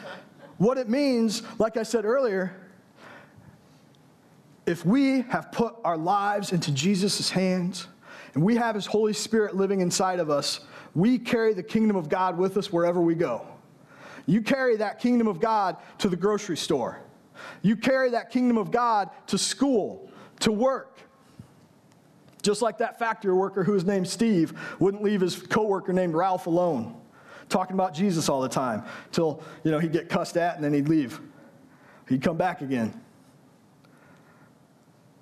what 0.58 0.76
it 0.76 0.88
means, 0.88 1.42
like 1.58 1.76
I 1.76 1.82
said 1.82 2.04
earlier, 2.04 2.54
if 4.68 4.84
we 4.84 5.22
have 5.22 5.50
put 5.50 5.74
our 5.82 5.96
lives 5.96 6.52
into 6.52 6.70
Jesus' 6.70 7.30
hands 7.30 7.88
and 8.34 8.42
we 8.42 8.54
have 8.56 8.74
his 8.74 8.84
Holy 8.84 9.14
Spirit 9.14 9.56
living 9.56 9.80
inside 9.80 10.20
of 10.20 10.28
us, 10.28 10.60
we 10.94 11.18
carry 11.18 11.54
the 11.54 11.62
kingdom 11.62 11.96
of 11.96 12.10
God 12.10 12.36
with 12.36 12.54
us 12.58 12.70
wherever 12.70 13.00
we 13.00 13.14
go. 13.14 13.46
You 14.26 14.42
carry 14.42 14.76
that 14.76 14.98
kingdom 14.98 15.26
of 15.26 15.40
God 15.40 15.78
to 15.98 16.10
the 16.10 16.16
grocery 16.16 16.58
store. 16.58 17.00
You 17.62 17.76
carry 17.76 18.10
that 18.10 18.30
kingdom 18.30 18.58
of 18.58 18.70
God 18.70 19.08
to 19.28 19.38
school, 19.38 20.10
to 20.40 20.52
work. 20.52 20.98
Just 22.42 22.60
like 22.60 22.76
that 22.78 22.98
factory 22.98 23.32
worker 23.32 23.64
who 23.64 23.72
was 23.72 23.86
named 23.86 24.06
Steve 24.06 24.52
wouldn't 24.78 25.02
leave 25.02 25.22
his 25.22 25.34
coworker 25.34 25.94
named 25.94 26.14
Ralph 26.14 26.46
alone, 26.46 26.94
talking 27.48 27.72
about 27.72 27.94
Jesus 27.94 28.28
all 28.28 28.42
the 28.42 28.50
time, 28.50 28.84
till 29.12 29.42
you 29.64 29.70
know 29.70 29.78
he'd 29.78 29.92
get 29.92 30.10
cussed 30.10 30.36
at 30.36 30.56
and 30.56 30.62
then 30.62 30.74
he'd 30.74 30.90
leave. 30.90 31.20
He'd 32.06 32.22
come 32.22 32.36
back 32.36 32.60
again. 32.60 33.00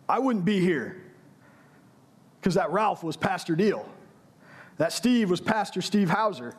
I 0.08 0.18
wouldn't 0.18 0.44
be 0.44 0.60
here 0.60 1.02
because 2.40 2.54
that 2.54 2.70
Ralph 2.70 3.02
was 3.02 3.16
Pastor 3.16 3.56
Deal. 3.56 3.88
That 4.78 4.92
Steve 4.92 5.30
was 5.30 5.40
Pastor 5.40 5.82
Steve 5.82 6.10
Hauser. 6.10 6.54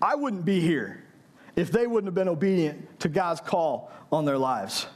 I 0.00 0.16
wouldn't 0.16 0.44
be 0.44 0.60
here 0.60 1.04
if 1.56 1.70
they 1.70 1.86
wouldn't 1.86 2.08
have 2.08 2.14
been 2.14 2.28
obedient 2.28 3.00
to 3.00 3.08
God's 3.08 3.40
call 3.40 3.90
on 4.10 4.24
their 4.24 4.38
lives. 4.38 4.86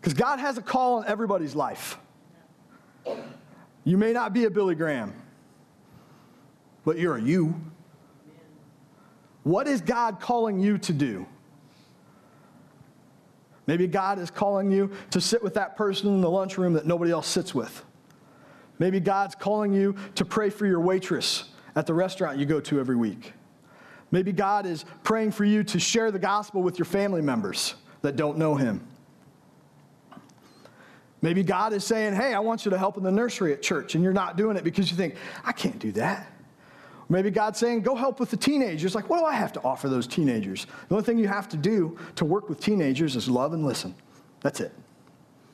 Because 0.00 0.14
God 0.14 0.38
has 0.38 0.58
a 0.58 0.62
call 0.62 0.98
on 0.98 1.06
everybody's 1.06 1.54
life. 1.54 1.98
You 3.84 3.96
may 3.96 4.12
not 4.12 4.32
be 4.32 4.44
a 4.44 4.50
Billy 4.50 4.74
Graham, 4.74 5.14
but 6.84 6.98
you're 6.98 7.16
a 7.16 7.22
you. 7.22 7.60
What 9.42 9.66
is 9.66 9.80
God 9.80 10.20
calling 10.20 10.58
you 10.60 10.78
to 10.78 10.92
do? 10.92 11.26
Maybe 13.68 13.86
God 13.86 14.18
is 14.18 14.30
calling 14.30 14.72
you 14.72 14.90
to 15.10 15.20
sit 15.20 15.42
with 15.42 15.52
that 15.54 15.76
person 15.76 16.08
in 16.08 16.22
the 16.22 16.30
lunchroom 16.30 16.72
that 16.72 16.86
nobody 16.86 17.10
else 17.10 17.28
sits 17.28 17.54
with. 17.54 17.84
Maybe 18.78 18.98
God's 18.98 19.34
calling 19.34 19.74
you 19.74 19.94
to 20.14 20.24
pray 20.24 20.48
for 20.48 20.64
your 20.64 20.80
waitress 20.80 21.44
at 21.76 21.86
the 21.86 21.92
restaurant 21.92 22.38
you 22.38 22.46
go 22.46 22.60
to 22.60 22.80
every 22.80 22.96
week. 22.96 23.34
Maybe 24.10 24.32
God 24.32 24.64
is 24.64 24.86
praying 25.02 25.32
for 25.32 25.44
you 25.44 25.62
to 25.64 25.78
share 25.78 26.10
the 26.10 26.18
gospel 26.18 26.62
with 26.62 26.78
your 26.78 26.86
family 26.86 27.20
members 27.20 27.74
that 28.00 28.16
don't 28.16 28.38
know 28.38 28.54
Him. 28.54 28.80
Maybe 31.20 31.42
God 31.42 31.74
is 31.74 31.84
saying, 31.84 32.14
Hey, 32.14 32.32
I 32.32 32.40
want 32.40 32.64
you 32.64 32.70
to 32.70 32.78
help 32.78 32.96
in 32.96 33.02
the 33.02 33.12
nursery 33.12 33.52
at 33.52 33.60
church, 33.60 33.94
and 33.94 34.02
you're 34.02 34.14
not 34.14 34.38
doing 34.38 34.56
it 34.56 34.64
because 34.64 34.90
you 34.90 34.96
think, 34.96 35.14
I 35.44 35.52
can't 35.52 35.78
do 35.78 35.92
that. 35.92 36.32
Maybe 37.08 37.30
God's 37.30 37.58
saying, 37.58 37.82
Go 37.82 37.94
help 37.94 38.20
with 38.20 38.30
the 38.30 38.36
teenagers. 38.36 38.94
Like, 38.94 39.08
what 39.08 39.18
do 39.18 39.24
I 39.24 39.34
have 39.34 39.52
to 39.54 39.62
offer 39.62 39.88
those 39.88 40.06
teenagers? 40.06 40.66
The 40.88 40.94
only 40.94 41.04
thing 41.04 41.18
you 41.18 41.28
have 41.28 41.48
to 41.50 41.56
do 41.56 41.98
to 42.16 42.24
work 42.24 42.48
with 42.48 42.60
teenagers 42.60 43.16
is 43.16 43.28
love 43.28 43.52
and 43.52 43.64
listen. 43.64 43.94
That's 44.40 44.60
it. 44.60 44.72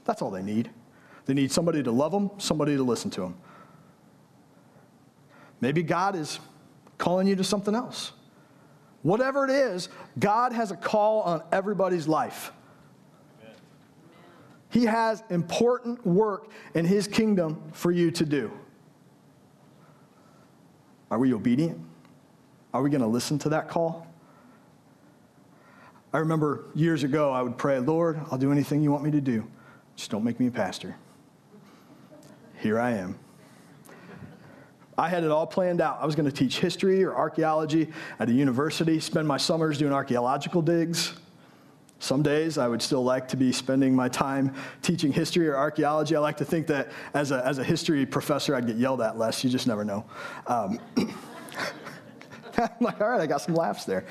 That's 0.05 0.21
all 0.21 0.31
they 0.31 0.43
need. 0.43 0.71
They 1.27 1.35
need 1.35 1.51
somebody 1.51 1.83
to 1.83 1.91
love 1.91 2.13
them, 2.13 2.31
somebody 2.39 2.77
to 2.77 2.83
listen 2.83 3.11
to 3.13 3.23
them. 3.23 3.37
Maybe 5.61 5.83
God 5.83 6.17
is 6.17 6.41
calling 6.99 7.27
you 7.27 7.37
to 7.37 7.45
something 7.45 7.75
else. 7.75 8.13
Whatever 9.03 9.45
it 9.45 9.51
is, 9.51 9.89
God 10.19 10.53
has 10.53 10.71
a 10.71 10.77
call 10.77 11.23
on 11.23 11.43
everybody's 11.53 12.09
life. 12.09 12.53
He 14.71 14.87
has 14.87 15.23
important 15.31 16.05
work 16.05 16.51
in 16.75 16.85
His 16.85 17.07
kingdom 17.07 17.63
for 17.73 17.93
you 17.93 18.11
to 18.11 18.25
do. 18.27 18.51
Are 21.11 21.19
we 21.19 21.33
obedient? 21.33 21.79
Are 22.73 22.83
we 22.83 22.91
going 22.91 23.01
to 23.01 23.07
listen 23.07 23.39
to 23.41 23.49
that 23.51 23.69
call? 23.69 24.07
I 26.13 26.19
remember 26.19 26.65
years 26.75 27.03
ago, 27.03 27.33
I 27.33 27.43
would 27.43 27.59
pray, 27.59 27.79
Lord, 27.79 28.21
I'll 28.31 28.39
do 28.39 28.53
anything 28.53 28.83
you 28.83 28.91
want 28.91 29.05
me 29.05 29.11
to 29.11 29.21
do. 29.21 29.47
Just 29.97 30.11
don't 30.11 30.25
make 30.25 30.39
me 30.39 30.47
a 30.47 30.51
pastor. 30.51 30.97
Here 32.61 32.79
I 32.79 32.93
am. 32.93 33.19
I 34.97 35.09
had 35.09 35.25
it 35.25 35.31
all 35.31 35.47
planned 35.47 35.81
out. 35.81 35.99
I 36.01 36.07
was 36.07 36.15
going 36.15 36.31
to 36.31 36.35
teach 36.35 36.61
history 36.61 37.03
or 37.03 37.17
archaeology 37.17 37.91
at 38.21 38.29
a 38.29 38.33
university, 38.33 39.01
spend 39.01 39.27
my 39.27 39.37
summers 39.37 39.77
doing 39.77 39.93
archaeological 39.93 40.63
digs. 40.63 41.15
Some 42.05 42.23
days 42.23 42.59
I 42.59 42.69
would 42.69 42.83
still 42.83 43.03
like 43.03 43.29
to 43.29 43.37
be 43.39 43.51
spending 43.51 43.97
my 43.97 44.11
time 44.11 44.55
teaching 44.83 45.11
history 45.11 45.49
or 45.49 45.57
archaeology. 45.57 46.15
I 46.15 46.19
like 46.19 46.37
to 46.37 46.45
think 46.45 46.67
that 46.67 46.93
as 47.15 47.31
a, 47.31 47.43
as 47.47 47.57
a 47.57 47.65
history 47.65 48.05
professor, 48.05 48.55
I'd 48.55 48.67
get 48.67 48.77
yelled 48.77 49.01
at 49.01 49.17
less. 49.17 49.43
You 49.43 49.49
just 49.49 49.67
never 49.67 49.87
know. 49.87 50.05
Um, 50.47 50.79
I'm 52.59 52.69
like, 52.83 53.01
all 53.01 53.09
right, 53.09 53.23
I 53.23 53.27
got 53.27 53.41
some 53.41 53.55
laughs 53.55 53.87
there. 53.87 54.05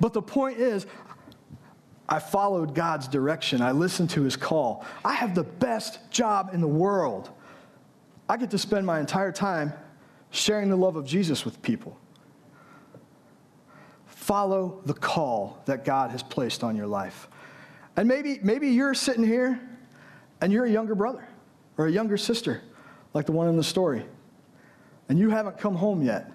But 0.00 0.14
the 0.14 0.20
point 0.20 0.58
is, 0.58 0.84
I 2.08 2.18
followed 2.18 2.74
God's 2.74 3.06
direction. 3.06 3.62
I 3.62 3.70
listened 3.70 4.10
to 4.10 4.22
his 4.22 4.34
call. 4.34 4.84
I 5.04 5.14
have 5.14 5.36
the 5.36 5.44
best 5.44 6.10
job 6.10 6.50
in 6.52 6.60
the 6.60 6.66
world. 6.66 7.30
I 8.28 8.36
get 8.36 8.50
to 8.50 8.58
spend 8.58 8.84
my 8.84 8.98
entire 8.98 9.30
time 9.30 9.74
sharing 10.30 10.70
the 10.70 10.76
love 10.76 10.96
of 10.96 11.06
Jesus 11.06 11.44
with 11.44 11.62
people. 11.62 11.96
Follow 14.22 14.80
the 14.86 14.94
call 14.94 15.60
that 15.64 15.84
God 15.84 16.12
has 16.12 16.22
placed 16.22 16.62
on 16.62 16.76
your 16.76 16.86
life. 16.86 17.26
And 17.96 18.06
maybe, 18.06 18.38
maybe 18.40 18.68
you're 18.68 18.94
sitting 18.94 19.24
here 19.24 19.60
and 20.40 20.52
you're 20.52 20.64
a 20.64 20.70
younger 20.70 20.94
brother 20.94 21.26
or 21.76 21.88
a 21.88 21.90
younger 21.90 22.16
sister, 22.16 22.62
like 23.14 23.26
the 23.26 23.32
one 23.32 23.48
in 23.48 23.56
the 23.56 23.64
story, 23.64 24.04
and 25.08 25.18
you 25.18 25.30
haven't 25.30 25.58
come 25.58 25.74
home 25.74 26.02
yet. 26.02 26.30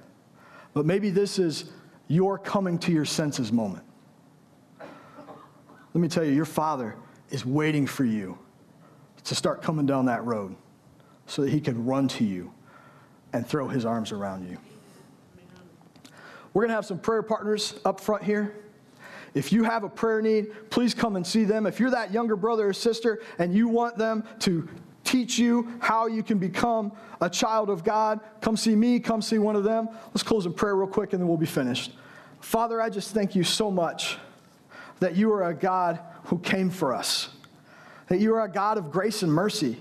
But 0.74 0.86
maybe 0.86 1.10
this 1.12 1.40
is 1.40 1.72
your 2.10 2.38
coming 2.38 2.78
to 2.80 2.92
your 2.92 3.06
senses 3.06 3.54
moment. 3.54 3.86
Let 4.82 6.02
me 6.02 6.10
tell 6.10 6.26
you, 6.26 6.34
your 6.34 6.44
father 6.44 6.94
is 7.30 7.46
waiting 7.46 7.88
for 7.88 8.04
you 8.04 8.38
to 9.24 9.34
start 9.34 9.62
coming 9.62 9.86
down 9.86 10.08
that 10.08 10.26
road 10.26 10.58
so 11.26 11.42
that 11.42 11.52
he 11.52 11.62
can 11.62 11.86
run 11.86 12.10
to 12.10 12.26
you 12.26 12.52
and 13.32 13.48
throw 13.48 13.70
his 13.70 13.86
arms 13.86 14.12
around 14.12 14.50
you. 14.50 14.58
We're 16.58 16.64
going 16.64 16.70
to 16.70 16.76
have 16.78 16.88
some 16.88 16.98
prayer 16.98 17.22
partners 17.22 17.76
up 17.86 18.00
front 18.00 18.24
here. 18.24 18.52
If 19.36 19.54
you 19.54 19.64
have 19.64 19.84
a 19.84 19.90
prayer 19.90 20.24
need, 20.24 20.72
please 20.72 20.96
come 20.96 21.16
and 21.16 21.28
see 21.28 21.44
them. 21.44 21.68
If 21.68 21.80
you're 21.80 21.92
that 21.92 22.12
younger 22.12 22.36
brother 22.36 22.68
or 22.68 22.74
sister 22.74 23.22
and 23.38 23.54
you 23.54 23.68
want 23.68 23.96
them 23.96 24.24
to 24.40 24.68
teach 25.04 25.38
you 25.38 25.72
how 25.78 26.08
you 26.08 26.24
can 26.24 26.40
become 26.40 26.94
a 27.22 27.30
child 27.30 27.70
of 27.70 27.84
God, 27.84 28.22
come 28.42 28.58
see 28.58 28.76
me, 28.76 29.00
come 29.00 29.22
see 29.22 29.38
one 29.38 29.56
of 29.56 29.64
them. 29.64 29.88
Let's 30.08 30.24
close 30.24 30.48
in 30.48 30.54
prayer 30.54 30.76
real 30.76 30.88
quick 30.88 31.14
and 31.14 31.22
then 31.22 31.28
we'll 31.28 31.38
be 31.38 31.46
finished. 31.46 31.92
Father, 32.40 32.82
I 32.82 32.90
just 32.90 33.14
thank 33.14 33.36
you 33.36 33.44
so 33.44 33.70
much 33.70 34.18
that 35.00 35.16
you 35.16 35.32
are 35.34 35.50
a 35.50 35.54
God 35.54 36.00
who 36.24 36.40
came 36.40 36.72
for 36.72 36.92
us, 36.92 37.30
that 38.08 38.20
you 38.20 38.34
are 38.34 38.46
a 38.46 38.52
God 38.52 38.80
of 38.80 38.90
grace 38.90 39.22
and 39.22 39.32
mercy, 39.32 39.78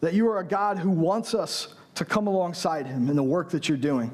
that 0.00 0.12
you 0.12 0.26
are 0.26 0.40
a 0.40 0.44
God 0.44 0.76
who 0.76 0.90
wants 0.90 1.34
us 1.34 1.68
to 1.94 2.04
come 2.04 2.26
alongside 2.26 2.88
him 2.88 3.08
in 3.08 3.14
the 3.14 3.22
work 3.22 3.50
that 3.50 3.68
you're 3.68 3.78
doing. 3.78 4.10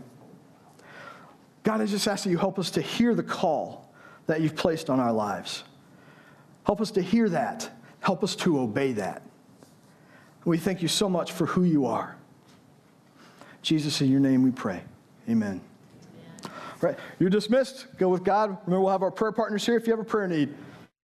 God, 1.64 1.80
I 1.80 1.86
just 1.86 2.06
ask 2.06 2.24
that 2.24 2.30
you 2.30 2.38
help 2.38 2.58
us 2.58 2.70
to 2.72 2.80
hear 2.80 3.14
the 3.14 3.22
call 3.22 3.90
that 4.26 4.40
you've 4.40 4.54
placed 4.54 4.88
on 4.88 5.00
our 5.00 5.12
lives. 5.12 5.64
Help 6.64 6.80
us 6.80 6.90
to 6.92 7.02
hear 7.02 7.28
that. 7.30 7.68
Help 8.00 8.22
us 8.22 8.36
to 8.36 8.60
obey 8.60 8.92
that. 8.92 9.22
We 10.44 10.58
thank 10.58 10.82
you 10.82 10.88
so 10.88 11.08
much 11.08 11.32
for 11.32 11.46
who 11.46 11.64
you 11.64 11.86
are. 11.86 12.16
Jesus, 13.62 14.02
in 14.02 14.10
your 14.10 14.20
name 14.20 14.42
we 14.42 14.50
pray. 14.50 14.82
Amen. 15.28 15.58
Amen. 16.42 16.52
Right, 16.82 16.98
you're 17.18 17.30
dismissed. 17.30 17.86
Go 17.96 18.10
with 18.10 18.24
God. 18.24 18.58
Remember, 18.66 18.82
we'll 18.82 18.92
have 18.92 19.02
our 19.02 19.10
prayer 19.10 19.32
partners 19.32 19.64
here 19.64 19.76
if 19.76 19.86
you 19.86 19.92
have 19.94 20.00
a 20.00 20.04
prayer 20.04 20.28
need. 20.28 20.54